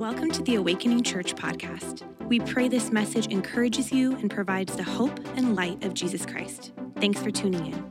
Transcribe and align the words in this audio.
Welcome 0.00 0.30
to 0.30 0.42
the 0.42 0.54
Awakening 0.54 1.02
Church 1.02 1.34
podcast. 1.34 2.04
We 2.22 2.40
pray 2.40 2.68
this 2.68 2.90
message 2.90 3.26
encourages 3.26 3.92
you 3.92 4.16
and 4.16 4.30
provides 4.30 4.74
the 4.74 4.82
hope 4.82 5.20
and 5.36 5.54
light 5.54 5.84
of 5.84 5.92
Jesus 5.92 6.24
Christ. 6.24 6.72
Thanks 6.96 7.20
for 7.20 7.30
tuning 7.30 7.66
in. 7.66 7.90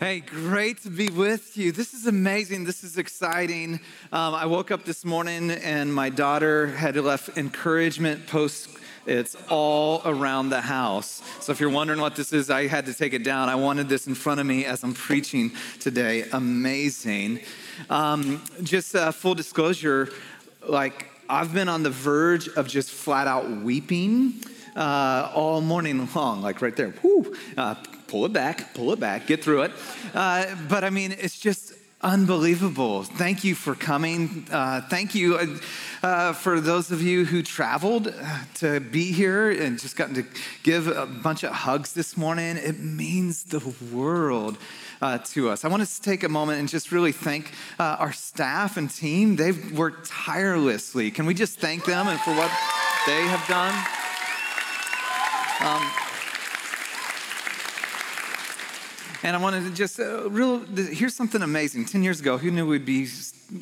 Hey, 0.00 0.18
great 0.18 0.82
to 0.82 0.90
be 0.90 1.10
with 1.10 1.56
you. 1.56 1.70
This 1.70 1.94
is 1.94 2.08
amazing. 2.08 2.64
This 2.64 2.82
is 2.82 2.98
exciting. 2.98 3.74
Um, 4.10 4.34
I 4.34 4.46
woke 4.46 4.72
up 4.72 4.84
this 4.84 5.04
morning 5.04 5.52
and 5.52 5.94
my 5.94 6.10
daughter 6.10 6.66
had 6.66 6.96
left 6.96 7.38
encouragement 7.38 8.26
posts 8.26 8.66
it's 9.06 9.36
all 9.48 10.02
around 10.04 10.50
the 10.50 10.60
house. 10.60 11.22
So 11.40 11.52
if 11.52 11.60
you're 11.60 11.70
wondering 11.70 12.00
what 12.00 12.16
this 12.16 12.32
is, 12.32 12.50
I 12.50 12.66
had 12.66 12.86
to 12.86 12.94
take 12.94 13.12
it 13.12 13.22
down. 13.22 13.48
I 13.48 13.54
wanted 13.54 13.88
this 13.88 14.06
in 14.06 14.14
front 14.14 14.40
of 14.40 14.46
me 14.46 14.64
as 14.64 14.82
I'm 14.82 14.94
preaching 14.94 15.52
today. 15.80 16.24
Amazing. 16.32 17.40
Um, 17.88 18.42
just 18.62 18.94
uh, 18.94 19.12
full 19.12 19.34
disclosure, 19.34 20.10
like 20.66 21.06
I've 21.28 21.52
been 21.54 21.68
on 21.68 21.82
the 21.82 21.90
verge 21.90 22.48
of 22.48 22.68
just 22.68 22.90
flat 22.90 23.26
out 23.26 23.48
weeping 23.48 24.34
uh, 24.74 25.30
all 25.34 25.60
morning 25.60 26.08
long, 26.14 26.42
like 26.42 26.60
right 26.60 26.76
there. 26.76 26.90
Whew, 26.90 27.36
uh, 27.56 27.74
pull 28.08 28.24
it 28.26 28.32
back, 28.32 28.74
pull 28.74 28.92
it 28.92 29.00
back, 29.00 29.26
get 29.26 29.42
through 29.42 29.62
it. 29.62 29.72
Uh, 30.14 30.54
but 30.68 30.84
I 30.84 30.90
mean, 30.90 31.12
it's 31.12 31.38
just 31.38 31.72
unbelievable. 32.02 33.02
Thank 33.02 33.44
you 33.44 33.54
for 33.54 33.74
coming. 33.74 34.46
Uh, 34.50 34.82
thank 34.82 35.14
you 35.14 35.36
uh, 35.36 35.46
uh, 36.02 36.32
for 36.32 36.60
those 36.60 36.90
of 36.90 37.02
you 37.02 37.24
who 37.24 37.42
traveled 37.42 38.08
uh, 38.08 38.38
to 38.54 38.80
be 38.80 39.12
here 39.12 39.50
and 39.50 39.78
just 39.78 39.96
gotten 39.96 40.14
to 40.14 40.24
give 40.62 40.88
a 40.88 41.06
bunch 41.06 41.42
of 41.42 41.52
hugs 41.52 41.92
this 41.92 42.16
morning. 42.16 42.56
It 42.56 42.78
means 42.78 43.44
the 43.44 43.74
world. 43.92 44.58
Uh, 44.98 45.18
to 45.18 45.50
us. 45.50 45.62
I 45.62 45.68
want 45.68 45.86
to 45.86 46.00
take 46.00 46.24
a 46.24 46.28
moment 46.30 46.58
and 46.58 46.70
just 46.70 46.90
really 46.90 47.12
thank 47.12 47.52
uh, 47.78 47.96
our 47.98 48.14
staff 48.14 48.78
and 48.78 48.88
team. 48.88 49.36
They've 49.36 49.76
worked 49.76 50.08
tirelessly. 50.08 51.10
Can 51.10 51.26
we 51.26 51.34
just 51.34 51.58
thank 51.60 51.84
them 51.84 52.08
and 52.08 52.18
for 52.20 52.30
what 52.30 52.50
they 53.06 53.20
have 53.26 53.46
done? 53.46 53.74
Um, 55.60 56.05
And 59.22 59.34
I 59.34 59.38
wanted 59.38 59.64
to 59.64 59.70
just, 59.70 59.98
uh, 59.98 60.28
real, 60.28 60.58
here's 60.60 61.14
something 61.14 61.42
amazing. 61.42 61.86
10 61.86 62.02
years 62.02 62.20
ago, 62.20 62.38
who 62.38 62.50
knew 62.50 62.66
we'd 62.66 62.84
be 62.84 63.08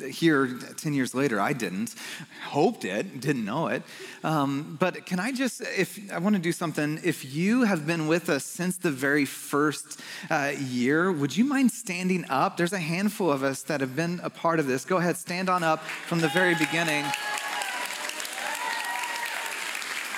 here 0.09 0.47
10 0.47 0.93
years 0.93 1.15
later? 1.15 1.39
I 1.39 1.53
didn't. 1.53 1.95
Hoped 2.43 2.83
it, 2.83 3.21
didn't 3.21 3.45
know 3.45 3.67
it. 3.67 3.83
Um, 4.23 4.77
but 4.79 5.05
can 5.05 5.19
I 5.19 5.31
just, 5.31 5.61
if 5.61 5.99
I 6.11 6.19
want 6.19 6.35
to 6.35 6.41
do 6.41 6.51
something, 6.51 6.99
if 7.03 7.23
you 7.33 7.63
have 7.63 7.87
been 7.87 8.07
with 8.07 8.29
us 8.29 8.43
since 8.43 8.77
the 8.77 8.91
very 8.91 9.25
first 9.25 10.01
uh, 10.29 10.53
year, 10.57 11.11
would 11.11 11.35
you 11.35 11.45
mind 11.45 11.71
standing 11.71 12.25
up? 12.29 12.57
There's 12.57 12.73
a 12.73 12.79
handful 12.79 13.31
of 13.31 13.43
us 13.43 13.61
that 13.63 13.81
have 13.81 13.95
been 13.95 14.19
a 14.23 14.29
part 14.29 14.59
of 14.59 14.67
this. 14.67 14.83
Go 14.83 14.97
ahead, 14.97 15.17
stand 15.17 15.49
on 15.49 15.63
up 15.63 15.83
from 15.83 16.19
the 16.19 16.29
very 16.29 16.55
beginning. 16.55 17.05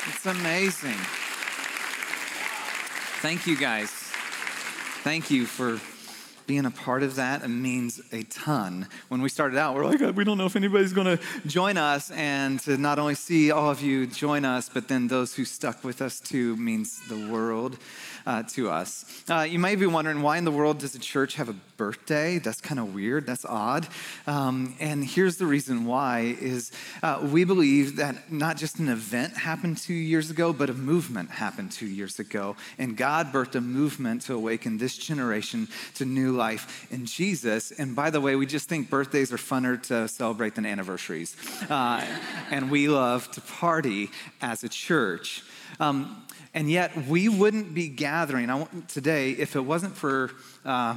It's 0.07 0.25
amazing. 0.25 0.97
Thank 3.19 3.45
you 3.45 3.57
guys. 3.57 3.96
Thank 5.07 5.31
you 5.31 5.45
for 5.45 5.79
being 6.47 6.65
a 6.65 6.71
part 6.71 7.03
of 7.03 7.15
that. 7.15 7.47
Means 7.47 8.01
a 8.11 8.23
ton. 8.23 8.87
When 9.09 9.21
we 9.21 9.29
started 9.29 9.57
out, 9.57 9.75
we're 9.75 9.85
like, 9.85 10.15
we 10.15 10.23
don't 10.23 10.37
know 10.37 10.45
if 10.45 10.55
anybody's 10.55 10.93
going 10.93 11.17
to 11.17 11.23
join 11.45 11.77
us. 11.77 12.09
And 12.11 12.59
to 12.61 12.77
not 12.77 12.97
only 12.99 13.15
see 13.15 13.51
all 13.51 13.69
of 13.69 13.81
you 13.81 14.07
join 14.07 14.45
us, 14.45 14.69
but 14.69 14.87
then 14.87 15.07
those 15.07 15.35
who 15.35 15.45
stuck 15.45 15.83
with 15.83 16.01
us 16.01 16.19
too 16.19 16.55
means 16.55 16.99
the 17.07 17.29
world 17.31 17.77
uh, 18.27 18.43
to 18.43 18.69
us. 18.69 19.05
Uh, 19.29 19.47
you 19.49 19.57
might 19.57 19.79
be 19.79 19.85
wondering, 19.85 20.21
why 20.21 20.37
in 20.37 20.43
the 20.43 20.51
world 20.51 20.79
does 20.79 20.93
a 20.95 20.99
church 20.99 21.35
have 21.35 21.47
a 21.47 21.55
birthday? 21.77 22.39
That's 22.39 22.59
kind 22.59 22.77
of 22.77 22.93
weird. 22.93 23.25
That's 23.25 23.45
odd. 23.45 23.87
Um, 24.25 24.75
and 24.81 25.03
here's 25.03 25.37
the 25.37 25.45
reason 25.45 25.85
why 25.85 26.35
is 26.41 26.71
uh, 27.01 27.25
we 27.31 27.45
believe 27.45 27.95
that 27.97 28.29
not 28.31 28.57
just 28.57 28.79
an 28.79 28.89
event 28.89 29.37
happened 29.37 29.77
two 29.77 29.93
years 29.93 30.29
ago, 30.29 30.51
but 30.51 30.69
a 30.69 30.73
movement 30.73 31.29
happened 31.29 31.71
two 31.71 31.85
years 31.85 32.19
ago. 32.19 32.57
And 32.77 32.97
God 32.97 33.31
birthed 33.31 33.55
a 33.55 33.61
movement 33.61 34.23
to 34.23 34.33
awaken 34.33 34.77
this 34.77 34.97
generation 34.97 35.69
to 35.95 36.05
new 36.05 36.33
life 36.37 36.87
in 36.91 37.05
Jesus. 37.05 37.71
And 37.71 37.95
by 37.95 38.09
the 38.09 38.21
way, 38.21 38.35
we 38.35 38.45
just 38.45 38.69
think 38.69 38.89
birthdays 38.89 39.33
are 39.33 39.37
funner 39.37 39.81
to 39.83 40.07
celebrate 40.07 40.55
than 40.55 40.65
anniversaries. 40.65 41.35
Uh, 41.69 42.05
and 42.51 42.71
we 42.71 42.87
love 42.87 43.29
to 43.31 43.41
party 43.41 44.09
as 44.41 44.63
a 44.63 44.69
church. 44.69 45.43
Um, 45.79 46.23
and 46.53 46.71
yet, 46.71 46.95
we 47.07 47.27
wouldn't 47.27 47.73
be 47.73 47.89
gathering 47.89 48.67
today 48.87 49.31
if 49.31 49.55
it 49.55 49.65
wasn't 49.65 49.95
for. 49.97 50.31
Uh, 50.63 50.95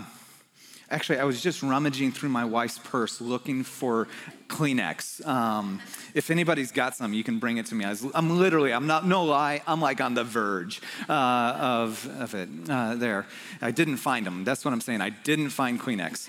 actually, 0.91 1.19
I 1.19 1.25
was 1.25 1.41
just 1.41 1.63
rummaging 1.63 2.13
through 2.13 2.31
my 2.31 2.45
wife's 2.45 2.79
purse 2.79 3.21
looking 3.21 3.63
for 3.63 4.09
Kleenex. 4.49 5.25
Um, 5.27 5.81
if 6.15 6.31
anybody's 6.31 6.73
got 6.73 6.97
some, 6.97 7.13
you 7.13 7.23
can 7.23 7.39
bring 7.39 7.59
it 7.59 7.67
to 7.67 7.75
me. 7.75 7.85
I 7.85 7.95
am 8.15 8.39
literally, 8.39 8.73
I'm 8.73 8.87
not, 8.87 9.07
no 9.07 9.25
lie, 9.25 9.63
I'm 9.67 9.81
like 9.81 10.01
on 10.01 10.15
the 10.15 10.25
verge 10.25 10.81
uh, 11.09 11.13
of, 11.13 12.09
of 12.21 12.35
it 12.35 12.49
uh, 12.69 12.97
there. 12.97 13.27
I 13.63 13.71
didn't 13.71 13.99
find 13.99 14.27
them. 14.27 14.45
That's 14.45 14.65
what 14.65 14.73
I'm 14.73 14.81
saying. 14.81 15.01
I 15.01 15.11
didn't 15.11 15.51
find 15.51 15.81
Kleenex. 15.81 16.29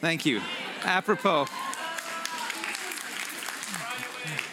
Thank 0.00 0.24
you. 0.26 0.40
Apropos. 0.84 1.46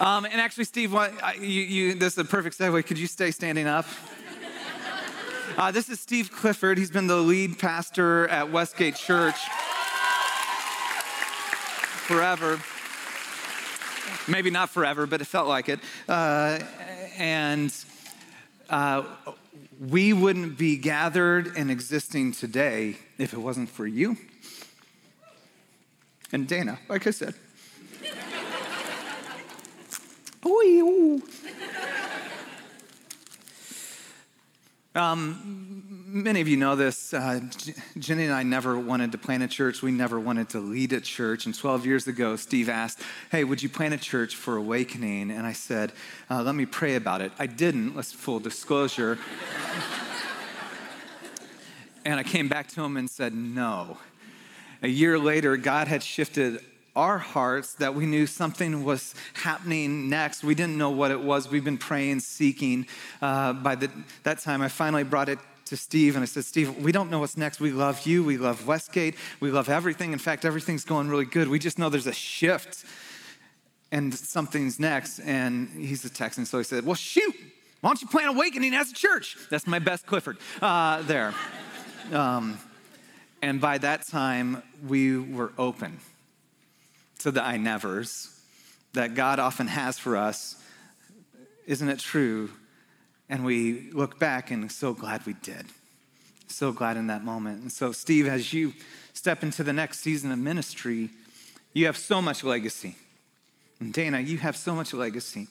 Um, 0.02 0.26
and 0.26 0.36
actually, 0.36 0.64
Steve, 0.64 0.94
what, 0.94 1.12
you, 1.40 1.48
you, 1.48 1.94
this 1.94 2.14
is 2.14 2.20
a 2.20 2.26
perfect 2.26 2.58
segue. 2.58 2.86
Could 2.86 2.98
you 2.98 3.08
stay 3.08 3.32
standing 3.32 3.68
up? 3.68 3.86
Uh, 5.60 5.72
this 5.72 5.90
is 5.90 6.00
Steve 6.00 6.32
Clifford. 6.32 6.78
He's 6.78 6.90
been 6.90 7.08
the 7.08 7.18
lead 7.18 7.60
pastor 7.60 8.30
at 8.30 8.50
Westgate 8.50 8.96
Church 8.96 9.36
forever. 12.08 12.62
Maybe 14.26 14.52
not 14.52 14.70
forever, 14.70 15.06
but 15.06 15.20
it 15.20 15.26
felt 15.26 15.50
like 15.50 15.68
it. 15.68 15.82
Uh, 16.08 16.60
and 17.18 17.76
uh, 18.70 19.04
we 19.82 20.14
wouldn't 20.14 20.58
be 20.58 20.78
gathered 20.78 21.52
and 21.58 21.70
existing 21.70 22.32
today 22.32 22.96
if 23.18 23.34
it 23.34 23.40
wasn't 23.40 23.70
for 23.70 23.86
you 23.86 24.16
and 26.32 26.48
Dana, 26.48 26.80
like 26.88 27.06
I 27.06 27.12
said. 27.12 27.34
Um, 35.00 36.04
many 36.08 36.42
of 36.42 36.50
you 36.50 36.58
know 36.58 36.76
this. 36.76 37.14
Uh, 37.14 37.40
Jenny 37.98 38.26
and 38.26 38.34
I 38.34 38.44
never 38.44 38.78
wanted 38.78 39.14
to 39.14 39.18
plant 39.18 39.44
a 39.44 39.48
church. 39.48 39.82
We 39.82 39.92
never 39.92 40.20
wanted 40.20 40.50
to 40.50 40.60
lead 40.60 40.92
a 40.92 41.00
church. 41.00 41.46
And 41.46 41.58
12 41.58 41.86
years 41.86 42.08
ago, 42.08 42.36
Steve 42.36 42.68
asked, 42.68 43.00
Hey, 43.32 43.46
would 43.46 43.64
you 43.64 43.70
plant 43.70 43.94
a 43.94 43.98
church 43.98 44.36
for 44.36 44.58
awakening? 44.58 45.32
And 45.32 45.48
I 45.48 45.54
said, 45.54 45.94
uh, 46.30 46.44
Let 46.44 46.56
me 46.56 46.66
pray 46.66 46.96
about 46.96 47.22
it. 47.22 47.32
I 47.40 47.46
didn't, 47.46 47.96
let's 47.96 48.12
full 48.12 48.42
disclosure. 48.42 49.18
and 52.04 52.20
I 52.20 52.24
came 52.24 52.50
back 52.50 52.68
to 52.70 52.84
him 52.84 52.98
and 52.98 53.10
said, 53.10 53.34
No. 53.34 53.98
A 54.84 54.90
year 54.90 55.18
later, 55.18 55.56
God 55.56 55.88
had 55.88 56.04
shifted 56.04 56.60
our 56.96 57.18
hearts 57.18 57.74
that 57.76 57.96
we 57.96 58.06
knew 58.06 58.26
something 58.28 58.84
was 58.84 59.16
happening 59.34 60.10
next. 60.10 60.44
We 60.44 60.56
didn't 60.56 60.78
know 60.78 60.90
what 60.90 61.12
it 61.12 61.20
was. 61.20 61.50
We've 61.50 61.64
been 61.64 61.78
praying, 61.78 62.22
seeking. 62.22 62.88
Uh, 63.22 63.54
by 63.54 63.76
the, 63.76 63.90
that 64.24 64.40
time, 64.40 64.62
I 64.62 64.68
finally 64.68 65.04
brought 65.04 65.30
it 65.30 65.40
to 65.66 65.78
Steve 65.78 66.16
and 66.16 66.24
I 66.24 66.26
said, 66.26 66.46
Steve, 66.46 66.78
we 66.78 66.92
don't 66.92 67.12
know 67.12 67.20
what's 67.20 67.38
next. 67.38 67.60
We 67.60 67.72
love 67.72 68.06
you. 68.06 68.24
We 68.24 68.38
love 68.38 68.66
Westgate. 68.66 69.16
We 69.40 69.52
love 69.52 69.70
everything. 69.70 70.14
In 70.14 70.20
fact, 70.20 70.44
everything's 70.44 70.84
going 70.84 71.10
really 71.10 71.26
good. 71.26 71.48
We 71.48 71.60
just 71.60 71.78
know 71.78 71.90
there's 71.90 72.08
a 72.08 72.14
shift 72.14 72.84
and 73.92 74.14
something's 74.14 74.80
next. 74.80 75.20
And 75.20 75.70
he's 75.70 76.04
a 76.06 76.10
Texan, 76.10 76.46
so 76.46 76.58
he 76.58 76.64
said, 76.64 76.86
Well, 76.86 76.96
shoot, 76.96 77.36
why 77.82 77.90
don't 77.90 78.02
you 78.02 78.08
plan 78.08 78.30
Awakening 78.30 78.74
as 78.74 78.92
a 78.92 78.96
church? 78.96 79.38
That's 79.50 79.68
my 79.68 79.80
best 79.80 80.06
Clifford 80.06 80.38
uh, 80.62 81.04
there. 81.04 81.34
Um, 82.12 82.58
and 83.42 83.62
by 83.62 83.78
that 83.78 84.08
time, 84.08 84.64
we 84.88 85.18
were 85.18 85.54
open 85.58 86.00
to 87.20 87.32
the 87.32 87.44
I 87.44 87.58
nevers 87.58 88.40
that 88.94 89.14
God 89.14 89.40
often 89.40 89.68
has 89.68 90.00
for 90.00 90.18
us. 90.18 90.56
Isn't 91.68 91.90
it 91.90 92.00
true? 92.00 92.50
And 93.30 93.46
we 93.46 93.92
look 93.92 94.20
back 94.20 94.50
and 94.52 94.72
so 94.72 94.94
glad 94.94 95.26
we 95.26 95.34
did. 95.34 95.68
So 96.48 96.72
glad 96.72 96.98
in 96.98 97.08
that 97.08 97.24
moment. 97.24 97.62
And 97.62 97.72
so, 97.72 97.92
Steve, 97.92 98.28
as 98.28 98.54
you 98.54 98.74
step 99.14 99.44
into 99.44 99.64
the 99.64 99.74
next 99.74 100.00
season 100.00 100.32
of 100.32 100.40
ministry, 100.40 101.10
you 101.74 101.86
have 101.86 101.98
so 101.98 102.22
much 102.22 102.44
legacy. 102.44 102.96
And 103.80 103.94
Dana, 103.94 104.20
you 104.20 104.40
have 104.40 104.58
so 104.58 104.74
much 104.74 104.94
legacy 104.94 105.48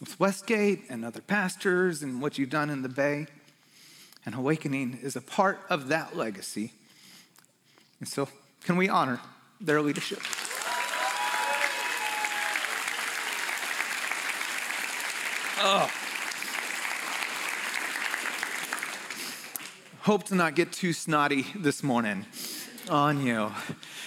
with 0.00 0.18
Westgate 0.18 0.84
and 0.88 1.04
other 1.04 1.20
pastors 1.20 2.02
and 2.02 2.22
what 2.22 2.38
you've 2.38 2.50
done 2.50 2.70
in 2.70 2.82
the 2.82 2.88
Bay. 2.88 3.26
And 4.24 4.34
Awakening 4.34 4.98
is 5.02 5.14
a 5.14 5.20
part 5.20 5.60
of 5.68 5.88
that 5.88 6.16
legacy. 6.16 6.72
And 8.00 8.08
so, 8.08 8.28
can 8.64 8.76
we 8.76 8.88
honor 8.88 9.20
their 9.60 9.82
leadership? 9.82 10.20
Oh. 15.60 15.90
hope 20.02 20.24
to 20.24 20.34
not 20.34 20.54
get 20.54 20.72
too 20.72 20.92
snotty 20.94 21.44
this 21.54 21.82
morning 21.82 22.24
on 22.88 23.26
you. 23.26 23.52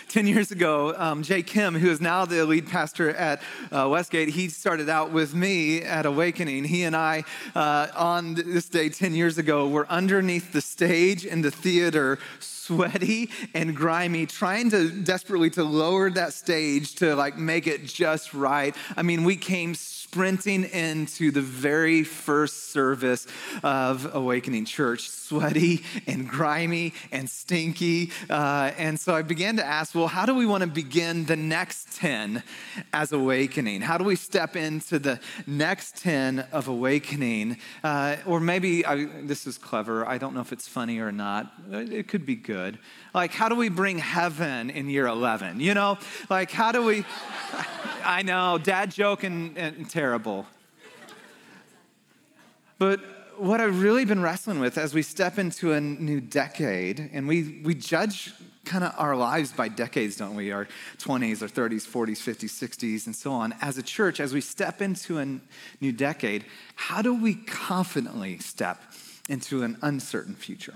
10 0.08 0.28
years 0.28 0.52
ago, 0.52 0.96
um, 0.98 1.24
Jay 1.24 1.44
Kim, 1.44 1.76
who 1.76 1.90
is 1.90 2.02
now 2.02 2.26
the 2.26 2.44
lead 2.46 2.68
pastor 2.68 3.12
at 3.12 3.42
uh, 3.72 3.88
Westgate, 3.90 4.30
he 4.30 4.50
started 4.50 4.90
out 4.90 5.12
with 5.12 5.36
me 5.36 5.82
at 5.82 6.06
Awakening. 6.06 6.64
He 6.64 6.84
and 6.84 6.96
I, 6.96 7.24
uh, 7.54 7.88
on 7.96 8.34
this 8.34 8.68
day 8.68 8.90
10 8.90 9.14
years 9.14 9.38
ago, 9.38 9.68
were 9.68 9.86
underneath 9.90 10.52
the 10.54 10.62
stage 10.62 11.26
in 11.26 11.42
the 11.42 11.52
theater, 11.52 12.18
sweaty 12.40 13.30
and 13.54 13.76
grimy, 13.76 14.26
trying 14.26 14.70
to 14.72 14.90
desperately 14.90 15.50
to 15.52 15.64
lower 15.64 16.10
that 16.10 16.34
stage 16.34 16.96
to 16.96 17.16
like 17.16 17.38
make 17.38 17.68
it 17.68 17.86
just 17.86 18.34
right. 18.34 18.76
I 18.98 19.04
mean, 19.04 19.24
we 19.24 19.36
came 19.36 19.76
sprinting 20.12 20.66
into 20.66 21.32
the 21.32 21.40
very 21.40 22.04
first 22.04 22.72
service 22.72 23.26
of 23.64 24.14
Awakening 24.14 24.66
Church, 24.66 25.10
sweaty 25.10 25.86
and 26.06 26.28
grimy 26.28 26.94
and 27.14 27.30
stinky. 27.30 28.12
Uh, 28.30 28.72
and 28.78 29.00
so 29.00 29.16
I 29.16 29.22
began 29.22 29.56
to 29.56 29.66
ask, 29.66 29.96
well, 29.96 30.10
how 30.10 30.26
do 30.26 30.36
we 30.36 30.46
want 30.46 30.64
to 30.64 30.70
begin 30.70 31.24
the 31.28 31.38
next 31.38 31.96
10 31.96 32.44
as 32.92 33.14
Awakening? 33.14 33.80
How 33.80 33.98
do 33.98 34.04
we 34.04 34.18
step 34.18 34.58
into 34.58 35.00
the 35.00 35.18
next 35.48 36.02
10 36.02 36.40
of 36.52 36.68
Awakening? 36.68 37.56
Uh, 37.82 38.18
or 38.26 38.42
maybe 38.42 38.86
I, 38.86 39.06
this 39.24 39.48
is 39.48 39.58
clever. 39.58 40.06
I 40.06 40.18
don't 40.18 40.34
know 40.34 40.42
if 40.42 40.52
it's 40.52 40.68
funny 40.68 41.00
or 41.00 41.14
not. 41.14 41.54
It 41.72 42.10
could 42.10 42.26
be 42.26 42.36
good. 42.36 42.80
Like, 43.14 43.32
how 43.32 43.48
do 43.48 43.56
we 43.56 43.70
bring 43.70 43.98
heaven 43.98 44.72
in 44.72 44.90
year 44.90 45.08
11? 45.08 45.62
You 45.62 45.74
know, 45.74 45.98
like, 46.30 46.52
how 46.52 46.74
do 46.74 46.84
we? 46.84 47.06
I 48.04 48.22
know, 48.22 48.58
dad 48.58 48.92
joke 48.92 49.24
and, 49.24 49.58
and 49.58 49.90
terrible. 49.90 50.46
But 52.78 53.00
what 53.38 53.62
I've 53.62 53.82
really 53.82 54.06
been 54.06 54.22
wrestling 54.22 54.60
with 54.60 54.78
as 54.78 54.94
we 54.94 55.02
step 55.02 55.38
into 55.38 55.74
a 55.74 55.82
new 55.82 56.22
decade, 56.22 57.10
and 57.14 57.28
we, 57.28 57.62
we 57.64 57.76
judge 57.76 58.34
kind 58.66 58.84
of 58.84 58.94
our 58.98 59.16
lives 59.16 59.52
by 59.52 59.68
decades, 59.68 60.16
don't 60.16 60.36
we? 60.36 60.52
Our 60.52 60.68
20s, 61.00 61.42
our 61.42 61.48
30s, 61.48 61.88
40s, 61.88 62.20
50s, 62.20 62.70
60s, 62.70 63.06
and 63.06 63.16
so 63.16 63.32
on. 63.32 63.54
As 63.62 63.78
a 63.78 63.84
church, 63.84 64.20
as 64.20 64.34
we 64.34 64.42
step 64.42 64.82
into 64.82 65.18
a 65.18 65.26
new 65.80 65.92
decade, 65.92 66.46
how 66.76 67.02
do 67.02 67.14
we 67.14 67.36
confidently 67.36 68.38
step 68.40 68.80
into 69.30 69.64
an 69.64 69.78
uncertain 69.82 70.36
future? 70.36 70.76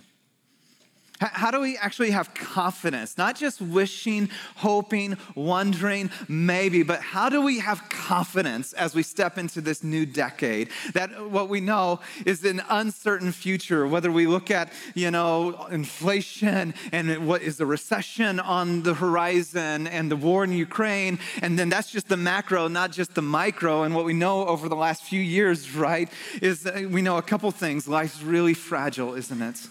How 1.33 1.51
do 1.51 1.59
we 1.59 1.77
actually 1.77 2.11
have 2.11 2.33
confidence? 2.33 3.17
Not 3.17 3.35
just 3.35 3.61
wishing, 3.61 4.29
hoping, 4.55 5.17
wondering, 5.35 6.09
maybe, 6.27 6.83
but 6.83 7.01
how 7.01 7.29
do 7.29 7.41
we 7.41 7.59
have 7.59 7.87
confidence 7.89 8.73
as 8.73 8.95
we 8.95 9.03
step 9.03 9.37
into 9.37 9.61
this 9.61 9.83
new 9.83 10.05
decade? 10.05 10.69
That 10.93 11.29
what 11.29 11.49
we 11.49 11.61
know 11.61 11.99
is 12.25 12.43
an 12.45 12.61
uncertain 12.69 13.31
future, 13.31 13.87
whether 13.87 14.11
we 14.11 14.27
look 14.27 14.51
at, 14.51 14.71
you 14.93 15.11
know, 15.11 15.65
inflation 15.71 16.73
and 16.91 17.27
what 17.27 17.41
is 17.41 17.57
the 17.57 17.65
recession 17.65 18.39
on 18.39 18.83
the 18.83 18.93
horizon 18.93 19.87
and 19.87 20.11
the 20.11 20.15
war 20.15 20.43
in 20.43 20.51
Ukraine, 20.51 21.19
and 21.41 21.57
then 21.57 21.69
that's 21.69 21.91
just 21.91 22.07
the 22.07 22.17
macro, 22.17 22.67
not 22.67 22.91
just 22.91 23.15
the 23.15 23.21
micro. 23.21 23.83
And 23.83 23.95
what 23.95 24.05
we 24.05 24.13
know 24.13 24.45
over 24.45 24.69
the 24.69 24.75
last 24.75 25.03
few 25.03 25.21
years, 25.21 25.75
right, 25.75 26.09
is 26.41 26.69
we 26.89 27.01
know 27.01 27.17
a 27.17 27.21
couple 27.21 27.51
things. 27.51 27.87
Life's 27.87 28.21
really 28.21 28.53
fragile, 28.53 29.13
isn't 29.15 29.41
it? 29.41 29.67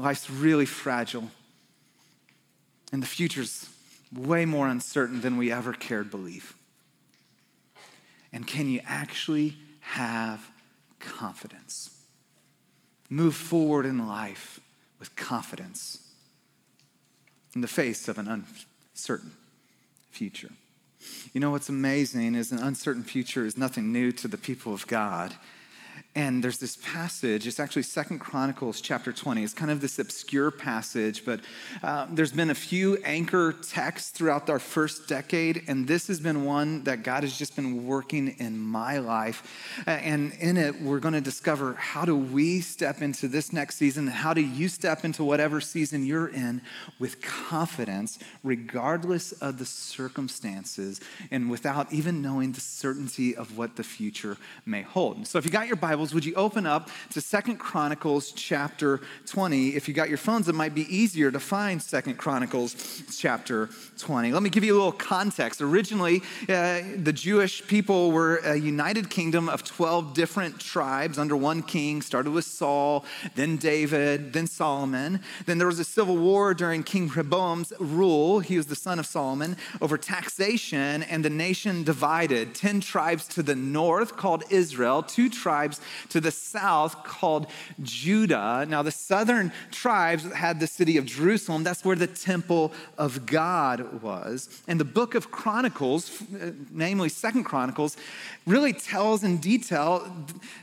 Life's 0.00 0.30
really 0.30 0.66
fragile. 0.66 1.30
And 2.92 3.02
the 3.02 3.06
future's 3.06 3.68
way 4.12 4.44
more 4.44 4.66
uncertain 4.66 5.20
than 5.20 5.36
we 5.36 5.52
ever 5.52 5.72
cared 5.72 6.10
to 6.10 6.16
believe. 6.16 6.54
And 8.32 8.46
can 8.46 8.68
you 8.68 8.80
actually 8.84 9.56
have 9.80 10.50
confidence? 10.98 11.90
Move 13.08 13.34
forward 13.34 13.86
in 13.86 14.06
life 14.06 14.60
with 14.98 15.14
confidence 15.16 15.98
in 17.54 17.60
the 17.60 17.68
face 17.68 18.08
of 18.08 18.18
an 18.18 18.44
uncertain 18.94 19.32
future. 20.10 20.50
You 21.32 21.40
know 21.40 21.50
what's 21.50 21.68
amazing 21.68 22.34
is 22.34 22.52
an 22.52 22.58
uncertain 22.58 23.02
future 23.02 23.44
is 23.44 23.56
nothing 23.56 23.92
new 23.92 24.12
to 24.12 24.28
the 24.28 24.36
people 24.36 24.72
of 24.72 24.86
God. 24.86 25.34
And 26.16 26.42
there's 26.42 26.58
this 26.58 26.76
passage, 26.82 27.46
it's 27.46 27.60
actually 27.60 27.84
Second 27.84 28.18
Chronicles 28.18 28.80
chapter 28.80 29.12
20. 29.12 29.44
It's 29.44 29.54
kind 29.54 29.70
of 29.70 29.80
this 29.80 30.00
obscure 30.00 30.50
passage, 30.50 31.24
but 31.24 31.38
uh, 31.84 32.08
there's 32.10 32.32
been 32.32 32.50
a 32.50 32.54
few 32.54 32.96
anchor 33.04 33.52
texts 33.52 34.10
throughout 34.10 34.50
our 34.50 34.58
first 34.58 35.06
decade, 35.06 35.62
and 35.68 35.86
this 35.86 36.08
has 36.08 36.18
been 36.18 36.44
one 36.44 36.82
that 36.82 37.04
God 37.04 37.22
has 37.22 37.38
just 37.38 37.54
been 37.54 37.86
working 37.86 38.34
in 38.40 38.58
my 38.58 38.98
life. 38.98 39.84
And 39.86 40.32
in 40.40 40.56
it, 40.56 40.82
we're 40.82 40.98
going 40.98 41.14
to 41.14 41.20
discover 41.20 41.74
how 41.74 42.04
do 42.04 42.16
we 42.16 42.60
step 42.60 43.02
into 43.02 43.28
this 43.28 43.52
next 43.52 43.76
season, 43.76 44.08
and 44.08 44.16
how 44.16 44.34
do 44.34 44.40
you 44.40 44.68
step 44.68 45.04
into 45.04 45.22
whatever 45.22 45.60
season 45.60 46.04
you're 46.04 46.26
in 46.26 46.60
with 46.98 47.22
confidence, 47.22 48.18
regardless 48.42 49.30
of 49.30 49.58
the 49.58 49.64
circumstances, 49.64 51.00
and 51.30 51.48
without 51.48 51.92
even 51.92 52.20
knowing 52.20 52.50
the 52.50 52.60
certainty 52.60 53.36
of 53.36 53.56
what 53.56 53.76
the 53.76 53.84
future 53.84 54.36
may 54.66 54.82
hold. 54.82 55.24
So 55.28 55.38
if 55.38 55.44
you 55.44 55.52
got 55.52 55.68
your 55.68 55.76
Bible, 55.76 55.99
Bibles, 56.00 56.14
would 56.14 56.24
you 56.24 56.32
open 56.32 56.64
up 56.64 56.88
to 57.10 57.20
Second 57.20 57.58
Chronicles 57.58 58.32
chapter 58.32 59.02
20? 59.26 59.76
If 59.76 59.86
you 59.86 59.92
got 59.92 60.08
your 60.08 60.16
phones, 60.16 60.48
it 60.48 60.54
might 60.54 60.74
be 60.74 60.86
easier 60.88 61.30
to 61.30 61.38
find 61.38 61.82
Second 61.82 62.16
Chronicles 62.16 63.02
chapter 63.18 63.68
20. 63.98 64.32
Let 64.32 64.42
me 64.42 64.48
give 64.48 64.64
you 64.64 64.72
a 64.72 64.78
little 64.78 64.92
context. 64.92 65.60
Originally, 65.60 66.22
uh, 66.48 66.80
the 66.96 67.12
Jewish 67.12 67.66
people 67.66 68.12
were 68.12 68.36
a 68.36 68.56
united 68.56 69.10
kingdom 69.10 69.50
of 69.50 69.62
12 69.62 70.14
different 70.14 70.58
tribes 70.58 71.18
under 71.18 71.36
one 71.36 71.62
king, 71.62 72.00
started 72.00 72.30
with 72.30 72.46
Saul, 72.46 73.04
then 73.34 73.58
David, 73.58 74.32
then 74.32 74.46
Solomon. 74.46 75.20
Then 75.44 75.58
there 75.58 75.66
was 75.66 75.80
a 75.80 75.84
civil 75.84 76.16
war 76.16 76.54
during 76.54 76.82
King 76.82 77.08
Rehoboam's 77.08 77.74
rule. 77.78 78.40
He 78.40 78.56
was 78.56 78.64
the 78.64 78.74
son 78.74 78.98
of 78.98 79.04
Solomon 79.04 79.58
over 79.82 79.98
taxation, 79.98 81.02
and 81.02 81.22
the 81.22 81.28
nation 81.28 81.84
divided. 81.84 82.54
10 82.54 82.80
tribes 82.80 83.28
to 83.28 83.42
the 83.42 83.54
north 83.54 84.16
called 84.16 84.44
Israel, 84.48 85.02
two 85.02 85.28
tribes 85.28 85.78
to 86.10 86.20
the 86.20 86.30
south 86.30 87.04
called 87.04 87.46
Judah. 87.82 88.66
Now, 88.68 88.82
the 88.82 88.90
southern 88.90 89.52
tribes 89.70 90.24
had 90.32 90.60
the 90.60 90.66
city 90.66 90.96
of 90.96 91.06
Jerusalem. 91.06 91.64
That's 91.64 91.84
where 91.84 91.96
the 91.96 92.06
temple 92.06 92.72
of 92.98 93.26
God 93.26 94.02
was. 94.02 94.62
And 94.66 94.78
the 94.78 94.84
book 94.84 95.14
of 95.14 95.30
Chronicles, 95.30 96.22
namely 96.70 97.08
Second 97.08 97.44
Chronicles, 97.44 97.96
really 98.46 98.72
tells 98.72 99.24
in 99.24 99.38
detail 99.38 100.10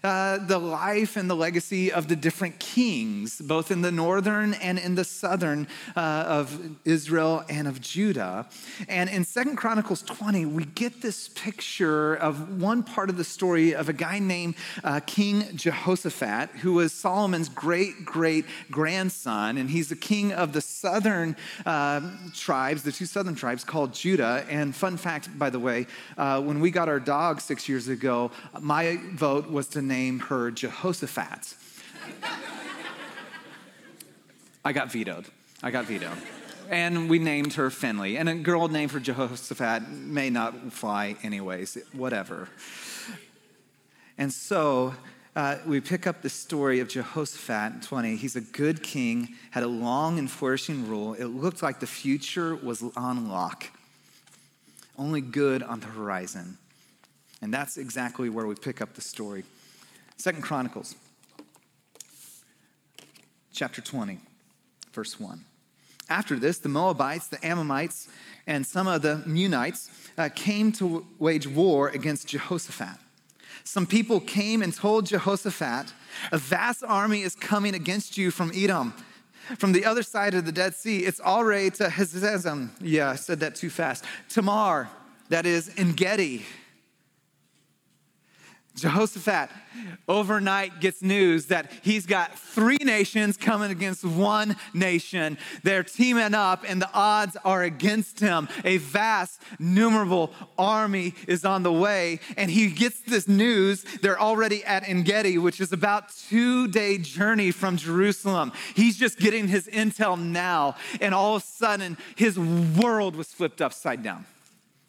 uh, 0.03 0.38
the 0.45 0.57
life 0.57 1.15
and 1.18 1.30
the 1.30 1.35
legacy 1.35 1.91
of 1.91 2.07
the 2.07 2.15
different 2.15 2.59
kings, 2.59 3.40
both 3.40 3.71
in 3.71 3.81
the 3.81 3.92
northern 3.92 4.54
and 4.56 4.80
in 4.80 4.95
the 4.95 5.04
southern 5.04 5.68
uh, 5.95 5.99
of 6.28 6.78
Israel 6.85 7.44
and 7.49 7.68
of 7.68 7.81
Judah. 7.81 8.47
And 8.87 9.09
in 9.09 9.23
Second 9.23 9.56
Chronicles 9.57 10.02
20, 10.04 10.45
we 10.45 10.66
get 10.66 11.02
this 11.02 11.30
picture 11.30 12.16
of 12.16 12.61
one 12.61 12.83
part 12.83 13.09
of 13.09 13.18
the 13.18 13.23
story 13.23 13.73
of 13.73 13.90
a 13.90 13.94
guy 13.94 14.19
named 14.19 14.56
uh, 14.83 14.99
King 15.06 15.17
Jehoshaphat, 15.18 16.50
who 16.62 16.74
was 16.74 16.94
Solomon's 16.94 17.50
great 17.50 18.06
great 18.06 18.45
grandson. 18.69 19.57
And 19.57 19.69
he's 19.69 19.90
the 19.90 19.95
king 19.95 20.31
of 20.31 20.54
the 20.54 20.62
southern 20.62 21.36
uh, 21.66 22.02
tribes, 22.36 22.83
the 22.83 22.92
two 22.92 23.06
southern 23.06 23.33
tribes 23.33 23.64
called 23.64 23.94
Judah. 23.94 24.45
And 24.47 24.76
fun 24.76 24.95
fact, 24.97 25.38
by 25.38 25.50
the 25.50 25.59
way, 25.59 25.88
uh, 26.18 26.42
when 26.42 26.59
we 26.59 26.69
got 26.69 26.88
our 26.88 27.00
dog 27.00 27.42
six 27.42 27.68
years 27.68 27.88
ago, 27.88 28.30
my 28.59 29.00
vote 29.14 29.50
was 29.50 29.68
to 29.69 29.81
name 29.81 30.19
her 30.19 30.52
Jehoshaphat. 30.52 31.56
I 34.64 34.74
got 34.74 34.92
vetoed. 34.92 35.26
I 35.64 35.71
got 35.71 35.86
vetoed. 35.86 36.18
And 36.69 37.09
we 37.09 37.18
named 37.18 37.54
her 37.54 37.69
Finley. 37.69 38.18
And 38.18 38.30
a 38.30 38.36
girl 38.36 38.68
named 38.68 38.92
for 38.92 39.00
Jehoshaphat 39.00 39.90
may 39.90 40.30
not 40.30 40.74
fly, 40.74 41.16
anyways, 41.24 41.78
whatever. 41.94 42.50
And 44.18 44.33
so 44.33 44.95
uh, 45.36 45.57
we 45.68 45.80
pick 45.80 46.07
up 46.07 46.24
the 46.24 46.30
story 46.30 46.80
of 46.80 46.90
Jehoshaphat 46.90 47.83
20. 47.83 48.16
He's 48.16 48.36
a 48.36 48.42
good 48.42 48.81
king, 48.81 49.36
had 49.52 49.62
a 49.62 49.68
long 49.68 50.18
and 50.18 50.30
flourishing 50.30 50.88
rule. 50.90 51.14
It 51.14 51.26
looked 51.26 51.62
like 51.62 51.80
the 51.80 51.88
future 51.88 52.56
was 52.56 52.83
on 52.95 53.30
lock, 53.30 53.66
only 54.97 55.21
good 55.21 55.62
on 55.62 55.80
the 55.80 55.86
horizon. 55.86 56.57
And 57.42 57.54
that's 57.54 57.78
exactly 57.78 58.30
where 58.30 58.47
we 58.47 58.56
pick 58.56 58.81
up 58.81 58.95
the 58.95 59.02
story. 59.02 59.44
Second 60.18 60.42
Chronicles, 60.42 60.95
chapter 63.54 63.80
20, 63.80 64.18
verse 64.92 65.19
1. 65.19 65.42
After 66.09 66.40
this, 66.40 66.57
the 66.57 66.69
Moabites, 66.69 67.28
the 67.28 67.45
Ammonites, 67.45 68.07
and 68.47 68.66
some 68.66 68.88
of 68.88 69.04
the 69.04 69.21
Meunites 69.28 69.90
uh, 70.18 70.30
came 70.33 70.71
to 70.74 71.06
wage 71.19 71.45
war 71.45 71.90
against 71.90 72.30
Jehoshaphat. 72.30 72.97
Some 73.68 73.86
people 73.86 74.21
came 74.21 74.62
and 74.62 74.74
told 74.74 75.07
Jehoshaphat, 75.07 75.92
A 76.31 76.38
vast 76.38 76.86
army 76.88 77.21
is 77.24 77.36
coming 77.36 77.76
against 77.76 78.18
you 78.18 78.31
from 78.31 78.50
Edom, 78.56 78.94
from 79.57 79.74
the 79.74 79.83
other 79.83 80.04
side 80.04 80.33
of 80.36 80.45
the 80.45 80.54
Dead 80.54 80.74
Sea. 80.74 81.00
It's 81.00 81.19
already 81.19 81.71
to 81.71 81.88
Hazezim. 81.88 82.69
Yeah, 82.80 83.09
I 83.09 83.16
said 83.16 83.42
that 83.42 83.56
too 83.56 83.69
fast. 83.69 84.06
Tamar, 84.30 84.88
that 85.28 85.45
is, 85.45 85.69
En 85.78 85.92
Gedi 85.92 86.45
Jehoshaphat 88.78 89.50
overnight 90.07 90.80
gets 90.80 91.02
news 91.02 91.48
that 91.48 91.72
he's 91.81 92.06
got 92.06 92.38
three 92.38 92.78
nations 92.78 93.36
coming 93.36 93.72
against 93.72 94.06
one 94.06 94.56
nation. 94.74 95.40
They're 95.64 95.84
teaming 95.84 96.36
up, 96.36 96.64
and 96.68 96.80
the 96.80 96.90
odds 96.94 97.36
are 97.44 97.64
against 97.64 98.19
him. 98.19 98.48
A 98.64 98.78
vast, 98.78 99.42
numerable 99.57 100.31
army 100.60 101.16
is 101.28 101.44
on 101.44 101.64
the 101.64 101.74
way, 101.74 102.19
and 102.38 102.52
he 102.52 102.68
gets 102.68 103.00
this 103.02 103.28
news. 103.28 103.84
They're 104.02 104.19
already 104.19 104.64
at 104.64 104.88
En 104.88 105.02
Gedi, 105.02 105.40
which 105.40 105.60
is 105.60 105.74
about 105.74 106.16
two 106.30 106.68
day 106.68 107.00
journey 107.00 107.50
from 107.50 107.78
Jerusalem. 107.78 108.52
He's 108.76 108.98
just 108.98 109.18
getting 109.18 109.48
his 109.48 109.68
intel 109.68 110.19
now, 110.19 110.76
and 111.02 111.16
all 111.16 111.38
of 111.38 111.42
a 111.42 111.46
sudden, 111.46 111.98
his 112.16 112.38
world 112.38 113.16
was 113.16 113.28
flipped 113.28 113.60
upside 113.60 114.04
down, 114.04 114.26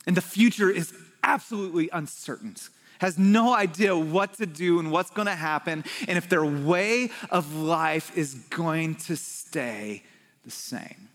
and 0.06 0.14
the 0.14 0.20
future 0.20 0.68
is 0.68 0.92
absolutely 1.22 1.88
uncertain 1.90 2.54
has 2.98 3.18
no 3.18 3.54
idea 3.54 3.96
what 3.96 4.34
to 4.34 4.46
do 4.46 4.78
and 4.78 4.90
what's 4.90 5.10
going 5.10 5.26
to 5.26 5.34
happen, 5.34 5.84
and 6.06 6.18
if 6.18 6.28
their 6.28 6.44
way 6.44 7.10
of 7.30 7.54
life 7.54 8.16
is 8.16 8.34
going 8.34 8.94
to 8.96 9.16
stay 9.16 10.02
the 10.44 10.50
same. 10.50 11.08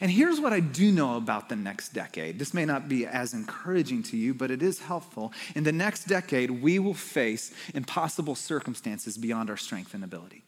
And 0.00 0.10
here's 0.10 0.40
what 0.40 0.52
I 0.52 0.60
do 0.60 0.90
know 0.90 1.16
about 1.16 1.48
the 1.48 1.56
next 1.56 1.90
decade. 1.90 2.38
This 2.38 2.52
may 2.52 2.64
not 2.64 2.88
be 2.88 3.06
as 3.06 3.34
encouraging 3.34 4.02
to 4.04 4.16
you, 4.16 4.34
but 4.34 4.50
it 4.50 4.60
is 4.62 4.80
helpful. 4.80 5.32
In 5.54 5.62
the 5.62 5.72
next 5.72 6.04
decade, 6.04 6.50
we 6.50 6.78
will 6.78 6.94
face 6.94 7.52
impossible 7.72 8.34
circumstances 8.34 9.16
beyond 9.16 9.48
our 9.48 9.56
strength 9.56 9.94
and 9.94 10.02
ability. 10.02 10.42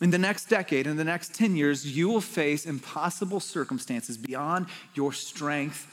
In 0.00 0.10
the 0.10 0.18
next 0.18 0.48
decade, 0.48 0.86
in 0.86 0.96
the 0.96 1.04
next 1.04 1.34
10 1.34 1.56
years, 1.56 1.96
you 1.96 2.08
will 2.08 2.20
face 2.20 2.66
impossible 2.66 3.40
circumstances 3.40 4.16
beyond 4.18 4.66
your 4.94 5.12
strength 5.12 5.86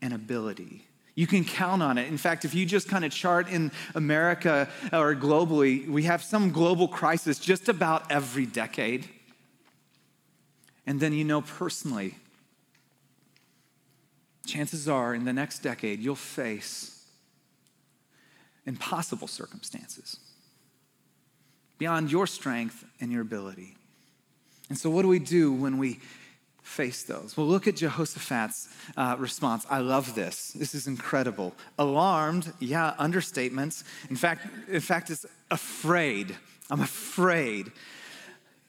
and 0.00 0.12
ability. 0.12 0.84
You 1.14 1.26
can 1.26 1.44
count 1.44 1.82
on 1.82 1.96
it. 1.96 2.08
In 2.08 2.18
fact, 2.18 2.44
if 2.44 2.54
you 2.54 2.66
just 2.66 2.88
kind 2.88 3.04
of 3.04 3.12
chart 3.12 3.48
in 3.48 3.70
America 3.94 4.68
or 4.92 5.14
globally, 5.14 5.88
we 5.88 6.04
have 6.04 6.22
some 6.22 6.50
global 6.50 6.88
crisis 6.88 7.38
just 7.38 7.68
about 7.68 8.10
every 8.10 8.46
decade. 8.46 9.08
And 10.86 10.98
then 10.98 11.12
you 11.12 11.24
know 11.24 11.40
personally, 11.40 12.16
chances 14.44 14.88
are 14.88 15.14
in 15.14 15.24
the 15.24 15.32
next 15.32 15.60
decade, 15.60 16.00
you'll 16.00 16.16
face 16.16 17.06
impossible 18.66 19.28
circumstances 19.28 20.18
beyond 21.78 22.10
your 22.10 22.26
strength 22.26 22.84
and 23.00 23.12
your 23.12 23.22
ability. 23.22 23.76
And 24.68 24.78
so, 24.78 24.90
what 24.90 25.02
do 25.02 25.08
we 25.08 25.18
do 25.18 25.52
when 25.52 25.78
we 25.78 26.00
face 26.64 27.04
those? 27.04 27.36
Well, 27.36 27.46
look 27.46 27.68
at 27.68 27.76
Jehoshaphat's 27.76 28.68
uh, 28.96 29.16
response. 29.18 29.66
I 29.70 29.78
love 29.78 30.14
this. 30.14 30.52
This 30.52 30.74
is 30.74 30.86
incredible. 30.86 31.54
Alarmed, 31.78 32.52
yeah, 32.58 32.94
understatements. 32.98 33.84
In 34.10 34.16
fact, 34.16 34.46
in 34.68 34.80
fact, 34.80 35.10
it's 35.10 35.26
afraid. 35.50 36.34
I'm 36.70 36.80
afraid. 36.80 37.70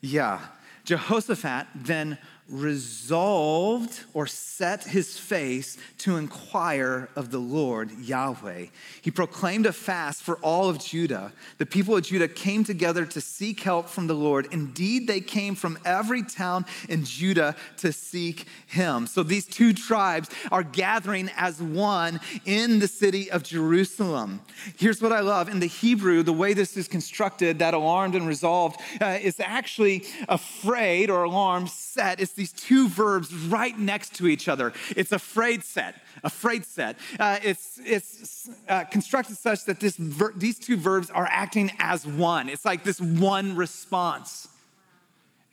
Yeah. 0.02 0.40
Jehoshaphat 0.84 1.68
then 1.74 2.20
resolved 2.48 4.04
or 4.14 4.28
set 4.28 4.84
his 4.84 5.18
face 5.18 5.78
to 5.98 6.18
inquire 6.18 7.10
of 7.16 7.32
the 7.32 7.40
Lord 7.40 7.92
Yahweh. 8.00 8.68
He 9.02 9.10
proclaimed 9.10 9.66
a 9.66 9.74
fast 9.74 10.22
for 10.22 10.36
all 10.38 10.70
of 10.70 10.80
Judah. 10.80 11.34
The 11.58 11.66
people 11.66 11.98
of 11.98 12.04
Judah 12.04 12.28
came 12.28 12.64
together 12.64 13.06
to 13.08 13.20
seek 13.22 13.62
help 13.62 13.90
from 13.90 14.06
the 14.06 14.14
Lord. 14.14 14.48
Indeed, 14.52 15.08
they 15.08 15.22
came 15.22 15.56
from 15.56 15.80
every 15.86 16.22
town 16.22 16.66
in 16.88 17.04
Judah 17.04 17.56
to 17.78 17.92
seek 17.92 18.46
him. 18.68 19.08
So 19.08 19.24
these 19.24 19.46
two 19.46 19.74
tribes 19.74 20.30
are 20.52 20.64
gathering 20.64 21.32
as 21.36 21.60
one 21.62 22.20
in 22.46 22.78
the 22.78 22.88
city 22.88 23.32
of 23.32 23.42
Jerusalem. 23.42 24.42
Here's 24.78 25.02
what 25.02 25.12
I 25.12 25.22
love 25.22 25.50
in 25.50 25.60
the 25.60 25.66
Hebrew, 25.66 26.22
the 26.22 26.34
way 26.34 26.54
this 26.54 26.78
is 26.78 26.88
constructed, 26.88 27.60
that 27.60 27.74
alarmed 27.74 28.14
and 28.14 28.28
resolved, 28.28 28.80
uh, 29.02 29.18
is 29.20 29.40
actually 29.40 30.06
afraid 30.30 31.10
or 31.10 31.24
alarmed, 31.24 31.70
set. 31.70 32.20
It's 32.20 32.35
these 32.36 32.52
two 32.52 32.88
verbs 32.90 33.34
right 33.34 33.78
next 33.78 34.16
to 34.16 34.28
each 34.28 34.48
other. 34.48 34.74
It's 34.96 35.12
afraid 35.12 35.64
set, 35.64 35.96
afraid 36.24 36.66
set. 36.66 36.98
Uh, 37.20 37.40
it's 37.44 37.80
it's 37.84 38.50
uh, 38.68 38.84
constructed 38.86 39.38
such 39.38 39.66
that 39.66 39.80
this 39.80 39.98
ver- 39.98 40.34
these 40.36 40.60
two 40.60 40.78
verbs 40.78 41.10
are 41.10 41.28
acting 41.30 41.72
as 41.80 42.06
one. 42.06 42.50
It's 42.50 42.66
like 42.66 42.84
this 42.84 43.02
one 43.02 43.56
response. 43.56 44.48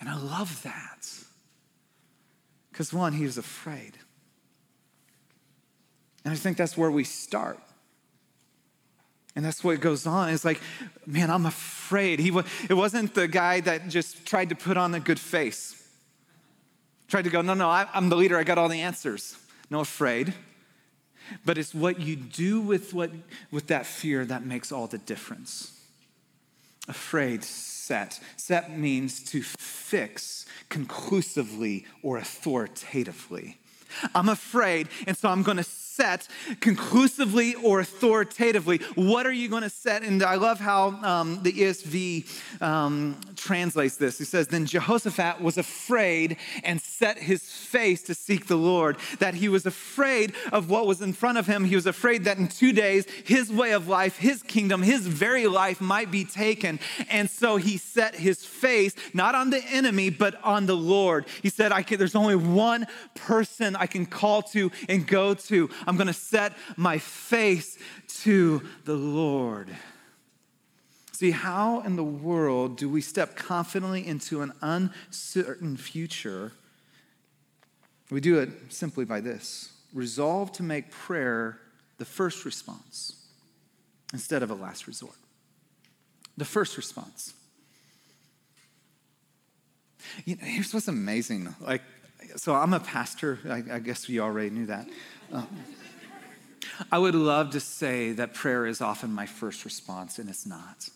And 0.01 0.09
I 0.09 0.17
love 0.17 0.63
that. 0.65 1.09
Because 2.71 2.93
one, 2.93 3.13
he 3.13 3.25
was 3.25 3.39
afraid. 3.39 3.99
And 6.25 6.33
I 6.33 6.37
think 6.37 6.57
that's 6.57 6.77
where 6.77 6.91
we 6.91 7.05
start. 7.05 7.59
And 9.35 9.45
that's 9.45 9.65
what 9.65 9.81
goes 9.81 10.07
on. 10.07 10.29
It's 10.29 10.45
like, 10.45 10.61
man, 11.07 11.31
I'm 11.31 11.47
afraid. 11.47 12.19
He, 12.19 12.29
it 12.69 12.75
wasn't 12.75 13.15
the 13.15 13.29
guy 13.29 13.61
that 13.61 13.89
just 13.89 14.27
tried 14.27 14.51
to 14.51 14.55
put 14.55 14.77
on 14.77 14.95
a 14.95 15.01
good 15.01 15.19
face 15.19 15.82
tried 17.13 17.25
to 17.25 17.31
go, 17.31 17.43
no, 17.43 17.53
no, 17.53 17.69
I, 17.69 17.87
I'm 17.93 18.09
the 18.09 18.17
leader, 18.17 18.39
I 18.39 18.43
got 18.43 18.57
all 18.57 18.71
the 18.71 18.81
answers. 18.81 19.37
No, 19.69 19.81
afraid. 19.81 20.33
But 21.45 21.59
it's 21.59 21.75
what 21.75 22.01
you 22.01 22.17
do 22.17 22.59
with, 22.59 22.95
what, 22.95 23.11
with 23.51 23.67
that 23.67 23.85
fear 23.85 24.25
that 24.25 24.47
makes 24.47 24.73
all 24.73 24.87
the 24.87 24.97
difference. 24.97 25.79
Afraid, 26.89 27.45
set. 27.45 28.19
Set 28.39 28.79
means 28.79 29.23
to 29.25 29.43
fix 29.43 30.47
conclusively 30.71 31.85
or 32.03 32.17
authoritatively. 32.17 33.59
I'm 34.15 34.31
afraid, 34.31 34.89
and 35.07 35.15
so 35.15 35.29
I'm 35.29 35.43
going 35.43 35.59
to 35.59 35.65
set 35.95 36.29
conclusively 36.61 37.55
or 37.57 37.81
authoritatively. 37.81 38.79
What 38.95 39.27
are 39.27 39.33
you 39.33 39.49
going 39.49 39.63
to 39.63 39.71
set? 39.71 40.03
And 40.03 40.23
I 40.23 40.37
love 40.37 40.59
how 40.59 40.89
um, 41.03 41.43
the 41.43 41.53
ESV 41.53 42.63
um, 42.63 43.21
translates 43.37 43.97
this. 43.97 44.19
He 44.19 44.25
says, 44.25 44.49
Then 44.49 44.67
Jehoshaphat 44.67 45.41
was 45.41 45.59
afraid 45.59 46.37
and 46.65 46.81
set 46.81 47.19
his 47.19 47.43
face 47.43 48.03
to 48.05 48.15
seek 48.15 48.47
the 48.47 48.57
Lord. 48.57 48.97
That 49.19 49.35
he 49.35 49.49
was 49.49 49.67
afraid 49.67 50.35
of 50.53 50.71
what 50.71 50.87
was 50.87 51.03
in 51.03 51.13
front 51.13 51.39
of 51.39 51.47
him. 51.47 51.65
He 51.65 51.75
was 51.75 51.87
afraid 51.87 52.25
that 52.25 52.39
in 52.39 52.49
two 52.49 52.73
days, 52.73 53.07
his 53.25 53.53
way 53.53 53.73
of 53.73 53.89
life, 53.89 54.17
his 54.19 54.43
kingdom, 54.43 54.83
his 54.83 55.07
very 55.07 55.47
life 55.47 55.81
might 55.81 56.11
be 56.11 56.25
taken. 56.25 56.81
And 57.11 57.29
so 57.29 57.57
he 57.57 57.77
set 57.77 58.15
his 58.15 58.45
face 58.45 58.95
not 59.13 59.35
on 59.35 59.51
the 59.51 59.63
enemy, 59.71 60.11
but 60.11 60.43
on 60.43 60.67
the 60.67 60.77
Lord. 60.77 61.27
He 61.43 61.49
said, 61.49 61.73
I 61.73 61.83
can, 61.83 61.99
There's 61.99 62.15
only 62.15 62.37
one 62.37 62.87
person 63.15 63.77
I 63.77 63.87
can 63.87 64.07
call 64.07 64.43
to 64.43 64.71
and 64.89 65.07
go 65.07 65.35
to. 65.35 65.69
I'm 65.87 65.97
going 65.97 66.07
to 66.07 66.13
set 66.13 66.57
my 66.77 66.99
face 66.99 67.79
to 68.23 68.63
the 68.85 68.95
Lord. 68.95 69.69
See, 71.13 71.31
how 71.31 71.83
in 71.83 71.97
the 71.97 72.05
world 72.05 72.77
do 72.77 72.89
we 72.89 73.01
step 73.01 73.37
confidently 73.37 74.07
into 74.07 74.43
an 74.43 74.53
uncertain 74.61 75.77
future? 75.77 76.53
We 78.11 78.21
do 78.21 78.41
it 78.41 78.51
simply 78.71 79.05
by 79.05 79.21
this 79.21 79.73
resolve 79.95 80.53
to 80.53 80.63
make 80.63 80.91
prayer 80.91 81.61
the 81.99 82.05
first 82.05 82.45
response 82.45 83.15
instead 84.13 84.43
of 84.43 84.51
a 84.51 84.55
last 84.55 84.87
resort. 84.87 85.15
The 86.37 86.45
first 86.45 86.77
response. 86.77 87.35
You 90.25 90.37
know, 90.37 90.45
here's 90.45 90.75
what's 90.75 90.89
amazing. 90.89 91.55
Like, 91.61 91.83
so 92.37 92.55
I'm 92.55 92.73
a 92.73 92.81
pastor. 92.81 93.39
I, 93.49 93.63
I 93.75 93.79
guess 93.79 94.09
you 94.09 94.21
already 94.21 94.51
knew 94.51 94.67
that. 94.67 94.89
I 96.91 96.99
would 96.99 97.15
love 97.15 97.51
to 97.51 97.61
say 97.61 98.13
that 98.13 98.35
prayer 98.35 98.67
is 98.67 98.81
often 98.81 99.13
my 99.13 99.27
first 99.27 99.65
response, 99.65 100.19
and 100.19 100.29
it's 100.29 100.47
not. 100.47 100.89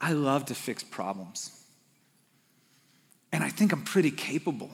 I 0.00 0.12
love 0.12 0.46
to 0.46 0.54
fix 0.54 0.82
problems. 0.82 1.64
And 3.32 3.42
I 3.44 3.48
think 3.48 3.72
I'm 3.72 3.84
pretty 3.84 4.10
capable. 4.10 4.70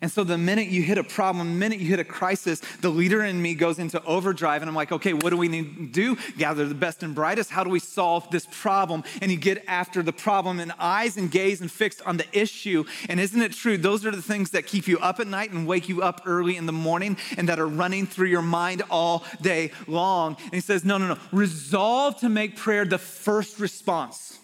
And 0.00 0.10
so 0.10 0.24
the 0.24 0.38
minute 0.38 0.68
you 0.68 0.82
hit 0.82 0.98
a 0.98 1.04
problem, 1.04 1.48
the 1.48 1.54
minute 1.54 1.78
you 1.78 1.86
hit 1.86 2.00
a 2.00 2.04
crisis, 2.04 2.60
the 2.80 2.88
leader 2.88 3.22
in 3.24 3.40
me 3.40 3.54
goes 3.54 3.78
into 3.78 4.02
overdrive 4.04 4.62
and 4.62 4.68
I'm 4.68 4.74
like, 4.74 4.92
okay, 4.92 5.12
what 5.12 5.30
do 5.30 5.36
we 5.36 5.48
need 5.48 5.76
to 5.76 5.86
do? 5.86 6.16
Gather 6.38 6.66
the 6.66 6.74
best 6.74 7.02
and 7.02 7.14
brightest. 7.14 7.50
How 7.50 7.64
do 7.64 7.70
we 7.70 7.78
solve 7.78 8.30
this 8.30 8.46
problem? 8.50 9.04
And 9.20 9.30
you 9.30 9.36
get 9.36 9.64
after 9.68 10.02
the 10.02 10.12
problem 10.12 10.60
and 10.60 10.72
eyes 10.78 11.16
and 11.16 11.30
gaze 11.30 11.60
and 11.60 11.70
fixed 11.70 12.02
on 12.02 12.16
the 12.16 12.26
issue. 12.32 12.84
And 13.08 13.20
isn't 13.20 13.40
it 13.40 13.52
true? 13.52 13.76
Those 13.76 14.06
are 14.06 14.10
the 14.10 14.22
things 14.22 14.50
that 14.50 14.66
keep 14.66 14.88
you 14.88 14.98
up 14.98 15.20
at 15.20 15.26
night 15.26 15.50
and 15.52 15.66
wake 15.66 15.88
you 15.88 16.02
up 16.02 16.22
early 16.24 16.56
in 16.56 16.66
the 16.66 16.72
morning 16.72 17.16
and 17.36 17.48
that 17.48 17.58
are 17.58 17.66
running 17.66 18.06
through 18.06 18.28
your 18.28 18.42
mind 18.42 18.82
all 18.90 19.24
day 19.40 19.72
long. 19.86 20.36
And 20.44 20.54
he 20.54 20.60
says, 20.60 20.84
no, 20.84 20.98
no, 20.98 21.08
no. 21.08 21.18
Resolve 21.32 22.18
to 22.20 22.28
make 22.28 22.56
prayer 22.56 22.84
the 22.84 22.98
first 22.98 23.60
response. 23.60 24.38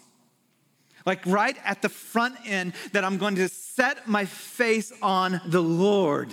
Like 1.09 1.25
right 1.25 1.57
at 1.65 1.81
the 1.81 1.89
front 1.89 2.35
end, 2.45 2.73
that 2.91 3.03
I'm 3.03 3.17
going 3.17 3.33
to 3.37 3.49
set 3.49 4.07
my 4.07 4.25
face 4.25 4.93
on 5.01 5.41
the 5.47 5.59
Lord. 5.59 6.29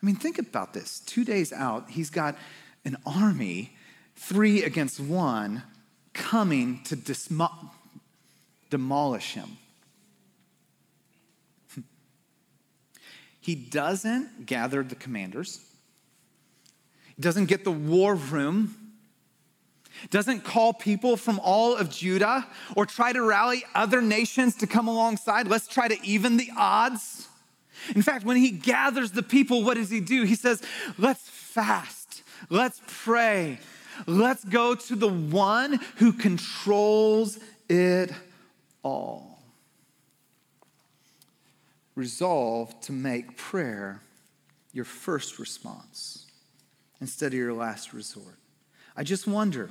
I 0.00 0.06
mean, 0.06 0.14
think 0.14 0.38
about 0.38 0.72
this. 0.72 1.00
Two 1.00 1.24
days 1.24 1.52
out, 1.52 1.90
he's 1.90 2.10
got 2.10 2.36
an 2.84 2.96
army, 3.04 3.76
three 4.14 4.62
against 4.62 5.00
one, 5.00 5.64
coming 6.12 6.80
to 6.84 6.96
dismo- 6.96 7.70
demolish 8.70 9.34
him. 9.34 9.58
He 13.40 13.56
doesn't 13.56 14.46
gather 14.46 14.84
the 14.84 14.94
commanders. 14.94 15.60
He 17.16 17.20
doesn't 17.20 17.46
get 17.46 17.64
the 17.64 17.72
war 17.72 18.14
room, 18.14 18.76
doesn't 20.10 20.44
call 20.44 20.72
people 20.72 21.16
from 21.16 21.40
all 21.40 21.76
of 21.76 21.90
Judah 21.90 22.46
or 22.76 22.86
try 22.86 23.12
to 23.12 23.22
rally 23.22 23.64
other 23.74 24.00
nations 24.00 24.56
to 24.56 24.66
come 24.66 24.88
alongside. 24.88 25.46
Let's 25.46 25.66
try 25.66 25.88
to 25.88 26.02
even 26.04 26.36
the 26.36 26.50
odds. 26.56 27.28
In 27.94 28.02
fact, 28.02 28.24
when 28.24 28.36
he 28.36 28.50
gathers 28.50 29.12
the 29.12 29.22
people, 29.22 29.64
what 29.64 29.74
does 29.74 29.90
he 29.90 30.00
do? 30.00 30.24
He 30.24 30.34
says, 30.34 30.62
Let's 30.98 31.28
fast, 31.28 32.22
let's 32.50 32.80
pray, 32.86 33.58
let's 34.06 34.44
go 34.44 34.74
to 34.74 34.96
the 34.96 35.08
one 35.08 35.80
who 35.96 36.12
controls 36.12 37.38
it 37.68 38.12
all. 38.82 39.42
Resolve 41.94 42.78
to 42.82 42.92
make 42.92 43.36
prayer 43.36 44.00
your 44.72 44.84
first 44.84 45.38
response 45.38 46.26
instead 47.00 47.32
of 47.32 47.38
your 47.38 47.52
last 47.52 47.92
resort. 47.92 48.38
I 48.96 49.02
just 49.02 49.26
wonder, 49.26 49.70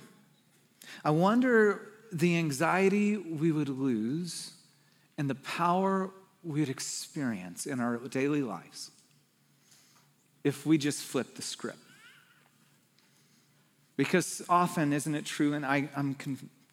I 1.03 1.11
wonder 1.11 1.81
the 2.11 2.37
anxiety 2.37 3.17
we 3.17 3.51
would 3.51 3.69
lose 3.69 4.51
and 5.17 5.29
the 5.29 5.35
power 5.35 6.11
we 6.43 6.61
would 6.61 6.69
experience 6.69 7.65
in 7.65 7.79
our 7.79 7.97
daily 7.97 8.41
lives 8.41 8.91
if 10.43 10.65
we 10.65 10.77
just 10.77 11.03
flip 11.03 11.35
the 11.35 11.41
script. 11.41 11.79
Because 13.97 14.43
often, 14.47 14.93
isn't 14.93 15.15
it 15.15 15.25
true, 15.25 15.53
and 15.53 15.65
I, 15.65 15.89
am 15.95 16.15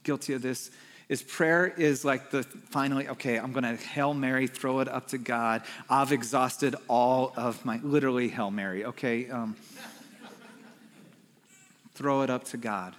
guilty 0.02 0.34
of 0.34 0.42
this, 0.42 0.70
is 1.08 1.22
prayer 1.22 1.66
is 1.66 2.04
like 2.04 2.30
the 2.30 2.42
finally, 2.42 3.08
okay, 3.08 3.38
I'm 3.38 3.52
gonna 3.52 3.76
Hail 3.76 4.14
Mary, 4.14 4.46
throw 4.46 4.80
it 4.80 4.88
up 4.88 5.08
to 5.08 5.18
God. 5.18 5.62
I've 5.88 6.12
exhausted 6.12 6.76
all 6.88 7.32
of 7.36 7.64
my, 7.64 7.80
literally 7.82 8.28
Hail 8.28 8.50
Mary, 8.50 8.84
okay? 8.84 9.28
Um, 9.30 9.56
throw 11.94 12.22
it 12.22 12.30
up 12.30 12.44
to 12.44 12.56
God. 12.56 12.94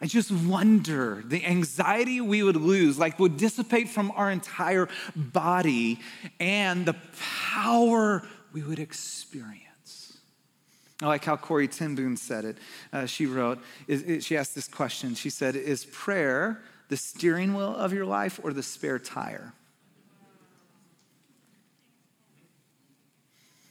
I 0.00 0.06
just 0.06 0.30
wonder 0.30 1.22
the 1.24 1.44
anxiety 1.44 2.20
we 2.20 2.42
would 2.42 2.56
lose, 2.56 2.98
like 2.98 3.18
would 3.18 3.36
dissipate 3.36 3.88
from 3.88 4.12
our 4.14 4.30
entire 4.30 4.88
body, 5.14 6.00
and 6.38 6.84
the 6.84 6.96
power 7.52 8.22
we 8.52 8.62
would 8.62 8.78
experience. 8.78 10.18
I 11.02 11.06
like 11.06 11.24
how 11.24 11.36
Corrie 11.36 11.68
ten 11.68 11.94
Boom 11.94 12.16
said 12.16 12.44
it. 12.44 12.58
Uh, 12.92 13.06
she 13.06 13.26
wrote, 13.26 13.58
is, 13.86 14.02
is, 14.02 14.24
she 14.24 14.36
asked 14.36 14.54
this 14.54 14.68
question. 14.68 15.14
She 15.14 15.30
said, 15.30 15.56
Is 15.56 15.84
prayer 15.86 16.62
the 16.88 16.96
steering 16.96 17.54
wheel 17.54 17.74
of 17.74 17.92
your 17.92 18.06
life 18.06 18.40
or 18.42 18.52
the 18.52 18.62
spare 18.62 18.98
tire? 18.98 19.52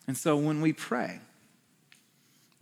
And 0.07 0.15
so 0.15 0.37
when 0.37 0.61
we 0.61 0.71
pray, 0.71 1.19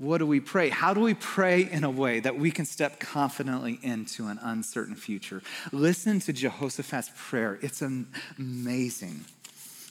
what 0.03 0.17
do 0.17 0.27
we 0.27 0.39
pray? 0.39 0.69
How 0.69 0.93
do 0.93 0.99
we 0.99 1.13
pray 1.13 1.63
in 1.63 1.83
a 1.83 1.89
way 1.89 2.19
that 2.19 2.37
we 2.37 2.51
can 2.51 2.65
step 2.65 2.99
confidently 2.99 3.79
into 3.81 4.27
an 4.27 4.37
uncertain 4.41 4.95
future? 4.95 5.41
Listen 5.71 6.19
to 6.21 6.33
Jehoshaphat's 6.33 7.11
prayer. 7.15 7.57
It's 7.61 7.81
amazing. 7.81 9.25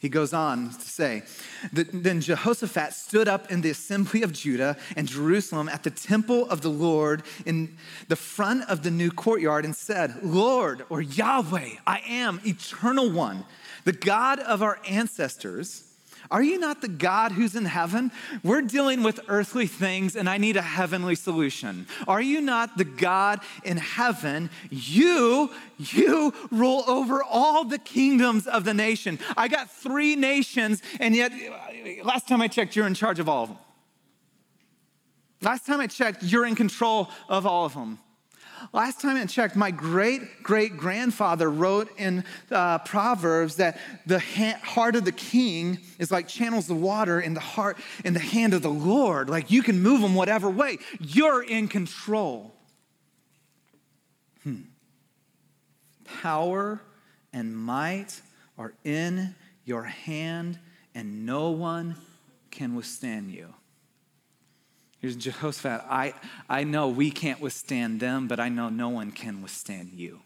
He 0.03 0.09
goes 0.09 0.35
on 0.35 0.71
to 0.71 0.81
say, 0.81 1.23
that 1.73 1.87
Then 1.93 2.21
Jehoshaphat 2.21 2.93
stood 2.93 3.29
up 3.29 3.51
in 3.53 3.61
the 3.61 3.71
assembly 3.71 4.23
of 4.23 4.33
Judah 4.33 4.77
and 4.97 5.07
Jerusalem 5.09 5.69
at 5.69 5.85
the 5.85 5.91
temple 5.91 6.51
of 6.51 6.61
the 6.61 6.71
Lord 6.71 7.23
in 7.47 7.77
the 8.09 8.17
front 8.17 8.69
of 8.69 8.83
the 8.83 8.91
new 8.91 9.13
courtyard 9.13 9.65
and 9.65 9.77
said, 9.77 10.17
Lord, 10.23 10.85
or 10.91 11.01
Yahweh, 11.01 11.77
I 11.87 12.03
am 12.07 12.41
eternal 12.45 13.11
one, 13.11 13.45
the 13.85 13.93
God 13.93 14.41
of 14.41 14.61
our 14.61 14.81
ancestors 14.89 15.85
are 16.33 16.43
you 16.43 16.59
not 16.59 16.81
the 16.81 16.89
God 16.89 17.33
who's 17.33 17.55
in 17.55 17.67
heaven? 17.67 18.11
We're 18.43 18.63
dealing 18.63 19.03
with 19.03 19.21
earthly 19.29 19.67
things 19.67 20.17
and 20.17 20.29
I 20.29 20.39
need 20.39 20.57
a 20.57 20.63
heavenly 20.63 21.15
solution. 21.15 21.87
Are 22.09 22.23
you 22.23 22.41
not 22.41 22.79
the 22.79 22.85
God 22.85 23.41
in 23.65 23.77
heaven? 23.77 24.49
You, 24.71 25.51
you 25.79 26.33
rule 26.51 26.85
over 26.89 27.23
all 27.23 27.65
the 27.65 27.79
kingdoms 27.79 28.47
of 28.47 28.65
the 28.65 28.73
nation. 28.73 29.19
I 29.37 29.49
got 29.49 29.71
three 29.71 30.17
nations, 30.17 30.83
and 30.99 31.15
yet, 31.15 31.33
last 32.03 32.27
time 32.27 32.41
I 32.41 32.49
checked, 32.49 32.75
you're 32.77 32.87
in 32.87 32.95
charge 32.95 33.19
of 33.19 33.29
all 33.29 33.45
of 33.45 33.49
them. 33.51 33.59
Last 35.43 35.67
time 35.67 35.81
I 35.81 35.87
checked, 35.87 36.23
you're 36.23 36.47
in 36.47 36.55
control 36.55 37.11
of 37.29 37.47
all 37.47 37.67
of 37.67 37.75
them. 37.75 37.99
Last 38.73 39.01
time 39.01 39.17
I 39.17 39.27
checked, 39.27 39.57
my 39.57 39.71
great 39.71 40.43
great 40.43 40.77
grandfather 40.77 41.51
wrote 41.51 41.91
in 41.99 42.25
uh, 42.51 42.79
Proverbs 42.79 43.57
that 43.57 43.79
the 44.07 44.19
ha- 44.19 44.61
heart 44.63 44.97
of 44.97 45.05
the 45.05 45.13
king 45.13 45.79
is 45.99 46.11
like 46.11 46.29
channels 46.29 46.71
of 46.71 46.81
water 46.81 47.21
in 47.21 47.35
the 47.35 47.41
heart, 47.41 47.79
in 48.05 48.15
the 48.15 48.21
hand 48.21 48.55
of 48.55 48.63
the 48.63 48.71
Lord. 48.71 49.29
Like 49.29 49.51
you 49.51 49.63
can 49.63 49.83
move 49.83 50.01
them 50.01 50.15
whatever 50.15 50.49
way. 50.51 50.79
You're 51.01 51.43
in 51.43 51.69
control. 51.69 52.55
Hmm. 54.43 54.63
Power 56.05 56.81
and 57.33 57.57
might 57.57 58.21
are 58.59 58.75
in 58.85 59.35
your 59.65 59.85
hand, 59.85 60.59
and 60.95 61.25
no 61.25 61.51
one 61.51 61.97
can 62.51 62.75
withstand 62.75 63.31
you. 63.31 63.55
Here's 65.03 65.17
Jehoshaphat. 65.17 65.85
I, 65.91 66.15
I 66.49 66.63
know 66.63 66.87
we 66.87 67.11
can't 67.11 67.41
withstand 67.41 67.99
them, 67.99 68.29
but 68.29 68.39
I 68.39 68.49
know 68.49 68.69
no 68.69 68.89
one 68.89 69.11
can 69.11 69.43
withstand 69.43 69.91
you. 69.95 70.21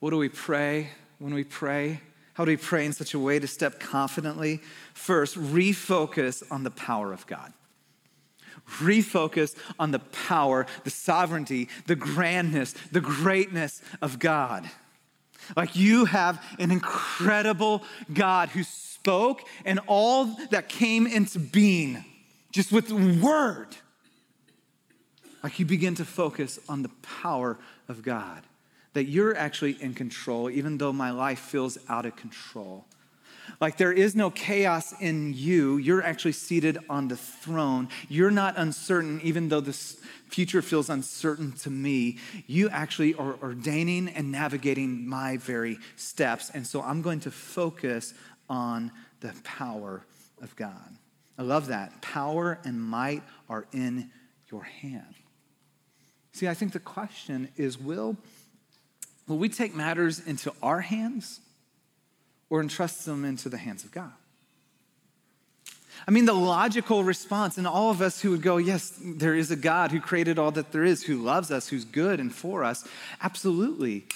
What 0.00 0.10
do 0.10 0.16
we 0.16 0.28
pray 0.28 0.90
when 1.20 1.32
we 1.32 1.44
pray? 1.44 2.00
How 2.34 2.44
do 2.44 2.50
we 2.50 2.56
pray 2.56 2.84
in 2.84 2.92
such 2.92 3.14
a 3.14 3.18
way 3.18 3.38
to 3.38 3.46
step 3.46 3.78
confidently? 3.78 4.60
First, 4.92 5.36
refocus 5.36 6.42
on 6.50 6.64
the 6.64 6.72
power 6.72 7.12
of 7.12 7.28
God. 7.28 7.52
Refocus 8.80 9.54
on 9.78 9.92
the 9.92 10.00
power, 10.00 10.66
the 10.82 10.90
sovereignty, 10.90 11.68
the 11.86 11.94
grandness, 11.94 12.74
the 12.90 13.00
greatness 13.00 13.80
of 14.02 14.18
God. 14.18 14.68
Like 15.56 15.76
you 15.76 16.06
have 16.06 16.44
an 16.58 16.72
incredible 16.72 17.84
God 18.12 18.48
who 18.48 18.64
spoke 18.64 19.42
and 19.64 19.78
all 19.86 20.24
that 20.50 20.68
came 20.68 21.06
into 21.06 21.38
being 21.38 22.04
just 22.52 22.72
with 22.72 22.88
the 22.88 23.24
word. 23.24 23.76
Like 25.42 25.58
you 25.58 25.66
begin 25.66 25.94
to 25.96 26.04
focus 26.04 26.58
on 26.68 26.82
the 26.82 26.90
power 27.22 27.58
of 27.88 28.02
God, 28.02 28.42
that 28.94 29.04
you're 29.04 29.36
actually 29.36 29.80
in 29.80 29.94
control, 29.94 30.50
even 30.50 30.78
though 30.78 30.92
my 30.92 31.10
life 31.10 31.38
feels 31.38 31.78
out 31.88 32.06
of 32.06 32.16
control. 32.16 32.84
Like 33.60 33.76
there 33.76 33.92
is 33.92 34.14
no 34.14 34.30
chaos 34.30 34.92
in 35.00 35.32
you. 35.32 35.78
You're 35.78 36.02
actually 36.02 36.32
seated 36.32 36.78
on 36.90 37.08
the 37.08 37.16
throne. 37.16 37.88
You're 38.08 38.30
not 38.30 38.58
uncertain, 38.58 39.20
even 39.22 39.48
though 39.48 39.60
this 39.60 39.98
future 40.28 40.60
feels 40.60 40.90
uncertain 40.90 41.52
to 41.52 41.70
me. 41.70 42.18
You 42.46 42.68
actually 42.68 43.14
are 43.14 43.36
ordaining 43.42 44.08
and 44.08 44.30
navigating 44.30 45.08
my 45.08 45.38
very 45.38 45.78
steps. 45.96 46.50
And 46.52 46.66
so 46.66 46.82
I'm 46.82 47.00
going 47.00 47.20
to 47.20 47.30
focus 47.30 48.12
on 48.50 48.92
the 49.20 49.34
power 49.44 50.02
of 50.42 50.54
God. 50.56 50.97
I 51.38 51.42
love 51.42 51.68
that. 51.68 52.02
Power 52.02 52.58
and 52.64 52.82
might 52.82 53.22
are 53.48 53.66
in 53.72 54.10
your 54.50 54.64
hand. 54.64 55.14
See, 56.32 56.48
I 56.48 56.54
think 56.54 56.72
the 56.72 56.80
question 56.80 57.48
is 57.56 57.78
will, 57.78 58.16
will 59.26 59.38
we 59.38 59.48
take 59.48 59.74
matters 59.74 60.20
into 60.26 60.52
our 60.62 60.80
hands 60.80 61.40
or 62.50 62.60
entrust 62.60 63.06
them 63.06 63.24
into 63.24 63.48
the 63.48 63.56
hands 63.56 63.84
of 63.84 63.92
God? 63.92 64.12
I 66.06 66.10
mean, 66.10 66.26
the 66.26 66.32
logical 66.32 67.04
response, 67.04 67.58
and 67.58 67.66
all 67.66 67.90
of 67.90 68.00
us 68.00 68.20
who 68.20 68.30
would 68.30 68.42
go, 68.42 68.56
Yes, 68.56 68.98
there 69.02 69.34
is 69.34 69.50
a 69.50 69.56
God 69.56 69.90
who 69.90 70.00
created 70.00 70.38
all 70.38 70.50
that 70.52 70.72
there 70.72 70.84
is, 70.84 71.04
who 71.04 71.16
loves 71.16 71.50
us, 71.50 71.68
who's 71.68 71.84
good 71.84 72.20
and 72.20 72.32
for 72.32 72.64
us, 72.64 72.86
absolutely. 73.20 74.06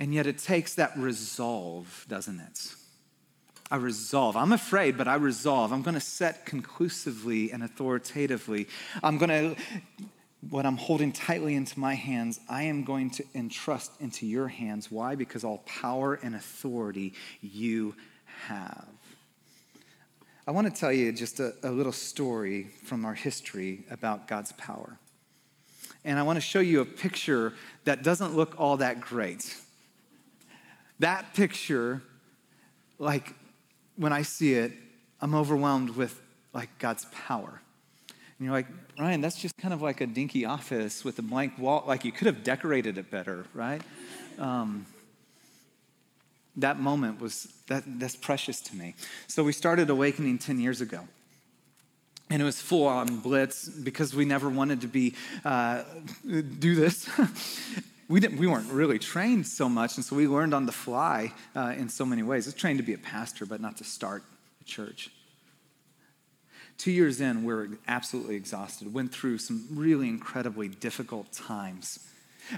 And 0.00 0.12
yet 0.12 0.26
it 0.26 0.38
takes 0.38 0.74
that 0.74 0.96
resolve, 0.96 2.04
doesn't 2.08 2.40
it? 2.40 2.74
I 3.70 3.76
resolve. 3.76 4.36
I'm 4.36 4.52
afraid, 4.52 4.96
but 4.96 5.08
I 5.08 5.16
resolve. 5.16 5.72
I'm 5.72 5.82
going 5.82 5.94
to 5.94 6.00
set 6.00 6.46
conclusively 6.46 7.50
and 7.50 7.64
authoritatively. 7.64 8.68
I'm 9.02 9.18
going 9.18 9.30
to, 9.30 9.56
what 10.50 10.64
I'm 10.64 10.76
holding 10.76 11.12
tightly 11.12 11.54
into 11.54 11.80
my 11.80 11.94
hands, 11.94 12.38
I 12.48 12.62
am 12.64 12.84
going 12.84 13.10
to 13.10 13.24
entrust 13.34 13.92
into 14.00 14.26
your 14.26 14.46
hands. 14.46 14.90
Why? 14.90 15.16
Because 15.16 15.42
all 15.42 15.64
power 15.66 16.14
and 16.22 16.36
authority 16.36 17.14
you 17.40 17.96
have. 18.46 18.86
I 20.46 20.52
want 20.52 20.72
to 20.72 20.80
tell 20.80 20.92
you 20.92 21.10
just 21.10 21.40
a, 21.40 21.54
a 21.64 21.70
little 21.70 21.90
story 21.90 22.68
from 22.84 23.04
our 23.04 23.14
history 23.14 23.84
about 23.90 24.28
God's 24.28 24.52
power. 24.52 24.96
And 26.04 26.20
I 26.20 26.22
want 26.22 26.36
to 26.36 26.40
show 26.40 26.60
you 26.60 26.80
a 26.82 26.84
picture 26.84 27.52
that 27.84 28.04
doesn't 28.04 28.36
look 28.36 28.54
all 28.60 28.76
that 28.76 29.00
great. 29.00 29.56
That 31.00 31.34
picture, 31.34 32.00
like 33.00 33.34
when 33.96 34.12
I 34.12 34.22
see 34.22 34.54
it, 34.54 34.72
I'm 35.20 35.34
overwhelmed 35.34 35.90
with 35.90 36.20
like 36.52 36.78
God's 36.78 37.06
power. 37.06 37.60
And 38.38 38.44
you're 38.44 38.52
like, 38.52 38.66
Ryan, 38.98 39.20
that's 39.20 39.40
just 39.40 39.56
kind 39.56 39.72
of 39.72 39.80
like 39.80 40.00
a 40.00 40.06
dinky 40.06 40.44
office 40.44 41.04
with 41.04 41.18
a 41.18 41.22
blank 41.22 41.58
wall. 41.58 41.84
Like 41.86 42.04
you 42.04 42.12
could 42.12 42.26
have 42.26 42.44
decorated 42.44 42.98
it 42.98 43.10
better, 43.10 43.46
right? 43.54 43.80
Um, 44.38 44.86
that 46.56 46.78
moment 46.78 47.20
was 47.20 47.48
that 47.68 47.84
that's 47.98 48.16
precious 48.16 48.60
to 48.62 48.76
me. 48.76 48.94
So 49.26 49.42
we 49.44 49.52
started 49.52 49.90
awakening 49.90 50.38
10 50.38 50.58
years 50.60 50.80
ago. 50.80 51.00
and 52.28 52.42
it 52.42 52.44
was 52.44 52.60
full 52.60 52.86
on 52.86 53.20
blitz 53.20 53.68
because 53.68 54.14
we 54.14 54.24
never 54.24 54.48
wanted 54.48 54.80
to 54.80 54.88
be 54.88 55.14
uh, 55.44 55.82
do 56.24 56.74
this 56.74 57.08
we 58.08 58.20
didn't 58.20 58.38
we 58.38 58.46
weren't 58.46 58.70
really 58.70 58.98
trained 58.98 59.46
so 59.46 59.68
much 59.68 59.96
and 59.96 60.04
so 60.04 60.14
we 60.16 60.26
learned 60.26 60.54
on 60.54 60.66
the 60.66 60.72
fly 60.72 61.32
uh, 61.54 61.74
in 61.76 61.88
so 61.88 62.04
many 62.04 62.22
ways. 62.22 62.46
It's 62.46 62.56
trained 62.56 62.78
to 62.78 62.84
be 62.84 62.94
a 62.94 62.98
pastor 62.98 63.46
but 63.46 63.60
not 63.60 63.76
to 63.78 63.84
start 63.84 64.22
a 64.60 64.64
church. 64.64 65.10
Two 66.78 66.90
years 66.92 67.20
in 67.20 67.44
we 67.44 67.54
we're 67.54 67.68
absolutely 67.88 68.36
exhausted. 68.36 68.92
Went 68.92 69.12
through 69.12 69.38
some 69.38 69.66
really 69.70 70.08
incredibly 70.08 70.68
difficult 70.68 71.32
times 71.32 72.00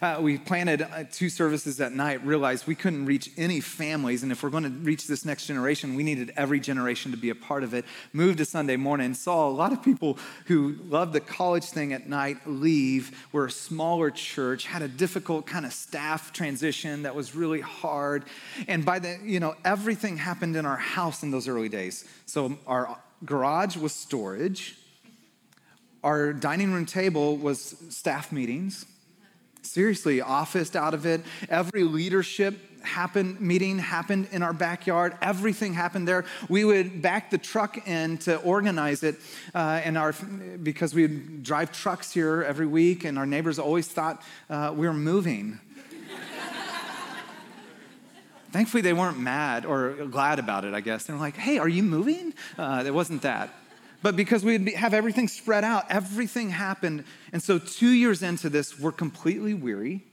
uh, 0.03 0.19
we 0.21 0.39
planted 0.39 0.83
uh, 0.83 1.05
two 1.11 1.29
services 1.29 1.81
at 1.81 1.93
night, 1.93 2.25
realized 2.25 2.67
we 2.67 2.75
couldn't 2.75 3.07
reach 3.07 3.31
any 3.37 3.61
families, 3.61 4.23
and 4.23 4.31
if 4.31 4.43
we're 4.43 4.51
going 4.51 4.65
to 4.65 4.71
reach 4.71 5.07
this 5.07 5.25
next 5.25 5.47
generation, 5.47 5.95
we 5.95 6.03
needed 6.03 6.33
every 6.37 6.61
generation 6.61 7.11
to 7.11 7.17
be 7.17 7.31
a 7.31 7.35
part 7.35 7.65
of 7.65 7.75
it. 7.75 7.85
Moved 8.13 8.39
to 8.39 8.45
Sunday 8.45 8.77
morning 8.77 9.15
saw 9.15 9.49
a 9.49 9.51
lot 9.51 9.73
of 9.73 9.83
people 9.83 10.19
who 10.47 10.77
loved 10.89 11.13
the 11.13 11.21
college 11.21 11.65
thing 11.65 11.93
at 11.93 12.09
night 12.09 12.39
leave. 12.47 13.27
We're 13.33 13.47
a 13.47 13.51
smaller 13.51 14.11
church, 14.11 14.67
had 14.67 14.83
a 14.83 14.89
difficult 14.89 15.47
kind 15.47 15.65
of 15.65 15.73
staff 15.73 16.33
transition 16.33 17.03
that 17.03 17.15
was 17.15 17.35
really 17.35 17.61
hard. 17.61 18.25
And 18.67 18.85
by 18.85 18.99
the, 18.99 19.19
you 19.25 19.41
know, 19.41 19.55
everything 19.65 20.17
happened 20.17 20.57
in 20.57 20.67
our 20.67 20.77
house 20.77 21.23
in 21.23 21.31
those 21.31 21.49
early 21.49 21.69
days. 21.69 22.05
So 22.27 22.59
our 22.67 22.99
garage 23.25 23.77
was 23.77 23.93
storage, 23.93 24.77
our 26.05 26.33
dining 26.33 26.73
room 26.73 26.87
table 26.87 27.37
was 27.37 27.77
staff 27.91 28.31
meetings 28.31 28.87
seriously 29.63 30.21
officed 30.21 30.77
out 30.77 30.95
of 30.95 31.07
it. 31.07 31.23
Every 31.49 31.85
leadership 31.85 32.59
happened 32.83 33.41
meeting 33.41 33.79
happened 33.79 34.29
in 34.33 34.43
our 34.43 34.53
backyard. 34.53 35.17
Everything 35.21 35.75
happened 35.75 36.09
there. 36.09 36.25
We 36.49 36.65
would 36.65 37.03
back 37.03 37.31
the 37.31 37.39
truck 37.39 37.87
in 37.87 38.19
to 38.19 38.37
organize 38.39 39.03
it, 39.03 39.17
uh, 39.55 39.81
and 39.85 39.99
our 39.99 40.15
because 40.63 40.95
we 40.95 41.03
would 41.03 41.43
drive 41.43 41.73
trucks 41.73 42.13
here 42.13 42.43
every 42.43 42.67
week, 42.67 43.05
and 43.05 43.19
our 43.19 43.27
neighbors 43.27 43.59
always 43.59 43.89
thought 43.89 44.23
uh, 44.49 44.73
we 44.75 44.87
were 44.87 44.95
moving. 44.95 45.61
Thankfully, 48.51 48.81
they 48.81 48.95
weren't 48.95 49.19
mad 49.19 49.67
or 49.67 49.91
glad 50.11 50.39
about 50.39 50.65
it, 50.65 50.73
I 50.75 50.81
guess. 50.81 51.05
They 51.05 51.13
were 51.13 51.19
like, 51.19 51.37
hey, 51.37 51.59
are 51.59 51.69
you 51.69 51.83
moving? 51.83 52.33
Uh, 52.57 52.83
it 52.87 52.95
wasn't 52.95 53.21
that. 53.23 53.51
But 54.01 54.15
because 54.17 54.45
we 54.45 54.57
would 54.59 54.69
have 54.75 54.95
everything 54.95 55.27
spread 55.29 55.65
out, 55.65 55.91
everything 55.91 56.51
happened. 56.51 57.05
And 57.33 57.43
so, 57.43 57.59
two 57.59 57.91
years 57.91 58.23
into 58.23 58.49
this, 58.49 58.79
we're 58.79 58.93
completely 58.93 59.55
weary. 59.55 60.05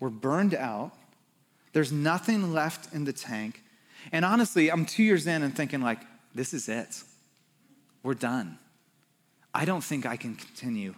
We're 0.00 0.10
burned 0.10 0.54
out. 0.54 0.92
There's 1.72 1.92
nothing 1.92 2.52
left 2.52 2.92
in 2.94 3.04
the 3.04 3.12
tank. 3.12 3.62
And 4.10 4.24
honestly, 4.24 4.70
I'm 4.70 4.86
two 4.86 5.02
years 5.02 5.26
in 5.26 5.42
and 5.42 5.54
thinking, 5.54 5.82
like, 5.82 6.00
this 6.34 6.54
is 6.54 6.68
it. 6.68 7.02
We're 8.02 8.14
done. 8.14 8.58
I 9.54 9.64
don't 9.64 9.84
think 9.84 10.06
I 10.06 10.16
can 10.16 10.34
continue 10.34 10.94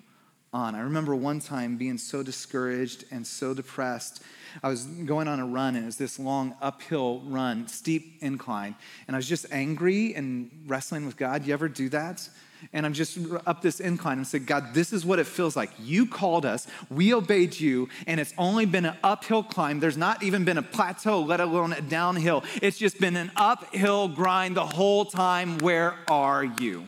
on. 0.54 0.74
I 0.74 0.80
remember 0.80 1.14
one 1.14 1.40
time 1.40 1.76
being 1.76 1.98
so 1.98 2.22
discouraged 2.22 3.04
and 3.10 3.26
so 3.26 3.52
depressed. 3.52 4.22
I 4.62 4.68
was 4.68 4.84
going 4.84 5.26
on 5.26 5.40
a 5.40 5.46
run, 5.46 5.74
and 5.74 5.82
it 5.82 5.86
was 5.86 5.96
this 5.96 6.18
long 6.18 6.54
uphill 6.62 7.20
run, 7.26 7.66
steep 7.66 8.22
incline. 8.22 8.76
And 9.08 9.16
I 9.16 9.18
was 9.18 9.28
just 9.28 9.46
angry 9.50 10.14
and 10.14 10.50
wrestling 10.66 11.04
with 11.06 11.16
God. 11.16 11.44
You 11.44 11.52
ever 11.52 11.68
do 11.68 11.88
that? 11.88 12.28
And 12.72 12.86
I'm 12.86 12.94
just 12.94 13.18
up 13.46 13.60
this 13.60 13.80
incline 13.80 14.16
and 14.18 14.26
said, 14.26 14.46
God, 14.46 14.72
this 14.72 14.92
is 14.92 15.04
what 15.04 15.18
it 15.18 15.26
feels 15.26 15.56
like. 15.56 15.70
You 15.78 16.06
called 16.06 16.46
us, 16.46 16.66
we 16.88 17.12
obeyed 17.12 17.58
you, 17.58 17.88
and 18.06 18.18
it's 18.20 18.32
only 18.38 18.64
been 18.64 18.86
an 18.86 18.96
uphill 19.02 19.42
climb. 19.42 19.80
There's 19.80 19.98
not 19.98 20.22
even 20.22 20.44
been 20.44 20.56
a 20.56 20.62
plateau, 20.62 21.20
let 21.20 21.40
alone 21.40 21.72
a 21.72 21.82
downhill. 21.82 22.44
It's 22.62 22.78
just 22.78 22.98
been 23.00 23.16
an 23.16 23.32
uphill 23.36 24.08
grind 24.08 24.56
the 24.56 24.64
whole 24.64 25.04
time. 25.04 25.58
Where 25.58 25.96
are 26.08 26.44
you? 26.44 26.86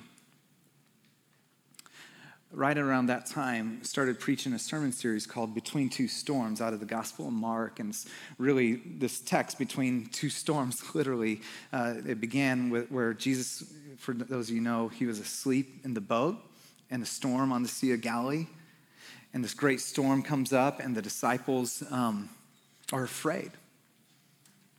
Right 2.56 2.78
around 2.78 3.06
that 3.06 3.26
time, 3.26 3.84
started 3.84 4.18
preaching 4.18 4.54
a 4.54 4.58
sermon 4.58 4.90
series 4.90 5.26
called 5.26 5.54
Between 5.54 5.90
Two 5.90 6.08
Storms 6.08 6.62
out 6.62 6.72
of 6.72 6.80
the 6.80 6.86
Gospel 6.86 7.26
of 7.26 7.34
Mark. 7.34 7.80
And 7.80 7.94
really, 8.38 8.76
this 8.76 9.20
text, 9.20 9.58
Between 9.58 10.06
Two 10.06 10.30
Storms, 10.30 10.82
literally, 10.94 11.42
uh, 11.70 11.94
it 12.06 12.18
began 12.18 12.70
with 12.70 12.90
where 12.90 13.12
Jesus, 13.12 13.74
for 13.98 14.14
those 14.14 14.48
of 14.48 14.54
you 14.54 14.62
know, 14.62 14.88
he 14.88 15.04
was 15.04 15.20
asleep 15.20 15.80
in 15.84 15.92
the 15.92 16.00
boat 16.00 16.38
in 16.90 17.02
a 17.02 17.06
storm 17.06 17.52
on 17.52 17.62
the 17.62 17.68
Sea 17.68 17.92
of 17.92 18.00
Galilee. 18.00 18.46
And 19.34 19.44
this 19.44 19.52
great 19.52 19.82
storm 19.82 20.22
comes 20.22 20.54
up, 20.54 20.80
and 20.80 20.96
the 20.96 21.02
disciples 21.02 21.82
um, 21.90 22.30
are 22.90 23.04
afraid. 23.04 23.50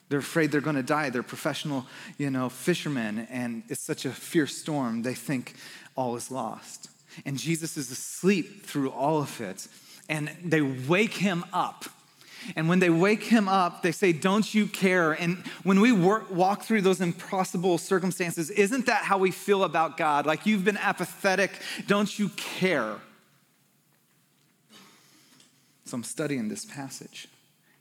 They're 0.10 0.20
afraid 0.20 0.52
they're 0.52 0.62
going 0.62 0.78
to 0.78 0.84
die. 0.84 1.12
They're 1.12 1.22
professional, 1.22 1.86
you 2.18 2.32
know, 2.32 2.50
fishermen, 2.50 3.28
and 3.30 3.62
it's 3.70 3.84
such 3.84 4.06
a 4.06 4.10
fierce 4.10 4.58
storm, 4.58 5.04
they 5.04 5.14
think 5.14 5.54
all 5.96 6.16
is 6.16 6.32
lost 6.32 6.90
and 7.26 7.38
Jesus 7.38 7.78
is 7.78 7.92
asleep 7.92 8.66
through 8.66 8.90
all 8.92 9.20
of 9.20 9.42
it. 9.42 9.68
And 10.10 10.30
they 10.44 10.62
wake 10.62 11.14
him 11.14 11.46
up. 11.52 11.86
And 12.56 12.70
when 12.70 12.80
they 12.80 12.90
wake 12.90 13.24
him 13.24 13.48
up, 13.48 13.82
they 13.82 13.92
say, 13.92 14.14
Don't 14.14 14.54
you 14.54 14.68
care? 14.68 15.14
And 15.14 15.38
when 15.64 15.82
we 15.82 15.92
work, 15.92 16.32
walk 16.32 16.64
through 16.64 16.82
those 16.82 17.02
impossible 17.02 17.78
circumstances, 17.78 18.50
isn't 18.50 18.86
that 18.86 19.04
how 19.04 19.18
we 19.18 19.32
feel 19.32 19.64
about 19.64 19.98
God? 19.98 20.26
Like 20.26 20.46
you've 20.46 20.64
been 20.64 20.78
apathetic, 20.78 21.52
don't 21.88 22.18
you 22.18 22.30
care? 22.30 22.96
So 25.86 25.96
I'm 25.96 26.04
studying 26.04 26.50
this 26.50 26.66
passage, 26.66 27.30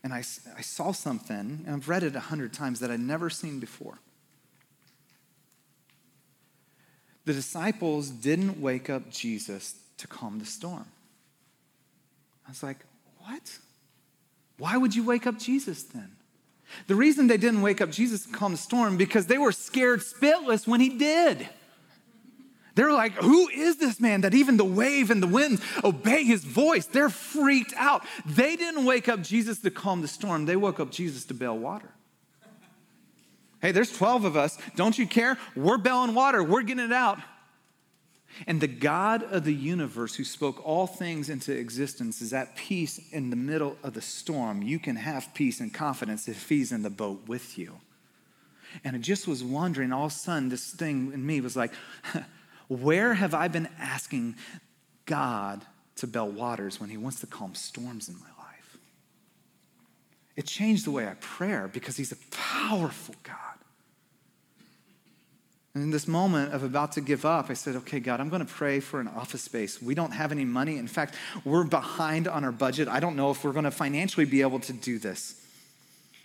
and 0.01 0.13
I, 0.13 0.19
I 0.19 0.61
saw 0.61 0.93
something, 0.93 1.63
and 1.65 1.69
I've 1.69 1.89
read 1.89 2.03
it 2.03 2.15
a 2.15 2.21
hundred 2.21 2.53
times 2.53 2.79
that 2.79 2.89
I'd 2.89 3.01
never 3.01 3.29
seen 3.29 3.59
before. 3.59 3.99
The 7.27 7.33
disciples 7.33 8.09
didn't 8.09 8.61
wake 8.61 8.89
up 8.89 9.11
Jesus 9.11 9.75
to 9.97 10.07
calm 10.07 10.39
the 10.39 10.45
storm. 10.45 10.85
I 12.47 12.51
was 12.51 12.63
like, 12.63 12.77
what? 13.17 13.57
Why 14.57 14.77
would 14.77 14.95
you 14.95 15.03
wake 15.03 15.27
up 15.27 15.37
Jesus 15.37 15.83
then? 15.83 16.15
The 16.87 16.95
reason 16.95 17.27
they 17.27 17.35
didn't 17.35 17.61
wake 17.61 17.81
up 17.81 17.91
Jesus 17.91 18.25
to 18.25 18.31
calm 18.31 18.53
the 18.53 18.57
storm 18.57 18.95
because 18.95 19.25
they 19.25 19.37
were 19.37 19.51
scared 19.51 19.99
spitless 19.99 20.65
when 20.65 20.79
he 20.79 20.87
did. 20.87 21.49
They're 22.75 22.93
like, 22.93 23.11
who 23.15 23.49
is 23.49 23.75
this 23.75 23.99
man 23.99 24.21
that 24.21 24.33
even 24.33 24.55
the 24.55 24.63
wave 24.63 25.11
and 25.11 25.21
the 25.21 25.27
winds 25.27 25.61
obey 25.83 26.23
his 26.23 26.45
voice? 26.45 26.85
They're 26.85 27.09
freaked 27.09 27.73
out. 27.75 28.05
They 28.25 28.55
didn't 28.55 28.85
wake 28.85 29.09
up 29.09 29.21
Jesus 29.21 29.59
to 29.63 29.69
calm 29.69 30.01
the 30.01 30.07
storm, 30.07 30.45
they 30.45 30.55
woke 30.55 30.79
up 30.79 30.91
Jesus 30.91 31.25
to 31.25 31.33
bail 31.33 31.57
water. 31.57 31.89
Hey, 33.61 33.71
there's 33.71 33.95
12 33.95 34.25
of 34.25 34.37
us. 34.37 34.57
Don't 34.75 34.97
you 34.97 35.07
care? 35.07 35.37
We're 35.55 35.77
bailing 35.77 36.13
water, 36.13 36.43
we're 36.43 36.63
getting 36.63 36.85
it 36.85 36.93
out. 36.93 37.19
And 38.45 38.61
the 38.61 38.67
God 38.67 39.23
of 39.23 39.45
the 39.45 39.53
universe, 39.53 40.15
who 40.15 40.23
spoke 40.23 40.63
all 40.63 40.85
things 40.85 41.29
into 41.29 41.51
existence, 41.53 42.21
is 42.21 42.33
at 42.33 42.55
peace 42.55 42.99
in 43.11 43.29
the 43.29 43.35
middle 43.35 43.77
of 43.81 43.93
the 43.93 44.01
storm. 44.01 44.61
You 44.61 44.77
can 44.77 44.95
have 44.97 45.33
peace 45.33 45.59
and 45.59 45.73
confidence 45.73 46.27
if 46.27 46.47
He's 46.47 46.71
in 46.71 46.83
the 46.83 46.89
boat 46.89 47.27
with 47.27 47.57
you. 47.57 47.79
And 48.83 48.95
I 48.95 48.99
just 48.99 49.27
was 49.27 49.43
wondering, 49.43 49.91
all 49.91 50.05
of 50.05 50.11
a 50.11 50.15
sudden, 50.15 50.49
this 50.49 50.71
thing 50.71 51.11
in 51.13 51.25
me 51.25 51.41
was 51.41 51.55
like, 51.55 51.71
where 52.67 53.13
have 53.13 53.33
I 53.33 53.47
been 53.47 53.69
asking 53.79 54.35
God 55.05 55.65
to 55.95 56.05
bail 56.05 56.29
waters 56.29 56.79
when 56.79 56.89
He 56.89 56.97
wants 56.97 57.21
to 57.21 57.27
calm 57.27 57.55
storms 57.55 58.07
in 58.07 58.15
my 58.15 58.43
life? 58.43 58.77
It 60.35 60.45
changed 60.45 60.85
the 60.85 60.91
way 60.91 61.07
I 61.07 61.15
pray 61.19 61.65
because 61.71 61.97
He's 61.97 62.11
a 62.11 62.17
powerful 62.29 63.15
God. 63.23 63.46
And 65.77 65.83
in 65.83 65.91
this 65.91 66.07
moment 66.07 66.55
of 66.55 66.63
about 66.63 66.93
to 66.93 67.01
give 67.01 67.23
up, 67.23 67.51
I 67.51 67.53
said, 67.53 67.75
okay, 67.75 67.99
God, 67.99 68.19
I'm 68.19 68.29
going 68.29 68.43
to 68.43 68.51
pray 68.51 68.79
for 68.79 68.99
an 68.99 69.07
office 69.07 69.43
space. 69.43 69.79
We 69.79 69.93
don't 69.93 70.09
have 70.09 70.31
any 70.31 70.43
money. 70.43 70.77
In 70.77 70.87
fact, 70.87 71.13
we're 71.45 71.65
behind 71.65 72.27
on 72.27 72.43
our 72.43 72.51
budget. 72.51 72.87
I 72.87 72.99
don't 72.99 73.15
know 73.15 73.29
if 73.29 73.43
we're 73.43 73.51
going 73.51 73.65
to 73.65 73.69
financially 73.69 74.25
be 74.25 74.41
able 74.41 74.59
to 74.61 74.73
do 74.73 74.97
this. 74.97 75.39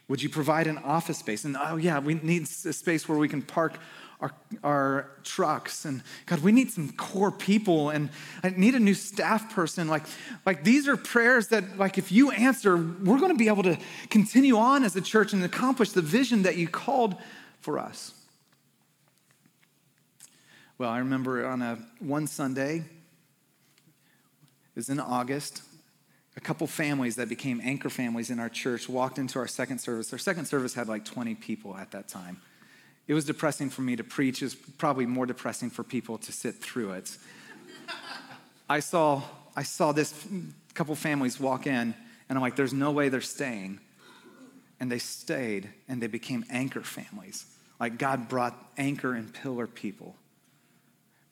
Would 0.08 0.22
you 0.22 0.30
provide 0.30 0.68
an 0.68 0.78
office 0.78 1.18
space? 1.18 1.44
And 1.44 1.54
oh, 1.62 1.76
yeah, 1.76 1.98
we 1.98 2.14
need 2.14 2.44
a 2.44 2.72
space 2.72 3.06
where 3.06 3.18
we 3.18 3.28
can 3.28 3.42
park 3.42 3.78
our, 4.22 4.32
our 4.64 5.10
trucks. 5.22 5.84
And 5.84 6.02
God, 6.24 6.38
we 6.38 6.50
need 6.50 6.70
some 6.70 6.90
core 6.92 7.30
people. 7.30 7.90
And 7.90 8.08
I 8.42 8.54
need 8.56 8.74
a 8.74 8.80
new 8.80 8.94
staff 8.94 9.54
person. 9.54 9.86
Like, 9.86 10.04
like 10.46 10.64
these 10.64 10.88
are 10.88 10.96
prayers 10.96 11.48
that, 11.48 11.76
like, 11.76 11.98
if 11.98 12.10
you 12.10 12.30
answer, 12.30 12.74
we're 12.78 13.18
going 13.18 13.32
to 13.32 13.38
be 13.38 13.48
able 13.48 13.64
to 13.64 13.76
continue 14.08 14.56
on 14.56 14.82
as 14.82 14.96
a 14.96 15.02
church 15.02 15.34
and 15.34 15.44
accomplish 15.44 15.90
the 15.90 16.00
vision 16.00 16.44
that 16.44 16.56
you 16.56 16.68
called 16.68 17.16
for 17.60 17.78
us. 17.78 18.14
Well, 20.82 20.90
I 20.90 20.98
remember 20.98 21.46
on 21.46 21.62
a 21.62 21.78
one 22.00 22.26
Sunday, 22.26 22.78
it 22.78 22.84
was 24.74 24.88
in 24.88 24.98
August, 24.98 25.62
a 26.36 26.40
couple 26.40 26.66
families 26.66 27.14
that 27.14 27.28
became 27.28 27.60
anchor 27.62 27.88
families 27.88 28.30
in 28.30 28.40
our 28.40 28.48
church 28.48 28.88
walked 28.88 29.16
into 29.16 29.38
our 29.38 29.46
second 29.46 29.78
service. 29.78 30.12
Our 30.12 30.18
second 30.18 30.46
service 30.46 30.74
had 30.74 30.88
like 30.88 31.04
20 31.04 31.36
people 31.36 31.76
at 31.76 31.92
that 31.92 32.08
time. 32.08 32.40
It 33.06 33.14
was 33.14 33.24
depressing 33.24 33.70
for 33.70 33.82
me 33.82 33.94
to 33.94 34.02
preach. 34.02 34.42
It 34.42 34.46
was 34.46 34.54
probably 34.56 35.06
more 35.06 35.24
depressing 35.24 35.70
for 35.70 35.84
people 35.84 36.18
to 36.18 36.32
sit 36.32 36.56
through 36.56 36.94
it. 36.94 37.16
I 38.68 38.80
saw, 38.80 39.22
I 39.54 39.62
saw 39.62 39.92
this 39.92 40.12
couple 40.74 40.96
families 40.96 41.38
walk 41.38 41.68
in, 41.68 41.94
and 42.28 42.36
I'm 42.36 42.40
like, 42.40 42.56
there's 42.56 42.74
no 42.74 42.90
way 42.90 43.08
they're 43.08 43.20
staying. 43.20 43.78
And 44.80 44.90
they 44.90 44.98
stayed, 44.98 45.70
and 45.86 46.02
they 46.02 46.08
became 46.08 46.44
anchor 46.50 46.82
families. 46.82 47.46
Like 47.78 47.98
God 47.98 48.28
brought 48.28 48.58
anchor 48.76 49.14
and 49.14 49.32
pillar 49.32 49.68
people. 49.68 50.16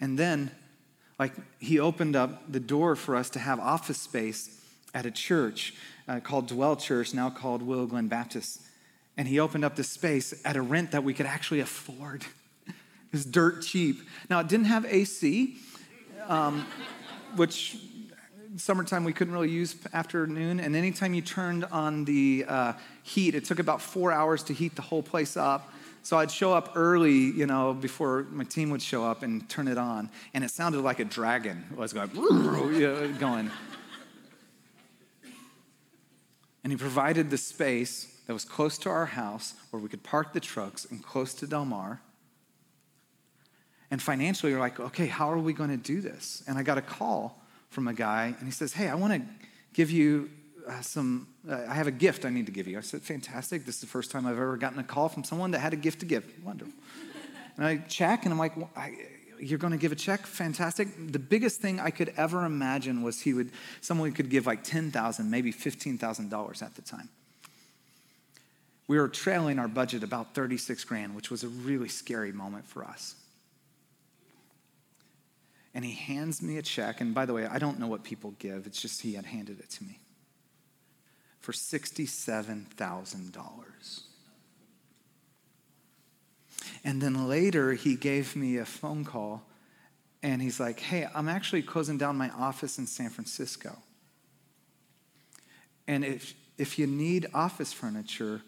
And 0.01 0.19
then 0.19 0.51
Like, 1.19 1.35
he 1.59 1.79
opened 1.79 2.17
up 2.17 2.51
the 2.51 2.61
door 2.61 2.97
for 2.97 3.15
us 3.15 3.29
to 3.31 3.39
have 3.39 3.61
office 3.61 3.99
space 3.99 4.59
at 4.95 5.05
a 5.05 5.11
church 5.11 5.75
uh, 6.09 6.19
called 6.21 6.49
Dwell 6.49 6.77
Church, 6.77 7.13
now 7.13 7.29
called 7.29 7.61
Willow 7.61 7.85
Glen 7.85 8.09
Baptist. 8.09 8.63
And 9.19 9.29
he 9.29 9.39
opened 9.39 9.63
up 9.63 9.77
this 9.77 9.91
space 9.91 10.33
at 10.47 10.57
a 10.57 10.63
rent 10.63 10.93
that 10.93 11.05
we 11.05 11.13
could 11.13 11.27
actually 11.27 11.61
afford. 11.61 12.25
it 12.67 12.75
was 13.13 13.27
dirt 13.27 13.61
cheap. 13.63 14.01
Now, 14.31 14.41
it 14.41 14.49
didn't 14.49 14.65
have 14.65 14.87
AC, 14.87 15.57
um, 16.27 16.67
which 17.37 17.77
summertime 18.57 19.05
we 19.05 19.13
couldn't 19.13 19.35
really 19.35 19.51
use 19.51 19.77
afternoon. 19.93 20.59
And 20.59 20.75
anytime 20.75 21.13
you 21.13 21.21
turned 21.21 21.67
on 21.67 22.07
the 22.07 22.47
uh, 22.49 22.73
heat, 23.03 23.35
it 23.35 23.45
took 23.45 23.59
about 23.59 23.83
four 23.83 24.11
hours 24.11 24.43
to 24.45 24.55
heat 24.55 24.75
the 24.75 24.83
whole 24.83 25.03
place 25.03 25.37
up. 25.37 25.71
So 26.03 26.17
I'd 26.19 26.31
show 26.31 26.53
up 26.53 26.73
early, 26.75 27.13
you 27.13 27.47
know, 27.47 27.75
before 27.75 28.27
my 28.31 28.45
team 28.45 28.71
would 28.71 28.83
show 28.83 29.05
up 29.05 29.23
and 29.23 29.49
turn 29.49 29.69
it 29.69 29.79
on. 29.79 30.11
And 30.33 30.43
it 30.43 30.51
sounded 30.51 30.81
like 30.81 30.99
a 30.99 31.05
dragon 31.05 31.65
was 31.77 31.93
going, 31.93 32.09
going. 33.19 33.51
And 36.63 36.73
he 36.73 36.77
provided 36.77 37.31
the 37.31 37.39
space 37.39 38.21
that 38.27 38.33
was 38.33 38.45
close 38.45 38.79
to 38.79 38.89
our 38.89 39.07
house 39.07 39.55
where 39.71 39.81
we 39.81 39.89
could 39.89 40.03
park 40.03 40.33
the 40.33 40.41
trucks 40.41 40.87
and 40.91 41.03
close 41.03 41.35
to 41.35 41.47
Del 41.47 41.65
Mar. 41.65 42.01
And 43.91 44.01
financially, 44.01 44.53
we're 44.53 44.61
like, 44.61 44.79
okay, 44.79 45.07
how 45.07 45.31
are 45.31 45.39
we 45.39 45.53
going 45.53 45.71
to 45.71 45.77
do 45.77 46.01
this? 46.01 46.43
And 46.47 46.57
I 46.57 46.63
got 46.63 46.79
a 46.79 46.83
call 46.83 47.43
from 47.71 47.89
a 47.89 47.95
guy, 47.95 48.35
and 48.39 48.47
he 48.47 48.53
says, 48.53 48.73
hey, 48.73 48.89
I 48.89 48.95
want 48.95 49.15
to 49.15 49.23
give 49.75 49.91
you 49.91 50.31
some, 50.83 51.29
uh, 51.49 51.65
I 51.69 51.75
have 51.75 51.87
a 51.87 51.93
gift 51.93 52.25
I 52.25 52.31
need 52.31 52.47
to 52.47 52.53
give 52.53 52.67
you. 52.67 52.79
I 52.79 52.81
said, 52.81 53.03
fantastic. 53.03 53.65
This 53.65 53.77
is 53.77 53.81
the 53.81 53.87
first 53.87 54.11
time 54.11 54.27
I've 54.27 54.37
ever 54.37 54.57
gotten 54.57 54.79
a 54.79 54.85
call 54.85 55.09
from 55.09 55.25
someone 55.25 55.51
that 55.53 55.61
had 55.61 55.73
a 55.73 55.77
gift 55.77 56.01
to 56.01 56.07
give. 56.07 56.25
Wonderful. 56.45 56.73
and 57.57 57.67
I 57.67 57.77
check, 57.79 58.25
and 58.25 58.33
I'm 58.33 58.39
like, 58.39 58.57
well, 58.57 58.71
I, 58.77 58.95
you're 59.41 59.59
going 59.59 59.73
to 59.73 59.79
give 59.79 59.93
a 59.93 59.97
check 59.97 60.27
fantastic 60.27 60.89
the 61.13 61.19
biggest 61.19 61.61
thing 61.61 61.81
i 61.81 61.91
could 61.91 62.13
ever 62.17 62.45
imagine 62.45 63.03
was 63.03 63.21
he 63.21 63.33
would 63.33 63.51
someone 63.81 64.13
could 64.13 64.29
give 64.29 64.47
like 64.47 64.63
10000 64.63 65.31
maybe 65.31 65.53
$15000 65.53 66.63
at 66.63 66.75
the 66.75 66.83
time 66.83 67.09
we 68.87 68.99
were 68.99 69.09
trailing 69.09 69.59
our 69.59 69.69
budget 69.69 70.03
about 70.03 70.35
36 70.35 70.85
grand 70.85 71.15
which 71.15 71.31
was 71.31 71.43
a 71.43 71.49
really 71.49 71.89
scary 71.89 72.33
moment 72.33 72.67
for 72.67 72.85
us 72.85 73.15
and 75.75 75.85
he 75.85 75.93
hands 75.93 76.43
me 76.43 76.59
a 76.59 76.63
check 76.63 77.01
and 77.01 77.15
by 77.15 77.25
the 77.25 77.33
way 77.33 77.47
i 77.47 77.59
don't 77.59 77.79
know 77.79 77.89
what 77.89 78.05
people 78.05 78.35
give 78.39 78.67
it's 78.67 78.81
just 78.81 79.01
he 79.01 79.15
had 79.15 79.25
handed 79.25 79.59
it 79.59 79.71
to 79.71 79.85
me 79.85 79.99
for 81.41 81.53
$67000 81.53 84.03
and 86.85 87.01
then 87.01 87.29
later, 87.29 87.73
he 87.73 87.95
gave 87.95 88.37
me 88.37 88.57
a 88.57 88.65
phone 88.65 89.05
call 89.05 89.43
and 90.23 90.41
he's 90.41 90.61
like, 90.61 90.81
Hey, 90.81 91.07
I'm 91.15 91.29
actually 91.29 91.63
closing 91.63 91.99
down 91.99 92.17
my 92.17 92.31
office 92.31 92.79
in 92.79 92.87
San 92.87 93.11
Francisco. 93.11 93.77
And 95.87 96.05
if, 96.05 96.35
if 96.57 96.79
you 96.79 96.87
need 96.87 97.27
office 97.35 97.73
furniture, 97.73 98.43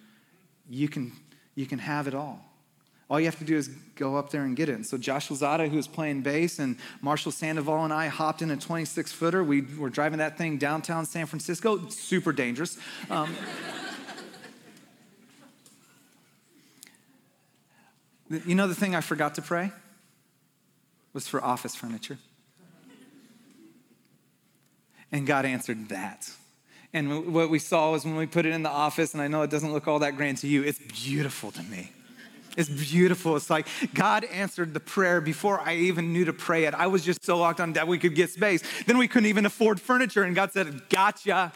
you 0.69 0.89
can, 0.89 1.13
you 1.55 1.67
can 1.67 1.79
have 1.79 2.07
it 2.07 2.15
all. 2.15 2.52
All 3.11 3.21
you 3.21 3.27
have 3.27 3.39
to 3.39 3.45
do 3.45 3.57
is 3.57 3.69
go 3.97 4.17
up 4.17 4.31
there 4.31 4.43
and 4.43 4.57
get 4.57 4.69
it. 4.69 4.87
So 4.87 4.97
Josh 4.97 5.29
Lazada, 5.29 5.69
who 5.69 5.77
was 5.77 5.87
playing 5.87 6.23
bass, 6.23 6.59
and 6.59 6.77
Marshall 7.03 7.33
Sandoval 7.33 7.85
and 7.85 7.93
I 7.93 8.09
hopped 8.09 8.41
in 8.41 8.51
a 8.51 8.57
26 8.57 9.13
footer. 9.13 9.45
We 9.45 9.61
were 9.61 9.91
driving 9.91 10.19
that 10.19 10.39
thing 10.39 10.57
downtown 10.57 11.05
San 11.05 11.27
Francisco, 11.27 11.89
super 11.89 12.33
dangerous. 12.33 12.79
Um, 13.11 13.35
You 18.47 18.55
know 18.55 18.67
the 18.67 18.75
thing 18.75 18.95
I 18.95 19.03
forgot 19.03 19.35
to 19.35 19.43
pray? 19.43 19.73
Was 21.13 21.29
for 21.29 21.45
office 21.45 21.75
furniture. 21.75 22.19
And 25.11 25.27
God 25.27 25.45
answered 25.45 25.91
that. 25.91 26.31
And 26.95 27.35
what 27.35 27.51
we 27.51 27.59
saw 27.59 27.93
was 27.93 28.05
when 28.05 28.17
we 28.17 28.27
put 28.27 28.47
it 28.47 28.53
in 28.53 28.63
the 28.63 28.71
office, 28.71 29.13
and 29.13 29.23
I 29.23 29.29
know 29.29 29.43
it 29.43 29.51
doesn't 29.51 29.73
look 29.73 29.87
all 29.87 29.99
that 29.99 30.17
grand 30.17 30.39
to 30.39 30.49
you, 30.49 30.63
it's 30.63 30.79
beautiful 30.79 31.51
to 31.53 31.63
me. 31.65 31.91
It's 32.57 32.69
beautiful. 32.69 33.37
It's 33.37 33.49
like 33.49 33.67
God 33.95 34.25
answered 34.25 34.75
the 34.75 34.81
prayer 34.81 35.21
before 35.21 35.61
I 35.61 35.77
even 35.77 36.13
knew 36.13 36.27
to 36.27 36.33
pray 36.33 36.65
it. 36.65 36.75
I 36.75 36.87
was 36.87 37.05
just 37.05 37.25
so 37.25 37.39
locked 37.39 37.61
on 37.61 37.73
that 37.75 37.89
we 37.89 37.99
could 37.99 38.15
get 38.15 38.31
space. 38.31 38.63
Then 38.87 38.99
we 38.99 39.09
couldn't 39.09 39.29
even 39.29 39.47
afford 39.47 39.81
furniture, 39.81 40.23
and 40.23 40.35
God 40.35 40.53
said, 40.53 40.89
Gotcha. 40.89 41.53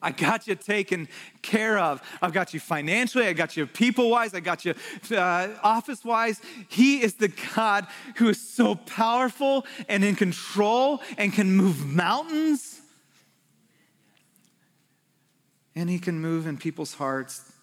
I 0.00 0.10
got 0.10 0.46
you 0.46 0.54
taken 0.54 1.08
care 1.40 1.78
of. 1.78 2.02
I've 2.20 2.34
got 2.34 2.52
you 2.52 2.60
financially, 2.60 3.26
I 3.26 3.32
got 3.32 3.56
you 3.56 3.66
people 3.66 4.10
wise, 4.10 4.34
I 4.34 4.40
got 4.40 4.66
you 4.66 4.74
uh, 5.10 5.48
office 5.62 6.04
wise. 6.04 6.42
He 6.68 7.02
is 7.02 7.14
the 7.14 7.32
God 7.56 7.86
who 8.16 8.28
is 8.28 8.38
so 8.38 8.74
powerful 8.74 9.64
and 9.88 10.04
in 10.04 10.14
control 10.14 11.00
and 11.16 11.32
can 11.32 11.56
move 11.56 11.86
mountains. 11.86 12.82
And 15.74 15.88
He 15.88 15.98
can 15.98 16.20
move 16.20 16.46
in 16.46 16.58
people's 16.58 16.92
hearts 16.92 17.53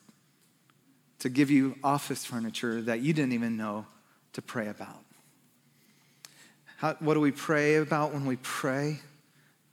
to 1.21 1.29
give 1.29 1.51
you 1.51 1.75
office 1.83 2.25
furniture 2.25 2.81
that 2.81 3.01
you 3.01 3.13
didn't 3.13 3.33
even 3.33 3.55
know 3.55 3.85
to 4.33 4.41
pray 4.41 4.67
about. 4.67 5.05
How, 6.77 6.95
what 6.95 7.13
do 7.13 7.19
we 7.19 7.31
pray 7.31 7.75
about 7.75 8.11
when 8.11 8.25
we 8.25 8.37
pray? 8.37 8.99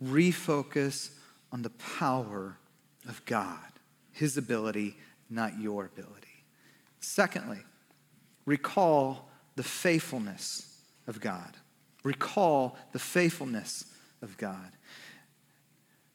Refocus 0.05 1.11
on 1.51 1.63
the 1.63 1.71
power 1.71 2.59
of 3.09 3.25
God, 3.25 3.59
His 4.13 4.37
ability, 4.37 4.99
not 5.31 5.59
your 5.59 5.87
ability. 5.87 6.45
Secondly, 7.01 7.61
recall 8.45 9.31
the 9.57 9.63
faithfulness 9.63 10.79
of 11.07 11.19
God. 11.19 11.57
Recall 12.05 12.77
the 12.93 12.99
faithfulness 12.99 13.87
of 14.21 14.37
God. 14.37 14.71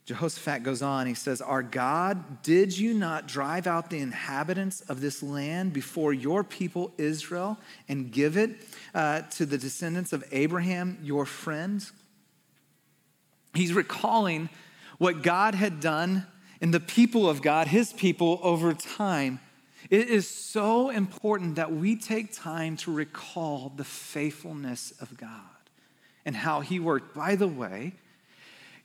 Jehoshaphat 0.06 0.64
goes 0.64 0.82
on, 0.82 1.08
he 1.08 1.14
says, 1.14 1.42
Our 1.42 1.64
God, 1.64 2.44
did 2.44 2.78
you 2.78 2.94
not 2.94 3.28
drive 3.28 3.68
out 3.68 3.90
the 3.90 4.00
inhabitants 4.00 4.82
of 4.82 5.00
this 5.00 5.24
land 5.24 5.72
before 5.72 6.12
your 6.12 6.44
people 6.44 6.94
Israel 6.98 7.58
and 7.88 8.12
give 8.12 8.36
it 8.36 8.52
uh, 8.94 9.22
to 9.32 9.46
the 9.46 9.58
descendants 9.58 10.12
of 10.12 10.24
Abraham, 10.32 10.98
your 11.02 11.26
friend? 11.26 11.86
He's 13.54 13.74
recalling 13.74 14.50
what 14.98 15.22
God 15.22 15.56
had 15.56 15.80
done 15.80 16.26
in 16.60 16.72
the 16.72 16.80
people 16.80 17.30
of 17.30 17.42
God, 17.42 17.68
his 17.68 17.94
people, 17.94 18.40
over 18.44 18.74
time. 18.74 19.40
It 19.90 20.10
is 20.10 20.28
so 20.28 20.90
important 20.90 21.56
that 21.56 21.72
we 21.72 21.96
take 21.96 22.34
time 22.34 22.78
to 22.78 22.92
recall 22.92 23.72
the 23.76 23.84
faithfulness 23.84 24.94
of 25.00 25.16
God 25.18 25.30
and 26.26 26.36
how 26.36 26.62
he 26.62 26.80
worked. 26.80 27.14
By 27.14 27.36
the 27.36 27.48
way, 27.48 27.94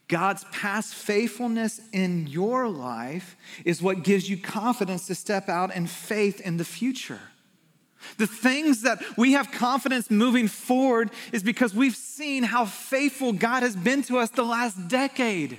God's 0.08 0.44
past 0.52 0.94
faithfulness 0.94 1.80
in 1.92 2.26
your 2.26 2.66
life 2.68 3.36
is 3.64 3.82
what 3.82 4.02
gives 4.02 4.28
you 4.28 4.38
confidence 4.38 5.06
to 5.06 5.14
step 5.14 5.48
out 5.50 5.74
in 5.74 5.86
faith 5.86 6.40
in 6.40 6.56
the 6.56 6.64
future. 6.64 7.20
The 8.16 8.26
things 8.26 8.82
that 8.82 9.02
we 9.18 9.32
have 9.32 9.52
confidence 9.52 10.10
moving 10.10 10.48
forward 10.48 11.10
is 11.32 11.42
because 11.42 11.74
we've 11.74 11.96
seen 11.96 12.42
how 12.42 12.64
faithful 12.64 13.32
God 13.32 13.62
has 13.62 13.76
been 13.76 14.02
to 14.04 14.18
us 14.18 14.30
the 14.30 14.44
last 14.44 14.88
decade. 14.88 15.58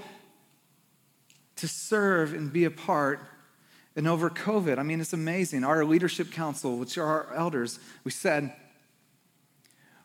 to 1.56 1.68
serve 1.68 2.32
and 2.32 2.52
be 2.52 2.64
a 2.64 2.70
part 2.70 3.20
and 3.96 4.06
over 4.06 4.30
COVID. 4.30 4.78
I 4.78 4.82
mean, 4.82 5.00
it's 5.00 5.12
amazing. 5.12 5.64
Our 5.64 5.84
leadership 5.84 6.30
council, 6.30 6.78
which 6.78 6.96
are 6.96 7.04
our 7.04 7.34
elders, 7.34 7.78
we 8.04 8.10
said, 8.10 8.52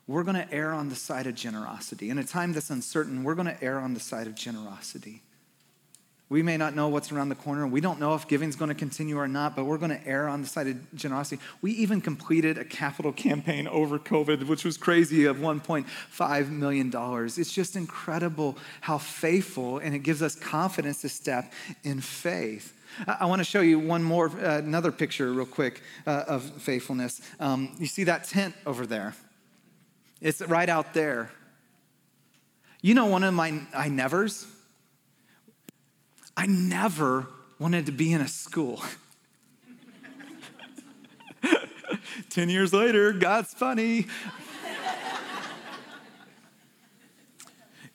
we're 0.08 0.24
going 0.24 0.36
to 0.36 0.54
err 0.54 0.72
on 0.72 0.90
the 0.90 0.96
side 0.96 1.28
of 1.28 1.36
generosity. 1.36 2.10
In 2.10 2.18
a 2.18 2.24
time 2.24 2.54
that's 2.54 2.70
uncertain, 2.70 3.24
we're 3.24 3.36
going 3.36 3.48
to 3.48 3.64
err 3.64 3.80
on 3.80 3.94
the 3.94 4.00
side 4.00 4.28
of 4.28 4.36
generosity. 4.36 5.24
We 6.28 6.42
may 6.42 6.58
not 6.58 6.74
know 6.76 6.88
what's 6.88 7.12
around 7.12 7.30
the 7.30 7.36
corner. 7.36 7.68
We 7.68 7.82
don't 7.82 8.00
know 8.00 8.16
if 8.16 8.28
giving 8.28 8.50
is 8.50 8.56
going 8.56 8.70
to 8.70 8.76
continue 8.76 9.18
or 9.18 9.28
not, 9.28 9.56
but 9.56 9.66
we're 9.66 9.78
going 9.78 9.92
to 9.92 10.08
err 10.08 10.28
on 10.28 10.42
the 10.42 10.48
side 10.48 10.66
of 10.66 10.96
generosity. 10.96 11.40
We 11.62 11.72
even 11.74 12.02
completed 12.02 12.58
a 12.58 12.66
capital 12.66 13.14
campaign 13.14 13.68
over 13.68 14.00
COVID, 14.00 14.48
which 14.48 14.66
was 14.66 14.76
crazy, 14.76 15.26
of 15.26 15.38
$1.5 15.38 16.50
million. 16.50 16.92
It's 17.26 17.54
just 17.54 17.76
incredible 17.76 18.58
how 18.82 18.98
faithful, 18.98 19.78
and 19.78 19.94
it 19.94 20.00
gives 20.00 20.24
us 20.24 20.36
confidence 20.36 21.02
to 21.02 21.10
step 21.10 21.54
in 21.84 22.02
faith. 22.02 22.74
I 23.08 23.26
want 23.26 23.40
to 23.40 23.44
show 23.44 23.62
you 23.62 23.78
one 23.78 24.02
more, 24.02 24.30
uh, 24.30 24.58
another 24.58 24.92
picture, 24.92 25.32
real 25.32 25.46
quick, 25.46 25.84
uh, 26.08 26.24
of 26.28 26.44
faithfulness. 26.44 27.22
Um, 27.40 27.76
you 27.78 27.86
see 27.86 28.06
that 28.06 28.24
tent 28.24 28.56
over 28.66 28.88
there? 28.88 29.16
It's 30.22 30.42
right 30.42 30.70
out 30.70 30.96
there. 30.96 31.30
You 32.82 32.96
know, 32.96 33.06
one 33.06 33.24
of 33.24 33.34
my 33.34 33.62
I 33.76 33.90
nevers 33.90 34.48
I 36.38 36.46
never 36.48 37.28
wanted 37.60 37.86
to 37.86 37.92
be 37.92 38.12
in 38.12 38.22
a 38.22 38.28
school. 38.28 38.82
10 42.30 42.50
years 42.50 42.74
later, 42.74 43.14
God's 43.14 43.54
funny. 43.54 44.08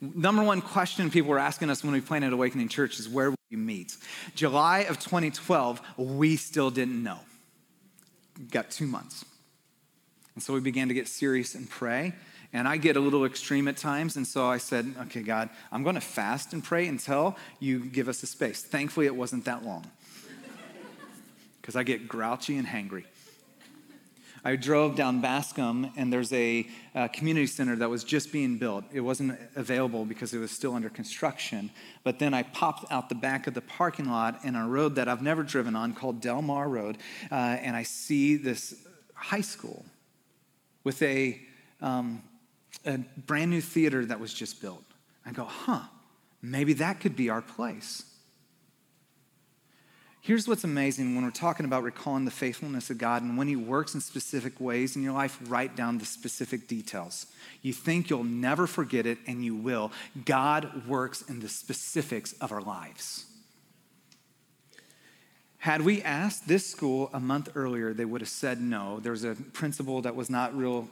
Number 0.00 0.42
one 0.42 0.62
question 0.62 1.10
people 1.10 1.30
were 1.30 1.38
asking 1.38 1.68
us 1.68 1.84
when 1.84 1.92
we 1.92 2.00
planted 2.00 2.32
Awakening 2.32 2.68
Church 2.68 2.98
is 2.98 3.06
where 3.06 3.30
will 3.30 3.36
we 3.50 3.58
meet? 3.58 3.98
July 4.34 4.80
of 4.80 4.98
2012, 4.98 5.80
we 5.98 6.36
still 6.36 6.70
didn't 6.70 7.02
know. 7.02 7.18
Got 8.50 8.70
two 8.70 8.86
months. 8.86 9.26
And 10.34 10.42
so 10.42 10.54
we 10.54 10.60
began 10.60 10.88
to 10.88 10.94
get 10.94 11.06
serious 11.06 11.54
and 11.54 11.68
pray. 11.68 12.14
And 12.52 12.66
I 12.66 12.78
get 12.78 12.96
a 12.96 13.00
little 13.00 13.24
extreme 13.24 13.68
at 13.68 13.76
times. 13.76 14.16
And 14.16 14.26
so 14.26 14.46
I 14.46 14.58
said, 14.58 14.94
okay, 15.02 15.22
God, 15.22 15.50
I'm 15.70 15.82
going 15.82 15.94
to 15.94 16.00
fast 16.00 16.52
and 16.52 16.64
pray 16.64 16.88
until 16.88 17.36
you 17.60 17.84
give 17.84 18.08
us 18.08 18.22
a 18.22 18.26
space. 18.26 18.62
Thankfully, 18.62 19.06
it 19.06 19.14
wasn't 19.14 19.44
that 19.44 19.64
long 19.64 19.86
because 21.60 21.76
I 21.76 21.84
get 21.84 22.08
grouchy 22.08 22.56
and 22.56 22.66
hangry. 22.66 23.04
I 24.42 24.56
drove 24.56 24.96
down 24.96 25.20
Bascom, 25.20 25.92
and 25.96 26.10
there's 26.10 26.32
a, 26.32 26.66
a, 26.94 27.10
community 27.10 27.46
center 27.46 27.76
that 27.76 27.90
was 27.90 28.04
just 28.04 28.32
being 28.32 28.56
built. 28.56 28.84
It 28.90 29.00
wasn't 29.00 29.38
available 29.54 30.06
because 30.06 30.32
it 30.32 30.38
was 30.38 30.50
still 30.50 30.74
under 30.74 30.88
construction. 30.88 31.70
But 32.04 32.18
then 32.18 32.32
I 32.32 32.44
popped 32.44 32.90
out 32.90 33.10
the 33.10 33.14
back 33.14 33.46
of 33.46 33.52
the 33.52 33.60
parking 33.60 34.06
lot 34.06 34.42
in 34.42 34.56
a 34.56 34.66
road 34.66 34.94
that 34.94 35.08
I've 35.08 35.20
never 35.20 35.42
driven 35.42 35.76
on 35.76 35.92
called 35.92 36.22
Del 36.22 36.40
Mar 36.40 36.70
Road, 36.70 36.96
uh, 37.30 37.34
and 37.34 37.76
I 37.76 37.82
see 37.82 38.36
this 38.36 38.74
high 39.12 39.42
school 39.42 39.84
with 40.84 41.02
a 41.02 41.38
um, 41.82 42.22
a 42.84 42.98
brand 42.98 43.50
new 43.50 43.60
theater 43.60 44.04
that 44.06 44.20
was 44.20 44.32
just 44.32 44.60
built. 44.60 44.84
I 45.24 45.32
go, 45.32 45.44
huh, 45.44 45.82
maybe 46.42 46.72
that 46.74 47.00
could 47.00 47.16
be 47.16 47.30
our 47.30 47.42
place. 47.42 48.04
Here's 50.22 50.46
what's 50.46 50.64
amazing 50.64 51.14
when 51.14 51.24
we're 51.24 51.30
talking 51.30 51.64
about 51.64 51.82
recalling 51.82 52.26
the 52.26 52.30
faithfulness 52.30 52.90
of 52.90 52.98
God 52.98 53.22
and 53.22 53.38
when 53.38 53.48
He 53.48 53.56
works 53.56 53.94
in 53.94 54.02
specific 54.02 54.60
ways 54.60 54.94
in 54.94 55.02
your 55.02 55.14
life, 55.14 55.38
write 55.46 55.76
down 55.76 55.96
the 55.96 56.04
specific 56.04 56.68
details. 56.68 57.26
You 57.62 57.72
think 57.72 58.10
you'll 58.10 58.24
never 58.24 58.66
forget 58.66 59.06
it, 59.06 59.18
and 59.26 59.42
you 59.42 59.56
will. 59.56 59.92
God 60.26 60.86
works 60.86 61.22
in 61.22 61.40
the 61.40 61.48
specifics 61.48 62.34
of 62.34 62.52
our 62.52 62.60
lives. 62.60 63.24
Had 65.58 65.82
we 65.82 66.02
asked 66.02 66.48
this 66.48 66.66
school 66.66 67.10
a 67.12 67.20
month 67.20 67.50
earlier, 67.54 67.94
they 67.94 68.04
would 68.04 68.20
have 68.20 68.30
said 68.30 68.60
no. 68.60 69.00
There 69.00 69.12
was 69.12 69.24
a 69.24 69.34
principal 69.34 70.02
that 70.02 70.16
was 70.16 70.28
not 70.28 70.56
real 70.56 70.88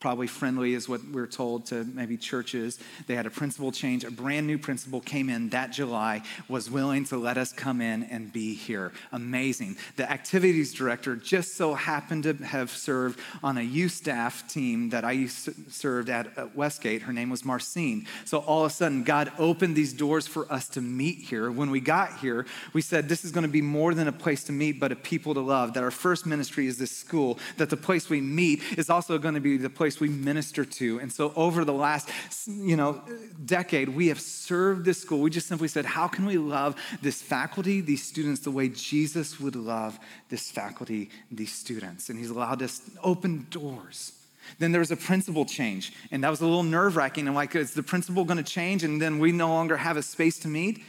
probably 0.00 0.26
friendly 0.26 0.72
is 0.72 0.88
what 0.88 1.00
we're 1.12 1.26
told 1.26 1.66
to 1.66 1.84
maybe 1.84 2.16
churches. 2.16 2.78
They 3.06 3.14
had 3.14 3.26
a 3.26 3.30
principal 3.30 3.70
change. 3.70 4.02
A 4.04 4.10
brand 4.10 4.46
new 4.46 4.58
principal 4.58 5.00
came 5.00 5.28
in 5.28 5.50
that 5.50 5.72
July, 5.72 6.22
was 6.48 6.70
willing 6.70 7.04
to 7.06 7.18
let 7.18 7.36
us 7.36 7.52
come 7.52 7.80
in 7.82 8.04
and 8.04 8.32
be 8.32 8.54
here. 8.54 8.92
Amazing. 9.12 9.76
The 9.96 10.10
activities 10.10 10.72
director 10.72 11.16
just 11.16 11.54
so 11.54 11.74
happened 11.74 12.24
to 12.24 12.34
have 12.34 12.70
served 12.70 13.20
on 13.42 13.58
a 13.58 13.62
youth 13.62 13.92
staff 13.92 14.48
team 14.48 14.88
that 14.90 15.04
I 15.04 15.26
served 15.26 16.08
at 16.08 16.56
Westgate. 16.56 17.02
Her 17.02 17.12
name 17.12 17.28
was 17.28 17.44
Marcine. 17.44 18.06
So 18.24 18.38
all 18.38 18.64
of 18.64 18.70
a 18.70 18.74
sudden, 18.74 19.04
God 19.04 19.30
opened 19.38 19.76
these 19.76 19.92
doors 19.92 20.26
for 20.26 20.50
us 20.50 20.68
to 20.70 20.80
meet 20.80 21.18
here. 21.18 21.50
When 21.50 21.70
we 21.70 21.80
got 21.80 22.18
here, 22.18 22.46
we 22.72 22.80
said 22.80 23.08
this 23.08 23.24
is 23.24 23.32
going 23.32 23.42
to 23.42 23.48
be 23.48 23.62
more 23.62 23.92
than 23.92 24.08
a 24.08 24.12
place 24.12 24.44
to 24.44 24.52
meet, 24.52 24.80
but 24.80 24.92
a 24.92 24.96
people 24.96 25.34
to 25.34 25.40
love. 25.40 25.74
That 25.74 25.84
our 25.84 25.90
first 25.90 26.24
ministry 26.24 26.66
is 26.66 26.78
this 26.78 26.90
school, 26.90 27.38
that 27.58 27.68
the 27.68 27.76
place 27.76 28.08
we 28.08 28.22
meet 28.22 28.62
is 28.78 28.88
also 28.88 29.18
going 29.18 29.34
to 29.34 29.40
be 29.40 29.58
the 29.58 29.68
place 29.68 29.89
place 29.90 30.00
we 30.00 30.08
minister 30.08 30.64
to. 30.64 31.00
And 31.00 31.12
so 31.12 31.32
over 31.34 31.64
the 31.64 31.72
last, 31.72 32.08
you 32.46 32.76
know, 32.76 33.02
decade, 33.44 33.88
we 33.88 34.08
have 34.08 34.20
served 34.20 34.84
this 34.84 35.00
school. 35.00 35.20
We 35.20 35.30
just 35.30 35.48
simply 35.48 35.68
said, 35.68 35.84
how 35.84 36.06
can 36.06 36.26
we 36.26 36.38
love 36.38 36.76
this 37.02 37.20
faculty, 37.20 37.80
these 37.80 38.02
students, 38.02 38.42
the 38.42 38.50
way 38.50 38.68
Jesus 38.68 39.40
would 39.40 39.56
love 39.56 39.98
this 40.28 40.50
faculty, 40.50 41.10
these 41.30 41.52
students? 41.52 42.08
And 42.08 42.18
he's 42.18 42.30
allowed 42.30 42.62
us 42.62 42.82
open 43.02 43.46
doors. 43.50 44.12
Then 44.58 44.72
there 44.72 44.80
was 44.80 44.90
a 44.90 44.96
principal 44.96 45.44
change, 45.44 45.92
and 46.10 46.24
that 46.24 46.30
was 46.30 46.40
a 46.40 46.44
little 46.44 46.62
nerve 46.62 46.96
wracking. 46.96 47.28
I'm 47.28 47.34
like, 47.34 47.54
is 47.54 47.74
the 47.74 47.82
principal 47.82 48.24
going 48.24 48.42
to 48.42 48.42
change? 48.42 48.84
And 48.84 49.00
then 49.00 49.18
we 49.18 49.32
no 49.32 49.48
longer 49.48 49.76
have 49.76 49.96
a 49.96 50.02
space 50.02 50.38
to 50.40 50.48
meet. 50.48 50.82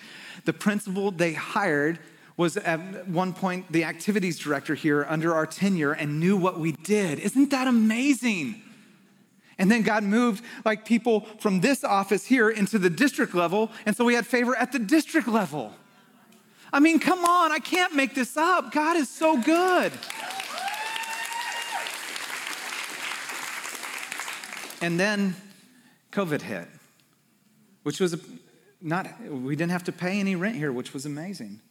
The 0.45 0.53
principal 0.53 1.11
they 1.11 1.33
hired 1.33 1.99
was 2.37 2.57
at 2.57 3.07
one 3.07 3.33
point 3.33 3.71
the 3.71 3.83
activities 3.83 4.39
director 4.39 4.73
here 4.73 5.05
under 5.09 5.35
our 5.35 5.45
tenure 5.45 5.91
and 5.91 6.19
knew 6.19 6.37
what 6.37 6.59
we 6.59 6.71
did. 6.71 7.19
Isn't 7.19 7.49
that 7.51 7.67
amazing? 7.67 8.61
And 9.61 9.69
then 9.69 9.83
God 9.83 10.03
moved 10.03 10.43
like 10.65 10.85
people 10.85 11.27
from 11.37 11.61
this 11.61 11.83
office 11.83 12.25
here 12.25 12.49
into 12.49 12.79
the 12.79 12.89
district 12.89 13.35
level. 13.35 13.69
And 13.85 13.95
so 13.95 14.03
we 14.03 14.15
had 14.15 14.25
favor 14.25 14.55
at 14.55 14.71
the 14.71 14.79
district 14.79 15.27
level. 15.27 15.71
I 16.73 16.79
mean, 16.79 16.97
come 16.97 17.23
on, 17.23 17.51
I 17.51 17.59
can't 17.59 17.93
make 17.93 18.15
this 18.15 18.35
up. 18.37 18.71
God 18.71 18.97
is 18.97 19.07
so 19.07 19.39
good. 19.39 19.93
And 24.81 24.99
then 24.99 25.35
COVID 26.11 26.41
hit, 26.41 26.67
which 27.83 27.99
was 27.99 28.19
not, 28.81 29.07
we 29.29 29.55
didn't 29.55 29.73
have 29.73 29.83
to 29.83 29.91
pay 29.91 30.19
any 30.19 30.35
rent 30.35 30.55
here, 30.55 30.71
which 30.71 30.91
was 30.91 31.05
amazing. 31.05 31.61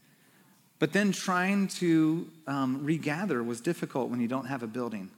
But 0.79 0.93
then 0.93 1.11
trying 1.11 1.67
to 1.81 2.29
um, 2.47 2.85
regather 2.85 3.43
was 3.43 3.61
difficult 3.61 4.11
when 4.11 4.21
you 4.21 4.29
don't 4.29 4.47
have 4.47 4.63
a 4.63 4.69
building 4.69 5.11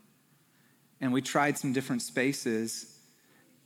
and 1.03 1.13
we 1.13 1.21
tried 1.21 1.59
some 1.59 1.73
different 1.73 2.01
spaces. 2.01 2.87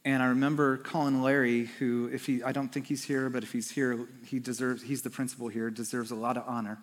And 0.05 0.23
I 0.23 0.29
remember 0.29 0.79
calling 0.79 1.23
Larry, 1.23 1.67
who, 1.79 2.09
if 2.13 2.25
he, 2.25 2.43
I 2.43 2.51
don't 2.51 2.71
think 2.71 2.87
he's 2.87 3.05
here, 3.05 3.29
but 3.29 3.43
if 3.43 3.53
he's 3.53 3.71
here, 3.71 4.09
he 4.25 4.39
deserves, 4.39 4.83
he's 4.83 5.03
the 5.03 5.11
principal 5.11 5.49
here, 5.49 5.69
deserves 5.71 6.11
a 6.11 6.15
lot 6.15 6.39
of 6.39 6.45
honor. 6.47 6.79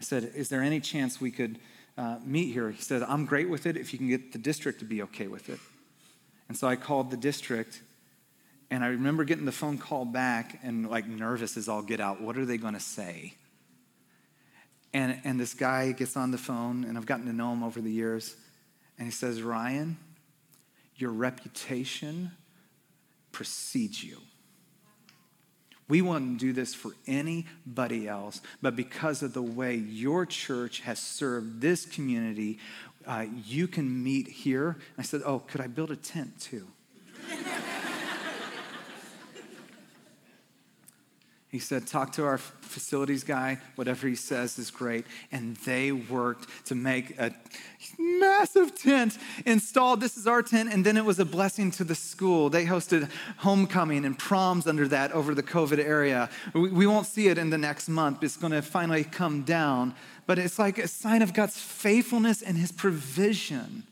I 0.00 0.04
said, 0.04 0.32
Is 0.34 0.48
there 0.48 0.62
any 0.62 0.78
chance 0.78 1.20
we 1.20 1.32
could 1.32 1.58
uh, 1.98 2.18
meet 2.24 2.52
here? 2.52 2.70
He 2.70 2.80
said, 2.80 3.02
I'm 3.02 3.26
great 3.26 3.50
with 3.50 3.66
it 3.66 3.76
if 3.76 3.92
you 3.92 3.98
can 3.98 4.08
get 4.08 4.32
the 4.32 4.38
district 4.38 4.78
to 4.78 4.84
be 4.84 5.02
okay 5.02 5.26
with 5.26 5.50
it. 5.50 5.58
And 6.48 6.56
so 6.56 6.68
I 6.68 6.76
called 6.76 7.10
the 7.10 7.16
district, 7.16 7.82
and 8.70 8.84
I 8.84 8.88
remember 8.88 9.24
getting 9.24 9.44
the 9.44 9.52
phone 9.52 9.76
call 9.76 10.04
back 10.04 10.60
and 10.62 10.88
like 10.88 11.06
nervous 11.06 11.56
as 11.56 11.68
all 11.68 11.82
get 11.82 12.00
out. 12.00 12.20
What 12.20 12.38
are 12.38 12.44
they 12.44 12.58
going 12.58 12.74
to 12.74 12.80
say? 12.80 13.34
And, 14.92 15.20
and 15.24 15.38
this 15.38 15.54
guy 15.54 15.92
gets 15.92 16.16
on 16.16 16.30
the 16.30 16.38
phone, 16.38 16.84
and 16.84 16.96
I've 16.96 17.06
gotten 17.06 17.26
to 17.26 17.32
know 17.32 17.52
him 17.52 17.62
over 17.62 17.80
the 17.80 17.90
years. 17.90 18.36
And 19.00 19.06
he 19.06 19.12
says, 19.12 19.40
Ryan, 19.40 19.96
your 20.94 21.10
reputation 21.10 22.32
precedes 23.32 24.04
you. 24.04 24.18
We 25.88 26.02
wouldn't 26.02 26.38
do 26.38 26.52
this 26.52 26.74
for 26.74 26.90
anybody 27.06 28.06
else, 28.06 28.42
but 28.60 28.76
because 28.76 29.22
of 29.22 29.32
the 29.32 29.42
way 29.42 29.74
your 29.74 30.26
church 30.26 30.80
has 30.80 30.98
served 30.98 31.62
this 31.62 31.86
community, 31.86 32.58
uh, 33.06 33.24
you 33.46 33.66
can 33.66 34.04
meet 34.04 34.28
here. 34.28 34.76
I 34.98 35.02
said, 35.02 35.22
Oh, 35.24 35.38
could 35.38 35.62
I 35.62 35.66
build 35.66 35.90
a 35.90 35.96
tent 35.96 36.38
too? 36.38 36.68
He 41.50 41.58
said, 41.58 41.86
Talk 41.86 42.12
to 42.12 42.24
our 42.24 42.38
facilities 42.38 43.24
guy. 43.24 43.58
Whatever 43.74 44.06
he 44.06 44.14
says 44.14 44.56
is 44.56 44.70
great. 44.70 45.04
And 45.32 45.56
they 45.58 45.90
worked 45.90 46.48
to 46.66 46.76
make 46.76 47.18
a 47.18 47.34
massive 47.98 48.76
tent 48.76 49.18
installed. 49.44 50.00
This 50.00 50.16
is 50.16 50.28
our 50.28 50.42
tent. 50.42 50.72
And 50.72 50.86
then 50.86 50.96
it 50.96 51.04
was 51.04 51.18
a 51.18 51.24
blessing 51.24 51.72
to 51.72 51.84
the 51.84 51.96
school. 51.96 52.50
They 52.50 52.66
hosted 52.66 53.10
homecoming 53.38 54.04
and 54.04 54.16
proms 54.16 54.68
under 54.68 54.86
that 54.88 55.10
over 55.10 55.34
the 55.34 55.42
COVID 55.42 55.84
area. 55.84 56.30
We 56.54 56.86
won't 56.86 57.06
see 57.06 57.26
it 57.26 57.36
in 57.36 57.50
the 57.50 57.58
next 57.58 57.88
month. 57.88 58.22
It's 58.22 58.36
going 58.36 58.52
to 58.52 58.62
finally 58.62 59.02
come 59.02 59.42
down. 59.42 59.96
But 60.26 60.38
it's 60.38 60.58
like 60.58 60.78
a 60.78 60.86
sign 60.86 61.20
of 61.20 61.34
God's 61.34 61.58
faithfulness 61.58 62.42
and 62.42 62.56
his 62.56 62.70
provision. 62.70 63.82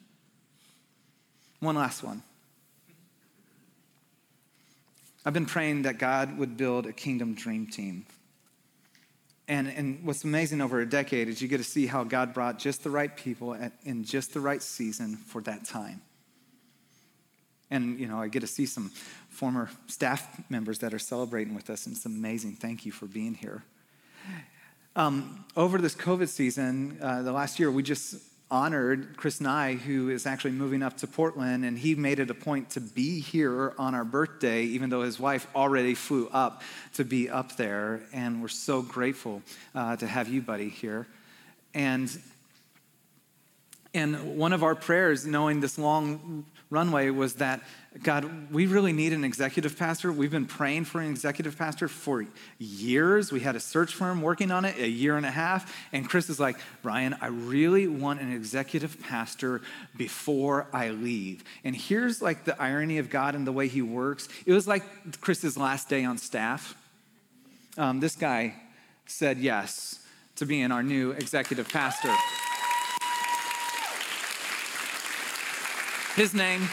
One 1.58 1.74
last 1.74 2.04
one. 2.04 2.22
I've 5.28 5.34
been 5.34 5.44
praying 5.44 5.82
that 5.82 5.98
God 5.98 6.38
would 6.38 6.56
build 6.56 6.86
a 6.86 6.92
kingdom 6.94 7.34
dream 7.34 7.66
team. 7.66 8.06
And, 9.46 9.68
and 9.68 10.02
what's 10.02 10.24
amazing 10.24 10.62
over 10.62 10.80
a 10.80 10.88
decade 10.88 11.28
is 11.28 11.42
you 11.42 11.48
get 11.48 11.58
to 11.58 11.64
see 11.64 11.86
how 11.86 12.02
God 12.02 12.32
brought 12.32 12.58
just 12.58 12.82
the 12.82 12.88
right 12.88 13.14
people 13.14 13.52
at, 13.52 13.74
in 13.84 14.04
just 14.04 14.32
the 14.32 14.40
right 14.40 14.62
season 14.62 15.16
for 15.16 15.42
that 15.42 15.66
time. 15.66 16.00
And, 17.70 18.00
you 18.00 18.08
know, 18.08 18.18
I 18.18 18.28
get 18.28 18.40
to 18.40 18.46
see 18.46 18.64
some 18.64 18.90
former 19.28 19.68
staff 19.86 20.26
members 20.48 20.78
that 20.78 20.94
are 20.94 20.98
celebrating 20.98 21.54
with 21.54 21.68
us, 21.68 21.84
and 21.84 21.94
it's 21.94 22.06
amazing. 22.06 22.54
Thank 22.54 22.86
you 22.86 22.92
for 22.92 23.04
being 23.04 23.34
here. 23.34 23.64
Um, 24.96 25.44
over 25.54 25.76
this 25.76 25.94
COVID 25.94 26.28
season, 26.28 26.96
uh, 27.02 27.20
the 27.20 27.32
last 27.32 27.58
year, 27.58 27.70
we 27.70 27.82
just 27.82 28.14
honored 28.50 29.16
Chris 29.16 29.40
Nye, 29.40 29.74
who 29.74 30.08
is 30.08 30.26
actually 30.26 30.52
moving 30.52 30.82
up 30.82 30.96
to 30.98 31.06
Portland, 31.06 31.64
and 31.64 31.78
he 31.78 31.94
made 31.94 32.18
it 32.18 32.30
a 32.30 32.34
point 32.34 32.70
to 32.70 32.80
be 32.80 33.20
here 33.20 33.74
on 33.78 33.94
our 33.94 34.04
birthday, 34.04 34.62
even 34.62 34.88
though 34.90 35.02
his 35.02 35.20
wife 35.20 35.46
already 35.54 35.94
flew 35.94 36.28
up 36.32 36.62
to 36.94 37.04
be 37.04 37.28
up 37.28 37.56
there. 37.56 38.00
And 38.12 38.40
we're 38.40 38.48
so 38.48 38.80
grateful 38.82 39.42
uh, 39.74 39.96
to 39.96 40.06
have 40.06 40.28
you, 40.28 40.40
buddy, 40.40 40.68
here. 40.68 41.06
And 41.74 42.10
and 43.94 44.36
one 44.36 44.52
of 44.52 44.62
our 44.62 44.74
prayers, 44.74 45.26
knowing 45.26 45.60
this 45.60 45.78
long 45.78 46.44
runway, 46.70 47.10
was 47.10 47.34
that 47.34 47.62
God, 48.02 48.52
we 48.52 48.66
really 48.66 48.92
need 48.92 49.12
an 49.12 49.24
executive 49.24 49.78
pastor. 49.78 50.12
We've 50.12 50.30
been 50.30 50.46
praying 50.46 50.84
for 50.84 51.00
an 51.00 51.10
executive 51.10 51.56
pastor 51.56 51.88
for 51.88 52.26
years. 52.58 53.32
We 53.32 53.40
had 53.40 53.56
a 53.56 53.60
search 53.60 53.94
firm 53.94 54.20
working 54.20 54.50
on 54.50 54.64
it 54.64 54.78
a 54.78 54.88
year 54.88 55.16
and 55.16 55.24
a 55.24 55.30
half. 55.30 55.74
And 55.92 56.08
Chris 56.08 56.28
is 56.28 56.38
like, 56.38 56.58
Ryan, 56.82 57.16
I 57.20 57.28
really 57.28 57.86
want 57.86 58.20
an 58.20 58.32
executive 58.32 59.00
pastor 59.02 59.62
before 59.96 60.66
I 60.72 60.90
leave. 60.90 61.44
And 61.64 61.74
here's 61.74 62.20
like 62.20 62.44
the 62.44 62.60
irony 62.60 62.98
of 62.98 63.10
God 63.10 63.34
and 63.34 63.46
the 63.46 63.52
way 63.52 63.68
he 63.68 63.82
works. 63.82 64.28
It 64.46 64.52
was 64.52 64.68
like 64.68 64.82
Chris's 65.20 65.56
last 65.56 65.88
day 65.88 66.04
on 66.04 66.18
staff. 66.18 66.76
Um, 67.76 68.00
this 68.00 68.16
guy 68.16 68.54
said 69.06 69.38
yes 69.38 70.04
to 70.36 70.46
being 70.46 70.70
our 70.70 70.82
new 70.82 71.12
executive 71.12 71.68
pastor. 71.68 72.14
His 76.14 76.34
name 76.34 76.68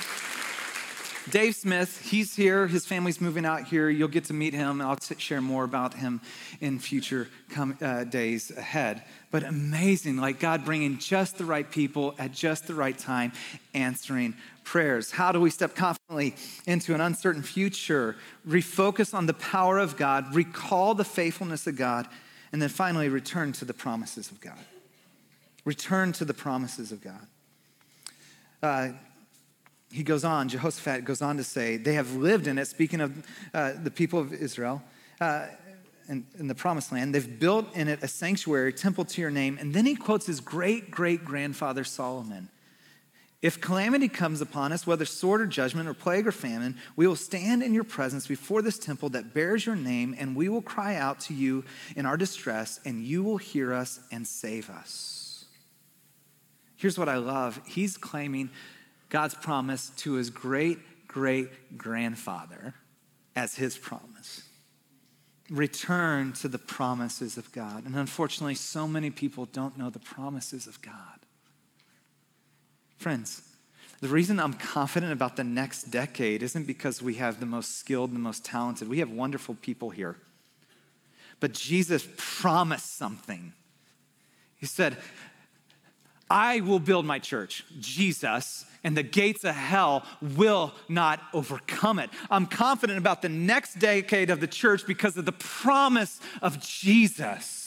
Dave 1.32 1.56
Smith, 1.56 2.02
he's 2.02 2.36
here. 2.36 2.68
His 2.68 2.86
family's 2.86 3.20
moving 3.20 3.46
out 3.46 3.68
here. 3.68 3.90
You'll 3.90 4.08
get 4.08 4.26
to 4.26 4.34
meet 4.34 4.54
him. 4.54 4.80
I'll 4.80 5.00
share 5.00 5.42
more 5.42 5.64
about 5.64 5.96
him 5.96 6.22
in 6.62 6.78
future 6.78 7.30
com- 7.50 7.78
uh, 7.82 8.04
days 8.04 8.52
ahead. 8.52 9.04
But 9.32 9.44
amazing, 9.44 10.18
like 10.18 10.40
God 10.40 10.64
bringing 10.66 11.00
just 11.00 11.40
the 11.40 11.46
right 11.46 11.70
people 11.70 12.14
at 12.20 12.32
just 12.32 12.68
the 12.68 12.76
right 12.76 12.98
time, 12.98 13.32
answering 13.74 14.36
prayers. 14.64 15.12
How 15.12 15.32
do 15.32 15.40
we 15.40 15.50
step 15.50 15.76
confidently 15.76 16.36
into 16.68 16.94
an 16.94 17.02
uncertain 17.02 17.42
future? 17.42 18.16
Refocus 18.48 19.14
on 19.14 19.26
the 19.26 19.34
power 19.34 19.80
of 19.80 19.98
God, 19.98 20.36
recall 20.36 20.94
the 20.94 21.06
faithfulness 21.06 21.66
of 21.66 21.76
God, 21.76 22.08
and 22.52 22.62
then 22.62 22.70
finally 22.70 23.10
return 23.10 23.52
to 23.54 23.66
the 23.66 23.74
promises 23.74 24.30
of 24.30 24.40
God. 24.42 24.60
Return 25.66 26.12
to 26.14 26.26
the 26.26 26.36
promises 26.36 26.92
of 26.92 27.02
God. 27.02 27.28
Uh, 28.62 28.90
he 29.92 30.04
goes 30.04 30.24
on, 30.24 30.50
Jehoshaphat 30.50 31.06
goes 31.06 31.22
on 31.22 31.38
to 31.38 31.44
say, 31.44 31.78
they 31.78 31.94
have 31.94 32.16
lived 32.16 32.48
in 32.48 32.58
it, 32.58 32.66
speaking 32.66 33.02
of 33.02 33.26
uh, 33.54 33.74
the 33.82 33.92
people 33.92 34.20
of 34.20 34.34
Israel. 34.34 34.82
Uh, 35.22 35.48
in, 36.08 36.24
in, 36.38 36.48
the 36.48 36.54
promised 36.54 36.92
land. 36.92 37.16
They've 37.16 37.40
built 37.40 37.76
in 37.76 37.88
it 37.88 38.04
a 38.04 38.08
sanctuary, 38.08 38.72
temple 38.74 39.06
to 39.06 39.22
your 39.22 39.32
name. 39.32 39.58
And 39.60 39.74
then 39.74 39.88
he 39.88 39.96
quotes 39.96 40.28
his 40.28 40.40
great 40.40 40.92
great 40.92 41.26
grandfather 41.26 41.84
Solomon. 41.84 42.50
If 43.42 43.62
calamity 43.62 44.08
comes 44.08 44.42
upon 44.42 44.72
us, 44.72 44.88
whether 44.88 45.06
sword 45.06 45.42
or 45.42 45.46
judgment 45.46 45.88
or 45.88 45.94
plague 45.94 46.26
or 46.26 46.32
famine, 46.32 46.78
we 46.96 47.06
will 47.06 47.16
stand 47.16 47.62
in 47.62 47.74
your 47.74 47.84
presence 47.84 48.26
before 48.26 48.62
this 48.62 48.80
temple 48.80 49.10
that 49.10 49.34
bears 49.36 49.66
your 49.66 49.76
name, 49.76 50.16
and 50.18 50.36
we 50.36 50.50
will 50.50 50.64
cry 50.64 50.96
out 50.96 51.20
to 51.22 51.34
you 51.34 51.64
in 51.96 52.08
our 52.08 52.18
distress, 52.18 52.80
and 52.86 53.04
you 53.04 53.24
will 53.24 53.38
hear 53.38 53.72
us 53.72 54.00
and 54.12 54.26
save 54.26 54.70
us. 54.70 55.46
Here's 56.76 56.98
what 56.98 57.10
I 57.10 57.18
love 57.18 57.62
He's 57.68 57.98
claiming 57.98 58.50
God's 59.16 59.36
promise 59.36 59.92
to 60.00 60.16
his 60.16 60.30
great 60.30 60.78
great 61.08 61.78
grandfather 61.78 62.74
as 63.34 63.56
his 63.56 63.78
promise. 63.78 64.44
Return 65.50 66.34
to 66.34 66.50
the 66.50 66.58
promises 66.58 67.38
of 67.38 67.50
God. 67.54 67.86
And 67.86 67.96
unfortunately, 67.96 68.56
so 68.56 68.90
many 68.90 69.10
people 69.10 69.46
don't 69.46 69.78
know 69.78 69.90
the 69.90 70.00
promises 70.00 70.68
of 70.68 70.82
God. 70.82 71.20
Friends, 72.98 73.44
the 74.02 74.10
reason 74.10 74.38
I'm 74.38 74.56
confident 74.56 75.14
about 75.14 75.38
the 75.38 75.46
next 75.46 75.84
decade 75.84 76.44
isn't 76.44 76.68
because 76.68 77.02
we 77.02 77.14
have 77.14 77.40
the 77.40 77.46
most 77.46 77.78
skilled 77.78 78.14
the 78.14 78.20
most 78.20 78.44
talented. 78.44 78.90
We 78.90 79.00
have 79.00 79.10
wonderful 79.10 79.56
people 79.56 79.92
here. 79.92 80.18
But 81.40 81.54
Jesus 81.54 82.06
promised 82.18 82.98
something. 82.98 83.54
He 84.58 84.66
said, 84.66 84.98
I 86.30 86.62
will 86.62 86.80
build 86.80 87.06
my 87.06 87.20
church, 87.20 87.64
Jesus, 87.80 88.66
and 88.84 88.96
the 88.96 89.04
gates 89.04 89.44
of 89.44 89.56
hell 89.56 90.06
will 90.22 90.74
not 90.90 91.22
overcome 91.34 92.00
it. 92.00 92.10
I'm 92.30 92.46
confident 92.46 92.98
about 92.98 93.22
the 93.22 93.30
next 93.30 93.80
decade 93.80 94.30
of 94.30 94.40
the 94.40 94.48
church 94.48 94.86
because 94.88 95.18
of 95.18 95.26
the 95.26 95.32
promise 95.32 96.20
of 96.42 96.60
Jesus 96.60 97.65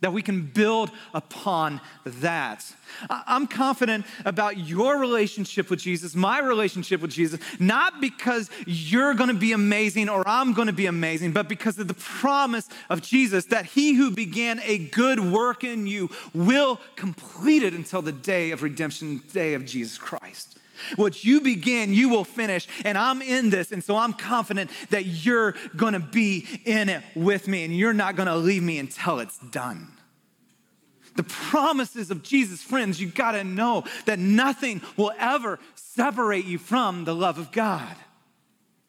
that 0.00 0.12
we 0.12 0.22
can 0.22 0.42
build 0.42 0.90
upon 1.14 1.80
that. 2.04 2.64
I'm 3.08 3.46
confident 3.46 4.06
about 4.24 4.58
your 4.58 4.98
relationship 4.98 5.70
with 5.70 5.80
Jesus, 5.80 6.14
my 6.14 6.40
relationship 6.40 7.00
with 7.00 7.10
Jesus, 7.10 7.40
not 7.58 8.00
because 8.00 8.50
you're 8.66 9.14
gonna 9.14 9.34
be 9.34 9.52
amazing 9.52 10.08
or 10.08 10.26
I'm 10.26 10.52
gonna 10.52 10.72
be 10.72 10.86
amazing, 10.86 11.32
but 11.32 11.48
because 11.48 11.78
of 11.78 11.88
the 11.88 11.94
promise 11.94 12.68
of 12.88 13.02
Jesus 13.02 13.46
that 13.46 13.66
he 13.66 13.94
who 13.94 14.10
began 14.10 14.60
a 14.64 14.78
good 14.78 15.20
work 15.20 15.64
in 15.64 15.86
you 15.86 16.10
will 16.34 16.80
complete 16.96 17.62
it 17.62 17.74
until 17.74 18.02
the 18.02 18.12
day 18.12 18.50
of 18.50 18.62
redemption, 18.62 19.22
day 19.32 19.54
of 19.54 19.64
Jesus 19.64 19.98
Christ. 19.98 20.59
What 20.96 21.24
you 21.24 21.40
begin, 21.40 21.92
you 21.94 22.08
will 22.08 22.24
finish. 22.24 22.66
And 22.84 22.96
I'm 22.96 23.22
in 23.22 23.50
this. 23.50 23.72
And 23.72 23.82
so 23.82 23.96
I'm 23.96 24.12
confident 24.12 24.70
that 24.90 25.06
you're 25.06 25.54
going 25.76 25.94
to 25.94 26.00
be 26.00 26.46
in 26.64 26.88
it 26.88 27.02
with 27.14 27.48
me 27.48 27.64
and 27.64 27.76
you're 27.76 27.92
not 27.92 28.16
going 28.16 28.28
to 28.28 28.36
leave 28.36 28.62
me 28.62 28.78
until 28.78 29.20
it's 29.20 29.38
done. 29.38 29.88
The 31.16 31.22
promises 31.24 32.10
of 32.10 32.22
Jesus, 32.22 32.62
friends, 32.62 33.00
you 33.00 33.08
got 33.08 33.32
to 33.32 33.44
know 33.44 33.84
that 34.06 34.18
nothing 34.18 34.80
will 34.96 35.12
ever 35.18 35.58
separate 35.74 36.44
you 36.44 36.58
from 36.58 37.04
the 37.04 37.14
love 37.14 37.38
of 37.38 37.52
God. 37.52 37.96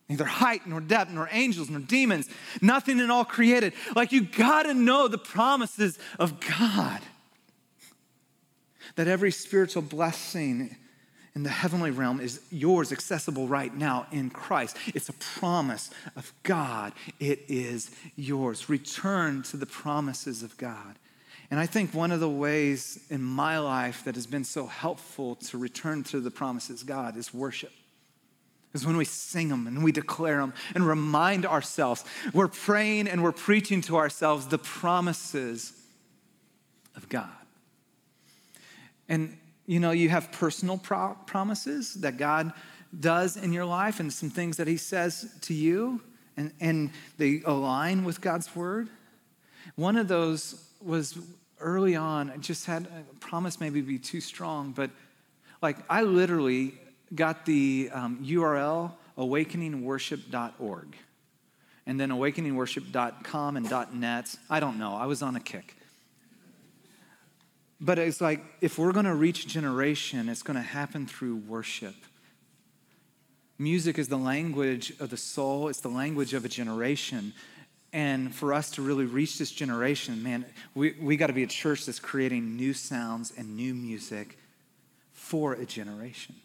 Neither 0.07 0.25
height, 0.25 0.67
nor 0.67 0.81
depth, 0.81 1.11
nor 1.11 1.29
angels, 1.31 1.69
nor 1.69 1.79
demons, 1.79 2.29
nothing 2.61 2.99
in 2.99 3.09
all 3.09 3.23
created. 3.23 3.73
Like 3.95 4.11
you 4.11 4.21
got 4.21 4.63
to 4.63 4.73
know 4.73 5.07
the 5.07 5.17
promises 5.17 5.97
of 6.19 6.39
God. 6.41 6.99
That 8.95 9.07
every 9.07 9.31
spiritual 9.31 9.83
blessing 9.83 10.75
in 11.33 11.43
the 11.43 11.49
heavenly 11.49 11.91
realm 11.91 12.19
is 12.19 12.41
yours, 12.51 12.91
accessible 12.91 13.47
right 13.47 13.73
now 13.73 14.05
in 14.11 14.29
Christ. 14.29 14.75
It's 14.87 15.09
a 15.09 15.13
promise 15.13 15.89
of 16.15 16.33
God. 16.43 16.93
It 17.19 17.45
is 17.47 17.91
yours. 18.15 18.69
Return 18.69 19.43
to 19.43 19.57
the 19.57 19.65
promises 19.65 20.43
of 20.43 20.57
God. 20.57 20.97
And 21.49 21.59
I 21.59 21.65
think 21.65 21.93
one 21.93 22.11
of 22.11 22.19
the 22.19 22.29
ways 22.29 23.05
in 23.09 23.21
my 23.21 23.59
life 23.59 24.03
that 24.05 24.15
has 24.15 24.27
been 24.27 24.43
so 24.43 24.67
helpful 24.67 25.35
to 25.35 25.57
return 25.57 26.03
to 26.05 26.19
the 26.19 26.31
promises 26.31 26.81
of 26.81 26.87
God 26.87 27.15
is 27.17 27.33
worship. 27.33 27.71
Is 28.73 28.85
when 28.85 28.95
we 28.95 29.03
sing 29.03 29.49
them 29.49 29.67
and 29.67 29.83
we 29.83 29.91
declare 29.91 30.37
them 30.37 30.53
and 30.75 30.87
remind 30.87 31.45
ourselves. 31.45 32.05
We're 32.33 32.47
praying 32.47 33.09
and 33.09 33.21
we're 33.21 33.33
preaching 33.33 33.81
to 33.81 33.97
ourselves 33.97 34.47
the 34.47 34.57
promises 34.57 35.73
of 36.95 37.09
God. 37.09 37.29
And 39.09 39.37
you 39.71 39.79
know, 39.79 39.91
you 39.91 40.09
have 40.09 40.33
personal 40.33 40.77
pro- 40.77 41.15
promises 41.25 41.93
that 42.01 42.17
God 42.17 42.51
does 42.99 43.37
in 43.37 43.53
your 43.53 43.63
life 43.63 44.01
and 44.01 44.11
some 44.11 44.29
things 44.29 44.57
that 44.57 44.67
He 44.67 44.75
says 44.75 45.33
to 45.43 45.53
you, 45.53 46.01
and, 46.35 46.51
and 46.59 46.89
they 47.17 47.41
align 47.45 48.03
with 48.03 48.19
God's 48.19 48.53
word. 48.53 48.89
One 49.77 49.95
of 49.95 50.09
those 50.09 50.61
was 50.81 51.17
early 51.61 51.95
on, 51.95 52.31
I 52.31 52.35
just 52.35 52.65
had 52.65 52.85
a 52.85 53.15
promise 53.21 53.61
maybe 53.61 53.79
be 53.79 53.97
too 53.97 54.19
strong, 54.19 54.73
but 54.73 54.89
like 55.61 55.77
I 55.89 56.01
literally 56.01 56.73
got 57.15 57.45
the 57.45 57.91
um, 57.93 58.19
URL 58.25 58.91
awakeningworship.org. 59.17 60.97
and 61.85 61.97
then 61.97 62.09
awakeningworship.com 62.09 63.55
and 63.55 63.71
.net. 63.93 64.35
I 64.49 64.59
don't 64.59 64.77
know. 64.77 64.95
I 64.95 65.05
was 65.05 65.21
on 65.21 65.37
a 65.37 65.39
kick. 65.39 65.77
But 67.81 67.97
it's 67.97 68.21
like 68.21 68.43
if 68.61 68.77
we're 68.77 68.91
going 68.91 69.05
to 69.05 69.15
reach 69.15 69.47
generation, 69.47 70.29
it's 70.29 70.43
going 70.43 70.55
to 70.55 70.61
happen 70.61 71.07
through 71.07 71.37
worship. 71.37 71.95
Music 73.57 73.97
is 73.97 74.07
the 74.07 74.17
language 74.17 74.93
of 74.99 75.09
the 75.09 75.17
soul, 75.17 75.67
it's 75.67 75.81
the 75.81 75.89
language 75.89 76.33
of 76.33 76.45
a 76.45 76.49
generation. 76.49 77.33
And 77.93 78.33
for 78.33 78.53
us 78.53 78.71
to 78.71 78.81
really 78.81 79.05
reach 79.05 79.37
this 79.37 79.51
generation, 79.51 80.23
man, 80.23 80.45
we, 80.75 80.93
we 80.93 81.17
got 81.17 81.27
to 81.27 81.33
be 81.33 81.43
a 81.43 81.47
church 81.47 81.85
that's 81.85 81.99
creating 81.99 82.55
new 82.55 82.73
sounds 82.73 83.33
and 83.35 83.57
new 83.57 83.73
music 83.73 84.37
for 85.11 85.53
a 85.53 85.65
generation. 85.65 86.35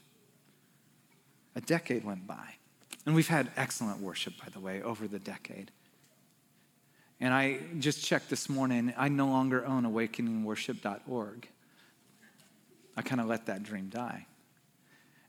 A 1.54 1.60
decade 1.60 2.04
went 2.04 2.26
by. 2.26 2.54
And 3.04 3.14
we've 3.14 3.28
had 3.28 3.50
excellent 3.56 4.00
worship, 4.00 4.34
by 4.38 4.48
the 4.52 4.58
way, 4.58 4.82
over 4.82 5.06
the 5.06 5.20
decade. 5.20 5.70
And 7.20 7.32
I 7.32 7.60
just 7.78 8.04
checked 8.04 8.28
this 8.28 8.48
morning, 8.48 8.92
I 8.96 9.08
no 9.08 9.26
longer 9.26 9.64
own 9.64 9.84
awakeningworship.org. 9.84 11.48
I 12.96 13.02
kind 13.02 13.20
of 13.20 13.26
let 13.26 13.46
that 13.46 13.62
dream 13.62 13.88
die. 13.88 14.26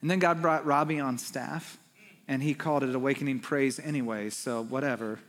And 0.02 0.12
then 0.12 0.20
God 0.20 0.42
brought 0.42 0.66
Robbie 0.66 1.00
on 1.00 1.18
staff, 1.18 1.78
and 2.28 2.44
he 2.44 2.54
called 2.54 2.84
it 2.84 2.94
Awakening 2.94 3.40
Praise 3.40 3.80
anyway, 3.80 4.30
so 4.30 4.64
whatever. 4.64 5.20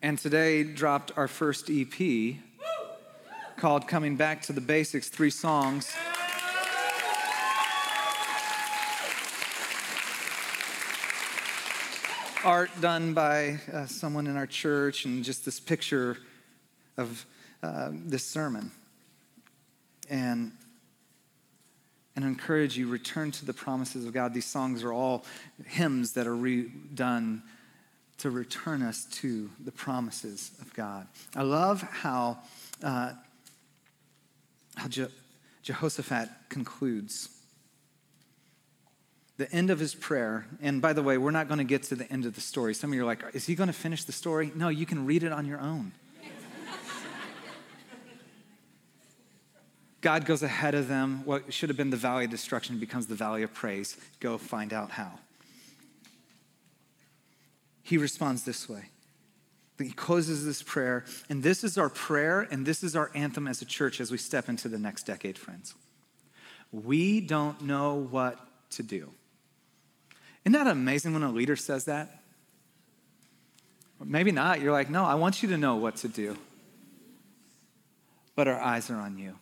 And 0.00 0.18
today 0.18 0.64
dropped 0.64 1.12
our 1.16 1.28
first 1.28 1.70
EP 1.70 2.36
called 3.56 3.86
Coming 3.86 4.16
Back 4.16 4.42
to 4.42 4.52
the 4.52 4.60
Basics, 4.60 5.08
three 5.08 5.30
songs. 5.30 5.94
Art 12.44 12.70
done 12.80 13.14
by 13.14 13.58
uh, 13.72 13.86
someone 13.86 14.26
in 14.26 14.36
our 14.36 14.46
church 14.46 15.04
and 15.04 15.24
just 15.24 15.44
this 15.44 15.60
picture 15.60 16.16
of 16.96 17.24
uh, 17.62 17.90
this 17.92 18.24
sermon. 18.24 18.70
And 20.10 20.52
and 22.14 22.24
encourage 22.26 22.76
you 22.76 22.88
return 22.88 23.30
to 23.30 23.46
the 23.46 23.54
promises 23.54 24.04
of 24.04 24.12
God. 24.12 24.34
These 24.34 24.44
songs 24.44 24.84
are 24.84 24.92
all 24.92 25.24
hymns 25.66 26.12
that 26.12 26.26
are 26.26 26.36
redone 26.36 27.40
to 28.18 28.30
return 28.30 28.82
us 28.82 29.06
to 29.06 29.48
the 29.64 29.72
promises 29.72 30.50
of 30.60 30.74
God. 30.74 31.06
I 31.34 31.42
love 31.42 31.80
how 31.80 32.38
uh, 32.82 33.12
how 34.76 34.88
Je- 34.88 35.06
Jehoshaphat 35.62 36.28
concludes 36.48 37.30
the 39.42 39.52
end 39.52 39.70
of 39.70 39.80
his 39.80 39.92
prayer, 39.92 40.46
and 40.60 40.80
by 40.80 40.92
the 40.92 41.02
way, 41.02 41.18
we're 41.18 41.32
not 41.32 41.48
going 41.48 41.58
to 41.58 41.64
get 41.64 41.82
to 41.82 41.96
the 41.96 42.08
end 42.12 42.26
of 42.26 42.36
the 42.36 42.40
story. 42.40 42.74
Some 42.74 42.90
of 42.90 42.94
you 42.94 43.02
are 43.02 43.04
like, 43.04 43.24
is 43.34 43.44
he 43.44 43.56
going 43.56 43.66
to 43.66 43.72
finish 43.72 44.04
the 44.04 44.12
story? 44.12 44.52
No, 44.54 44.68
you 44.68 44.86
can 44.86 45.04
read 45.04 45.24
it 45.24 45.32
on 45.32 45.46
your 45.46 45.60
own. 45.60 45.90
God 50.00 50.26
goes 50.26 50.44
ahead 50.44 50.76
of 50.76 50.86
them. 50.86 51.22
What 51.24 51.52
should 51.52 51.70
have 51.70 51.76
been 51.76 51.90
the 51.90 51.96
valley 51.96 52.26
of 52.26 52.30
destruction 52.30 52.78
becomes 52.78 53.08
the 53.08 53.16
valley 53.16 53.42
of 53.42 53.52
praise. 53.52 53.96
Go 54.20 54.38
find 54.38 54.72
out 54.72 54.92
how. 54.92 55.18
He 57.82 57.98
responds 57.98 58.44
this 58.44 58.68
way. 58.68 58.90
He 59.76 59.90
closes 59.90 60.46
this 60.46 60.62
prayer, 60.62 61.04
and 61.28 61.42
this 61.42 61.64
is 61.64 61.76
our 61.76 61.88
prayer, 61.88 62.46
and 62.48 62.64
this 62.64 62.84
is 62.84 62.94
our 62.94 63.10
anthem 63.12 63.48
as 63.48 63.60
a 63.60 63.64
church 63.64 64.00
as 64.00 64.12
we 64.12 64.18
step 64.18 64.48
into 64.48 64.68
the 64.68 64.78
next 64.78 65.04
decade, 65.04 65.36
friends. 65.36 65.74
We 66.70 67.20
don't 67.20 67.62
know 67.62 67.94
what 67.94 68.38
to 68.70 68.84
do. 68.84 69.10
Isn't 70.44 70.52
that 70.52 70.66
amazing 70.66 71.12
when 71.14 71.22
a 71.22 71.30
leader 71.30 71.56
says 71.56 71.84
that? 71.84 72.18
maybe 74.04 74.32
not. 74.32 74.60
You're 74.60 74.72
like, 74.72 74.90
no, 74.90 75.04
I 75.04 75.14
want 75.14 75.42
you 75.42 75.48
to 75.50 75.56
know 75.56 75.76
what 75.76 75.96
to 75.98 76.08
do. 76.08 76.36
But 78.34 78.48
our 78.48 78.60
eyes 78.60 78.90
are 78.90 78.96
on 78.96 79.16
you. 79.16 79.38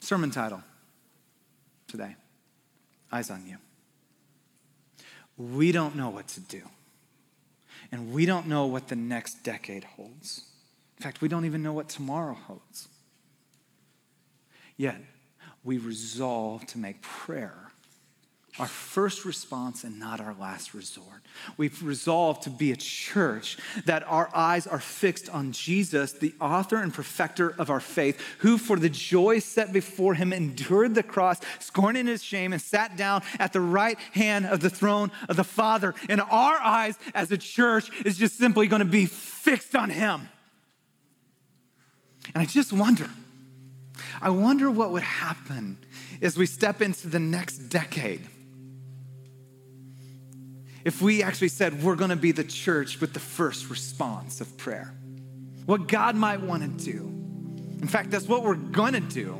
Sermon 0.00 0.30
title 0.30 0.62
today 1.86 2.16
Eyes 3.12 3.30
on 3.30 3.46
You. 3.46 3.56
We 5.36 5.72
don't 5.72 5.96
know 5.96 6.10
what 6.10 6.28
to 6.28 6.40
do. 6.40 6.62
And 7.92 8.12
we 8.12 8.24
don't 8.24 8.46
know 8.46 8.66
what 8.66 8.88
the 8.88 8.96
next 8.96 9.42
decade 9.42 9.84
holds. 9.84 10.44
In 10.96 11.02
fact, 11.02 11.20
we 11.20 11.28
don't 11.28 11.44
even 11.44 11.62
know 11.62 11.72
what 11.72 11.88
tomorrow 11.88 12.34
holds. 12.34 12.88
Yet, 14.76 15.00
we 15.64 15.78
resolve 15.78 16.66
to 16.68 16.78
make 16.78 17.02
prayer 17.02 17.69
our 18.58 18.66
first 18.66 19.24
response 19.24 19.84
and 19.84 19.98
not 19.98 20.20
our 20.20 20.34
last 20.34 20.74
resort. 20.74 21.22
We've 21.56 21.82
resolved 21.82 22.42
to 22.42 22.50
be 22.50 22.72
a 22.72 22.76
church 22.76 23.56
that 23.86 24.02
our 24.08 24.28
eyes 24.34 24.66
are 24.66 24.80
fixed 24.80 25.28
on 25.28 25.52
Jesus, 25.52 26.12
the 26.12 26.34
author 26.40 26.76
and 26.76 26.92
perfecter 26.92 27.54
of 27.58 27.70
our 27.70 27.80
faith, 27.80 28.20
who 28.38 28.58
for 28.58 28.76
the 28.76 28.88
joy 28.88 29.38
set 29.38 29.72
before 29.72 30.14
him 30.14 30.32
endured 30.32 30.94
the 30.94 31.02
cross, 31.02 31.40
scorning 31.60 32.06
his 32.06 32.24
shame, 32.24 32.52
and 32.52 32.60
sat 32.60 32.96
down 32.96 33.22
at 33.38 33.52
the 33.52 33.60
right 33.60 33.98
hand 34.12 34.46
of 34.46 34.60
the 34.60 34.70
throne 34.70 35.12
of 35.28 35.36
the 35.36 35.44
Father. 35.44 35.94
And 36.08 36.20
our 36.20 36.56
eyes 36.56 36.98
as 37.14 37.30
a 37.30 37.38
church 37.38 37.88
is 38.04 38.18
just 38.18 38.36
simply 38.36 38.66
going 38.66 38.80
to 38.80 38.84
be 38.84 39.06
fixed 39.06 39.76
on 39.76 39.90
him. 39.90 40.28
And 42.34 42.42
I 42.42 42.46
just 42.46 42.72
wonder, 42.72 43.08
I 44.20 44.30
wonder 44.30 44.70
what 44.70 44.90
would 44.90 45.02
happen 45.02 45.78
as 46.20 46.36
we 46.36 46.46
step 46.46 46.82
into 46.82 47.08
the 47.08 47.20
next 47.20 47.58
decade 47.68 48.26
if 50.84 51.02
we 51.02 51.22
actually 51.22 51.48
said 51.48 51.82
we're 51.82 51.96
going 51.96 52.10
to 52.10 52.16
be 52.16 52.32
the 52.32 52.44
church 52.44 53.00
with 53.00 53.12
the 53.12 53.20
first 53.20 53.70
response 53.70 54.40
of 54.40 54.56
prayer. 54.56 54.94
What 55.66 55.88
God 55.88 56.16
might 56.16 56.40
want 56.40 56.62
to 56.62 56.84
do. 56.92 57.06
In 57.80 57.88
fact, 57.88 58.10
that's 58.10 58.26
what 58.26 58.42
we're 58.42 58.54
going 58.54 58.94
to 58.94 59.00
do. 59.00 59.34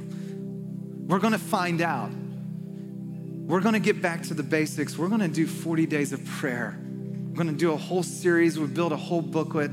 We're 1.07 1.19
going 1.19 1.33
to 1.33 1.39
find 1.39 1.81
out. 1.81 2.11
We're 2.13 3.61
going 3.61 3.75
to 3.75 3.81
get 3.81 4.01
back 4.01 4.23
to 4.25 4.35
the 4.35 4.43
basics. 4.43 4.97
We're 4.97 5.09
going 5.09 5.21
to 5.21 5.29
do 5.29 5.47
40 5.47 5.87
days 5.87 6.13
of 6.13 6.25
prayer. 6.25 6.79
We're 6.79 7.35
going 7.35 7.49
to 7.49 7.59
do 7.59 7.73
a 7.73 7.77
whole 7.77 8.03
series. 8.03 8.59
We 8.59 8.67
build 8.67 8.93
a 8.93 8.97
whole 8.97 9.23
booklet 9.23 9.73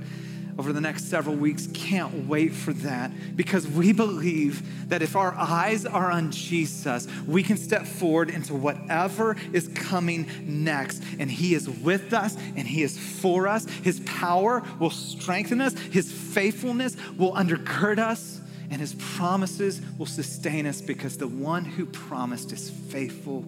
over 0.58 0.74
the 0.74 0.82
next 0.82 1.06
several 1.06 1.36
weeks. 1.36 1.68
Can't 1.74 2.28
wait 2.28 2.54
for 2.54 2.74
that 2.74 3.12
because 3.36 3.68
we 3.68 3.94
believe 3.94 4.90
that 4.90 5.02
if 5.02 5.16
our 5.16 5.34
eyes 5.36 5.86
are 5.86 6.12
on 6.12 6.32
Jesus, 6.32 7.08
we 7.28 7.44
can 7.44 7.58
step 7.58 7.86
forward 7.86 8.30
into 8.30 8.56
whatever 8.56 9.36
is 9.54 9.68
coming 9.70 10.30
next. 10.44 11.04
And 11.20 11.30
He 11.30 11.54
is 11.54 11.70
with 11.70 12.14
us 12.14 12.36
and 12.56 12.68
He 12.68 12.84
is 12.84 12.98
for 12.98 13.48
us. 13.48 13.66
His 13.66 14.00
power 14.02 14.64
will 14.80 14.90
strengthen 14.90 15.62
us, 15.62 15.74
His 15.78 16.12
faithfulness 16.12 16.98
will 17.18 17.34
undergird 17.34 18.00
us, 18.00 18.42
and 18.70 18.82
His 18.82 18.96
promises 18.96 19.82
will 19.98 20.06
sustain 20.06 20.66
us 20.66 20.82
because 20.82 21.18
the 21.18 21.28
one 21.28 21.66
who 21.66 21.86
promised 21.86 22.52
is 22.52 22.70
faithful 22.70 23.44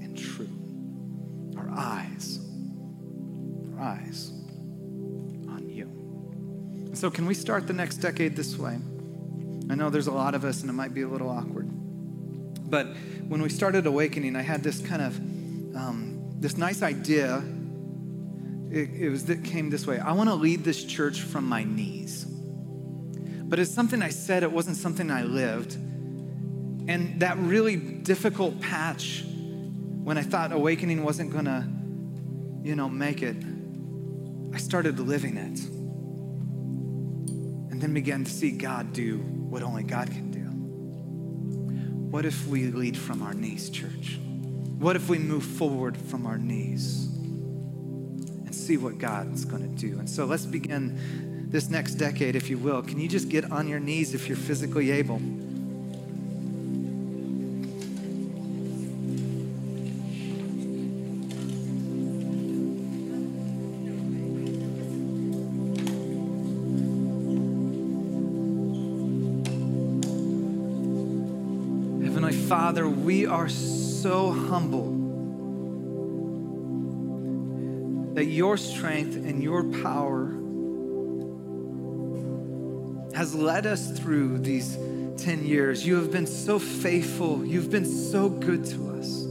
and 0.00 0.18
true. 0.18 0.48
Our 1.56 1.70
eyes, 1.70 2.40
our 3.76 3.82
eyes 3.82 4.37
so, 6.98 7.12
can 7.12 7.26
we 7.26 7.34
start 7.34 7.68
the 7.68 7.72
next 7.72 7.98
decade 7.98 8.34
this 8.34 8.58
way? 8.58 8.76
I 9.70 9.76
know 9.76 9.88
there's 9.88 10.08
a 10.08 10.12
lot 10.12 10.34
of 10.34 10.44
us 10.44 10.62
and 10.62 10.70
it 10.70 10.72
might 10.72 10.92
be 10.92 11.02
a 11.02 11.08
little 11.08 11.30
awkward. 11.30 11.68
But 12.68 12.88
when 13.28 13.40
we 13.40 13.50
started 13.50 13.86
Awakening, 13.86 14.34
I 14.34 14.42
had 14.42 14.64
this 14.64 14.80
kind 14.80 15.02
of 15.02 15.16
um, 15.76 16.32
this 16.40 16.56
nice 16.56 16.82
idea. 16.82 17.36
It, 18.72 18.90
it 18.94 19.10
was 19.10 19.26
that 19.26 19.44
came 19.44 19.70
this 19.70 19.86
way. 19.86 20.00
I 20.00 20.10
want 20.10 20.28
to 20.28 20.34
lead 20.34 20.64
this 20.64 20.84
church 20.84 21.22
from 21.22 21.48
my 21.48 21.62
knees. 21.62 22.24
But 22.24 23.60
it's 23.60 23.70
something 23.70 24.02
I 24.02 24.10
said, 24.10 24.42
it 24.42 24.50
wasn't 24.50 24.76
something 24.76 25.08
I 25.08 25.22
lived. 25.22 25.74
And 25.76 27.20
that 27.20 27.38
really 27.38 27.76
difficult 27.76 28.60
patch 28.60 29.22
when 29.22 30.18
I 30.18 30.22
thought 30.22 30.50
awakening 30.50 31.04
wasn't 31.04 31.32
gonna, 31.32 31.70
you 32.64 32.74
know, 32.74 32.88
make 32.88 33.22
it, 33.22 33.36
I 34.52 34.58
started 34.58 34.98
living 34.98 35.36
it 35.36 35.77
and 37.78 37.84
then 37.84 37.94
begin 37.94 38.24
to 38.24 38.30
see 38.32 38.50
God 38.50 38.92
do 38.92 39.18
what 39.18 39.62
only 39.62 39.84
God 39.84 40.10
can 40.10 40.32
do. 40.32 40.40
What 42.10 42.24
if 42.24 42.44
we 42.48 42.66
lead 42.72 42.96
from 42.96 43.22
our 43.22 43.34
knees, 43.34 43.70
church? 43.70 44.18
What 44.80 44.96
if 44.96 45.08
we 45.08 45.18
move 45.18 45.44
forward 45.44 45.96
from 45.96 46.26
our 46.26 46.38
knees 46.38 47.06
and 47.06 48.52
see 48.52 48.78
what 48.78 48.98
God's 48.98 49.44
going 49.44 49.62
to 49.62 49.68
do? 49.68 49.96
And 50.00 50.10
so 50.10 50.24
let's 50.24 50.44
begin 50.44 51.46
this 51.50 51.70
next 51.70 51.94
decade, 51.94 52.34
if 52.34 52.50
you 52.50 52.58
will. 52.58 52.82
Can 52.82 52.98
you 52.98 53.06
just 53.06 53.28
get 53.28 53.52
on 53.52 53.68
your 53.68 53.78
knees 53.78 54.12
if 54.12 54.26
you're 54.26 54.36
physically 54.36 54.90
able? 54.90 55.22
We 73.08 73.24
are 73.24 73.48
so 73.48 74.30
humble 74.30 74.90
that 78.12 78.26
your 78.26 78.58
strength 78.58 79.16
and 79.16 79.42
your 79.42 79.64
power 79.80 80.26
has 83.16 83.34
led 83.34 83.64
us 83.64 83.98
through 83.98 84.36
these 84.40 84.76
10 85.24 85.46
years. 85.46 85.86
You 85.86 85.96
have 85.96 86.12
been 86.12 86.26
so 86.26 86.58
faithful. 86.58 87.46
You've 87.46 87.70
been 87.70 87.86
so 87.86 88.28
good 88.28 88.66
to 88.66 88.90
us. 88.90 89.22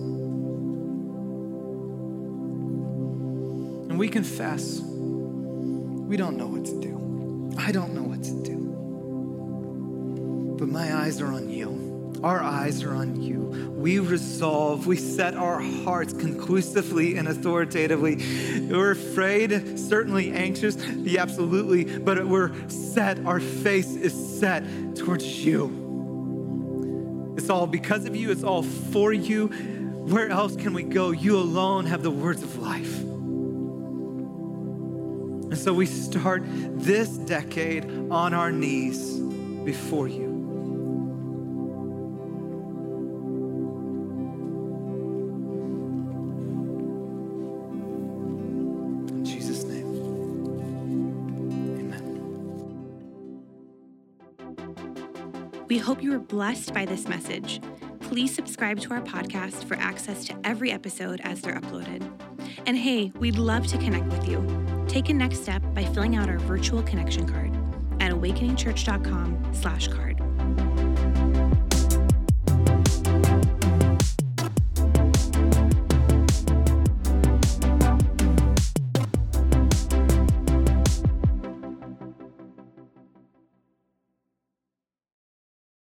And 3.92 4.00
we 4.00 4.10
confess 4.10 4.80
we 4.80 6.18
don't 6.18 6.36
know 6.36 6.48
what 6.48 6.66
to 6.66 6.82
do. 6.82 7.54
I 7.60 7.72
don't 7.72 7.94
know 7.94 8.02
what 8.02 8.24
to 8.24 8.44
do. 8.44 8.58
But 10.58 10.68
my 10.68 10.96
eyes 10.96 11.22
are 11.22 11.32
on 11.32 11.48
you. 11.48 11.87
Our 12.24 12.42
eyes 12.42 12.84
are 12.84 12.94
on 12.94 13.22
you. 13.22 13.38
We 13.78 14.00
resolve, 14.00 14.88
we 14.88 14.98
set 14.98 15.36
our 15.36 15.60
hearts 15.60 16.14
conclusively 16.14 17.16
and 17.18 17.28
authoritatively. 17.28 18.16
We're 18.68 18.92
afraid, 18.92 19.78
certainly 19.78 20.32
anxious, 20.32 20.78
yeah, 20.88 21.22
absolutely, 21.22 22.00
but 22.00 22.26
we're 22.28 22.52
set, 22.70 23.24
our 23.26 23.40
face 23.40 23.96
is 23.96 24.40
set 24.40 24.64
towards 24.96 25.46
you. 25.46 25.86
It's 27.38 27.50
all 27.52 27.68
because 27.68 28.06
of 28.06 28.16
you, 28.16 28.32
it's 28.32 28.44
all 28.44 28.64
for 28.64 29.14
you. 29.14 29.48
Where 29.48 30.30
else 30.30 30.56
can 30.56 30.74
we 30.74 30.84
go? 30.84 31.12
You 31.12 31.38
alone 31.38 31.86
have 31.86 32.02
the 32.02 32.10
words 32.12 32.42
of 32.42 32.58
life. 32.58 32.98
And 35.50 35.58
so 35.58 35.74
we 35.74 35.86
start 35.86 36.44
this 36.46 37.10
decade 37.10 37.86
on 38.10 38.34
our 38.34 38.52
knees 38.52 39.20
before 39.64 40.08
you. 40.08 40.27
We 55.78 55.84
hope 55.84 56.02
you 56.02 56.10
were 56.10 56.18
blessed 56.18 56.74
by 56.74 56.86
this 56.86 57.08
message. 57.08 57.62
Please 58.00 58.34
subscribe 58.34 58.80
to 58.80 58.96
our 58.96 59.02
podcast 59.02 59.64
for 59.66 59.76
access 59.76 60.26
to 60.26 60.36
every 60.44 60.72
episode 60.72 61.22
as 61.24 61.40
they're 61.40 61.54
uploaded. 61.54 62.02
And 62.66 62.76
hey, 62.76 63.12
we'd 63.20 63.38
love 63.38 63.68
to 63.68 63.78
connect 63.78 64.08
with 64.08 64.28
you. 64.28 64.44
Take 64.88 65.10
a 65.10 65.14
next 65.14 65.44
step 65.44 65.62
by 65.76 65.86
filling 65.86 66.16
out 66.16 66.30
our 66.30 66.40
virtual 66.40 66.82
connection 66.82 67.28
card 67.28 67.56
at 68.02 68.12
awakeningchurch.com/card. 68.12 70.17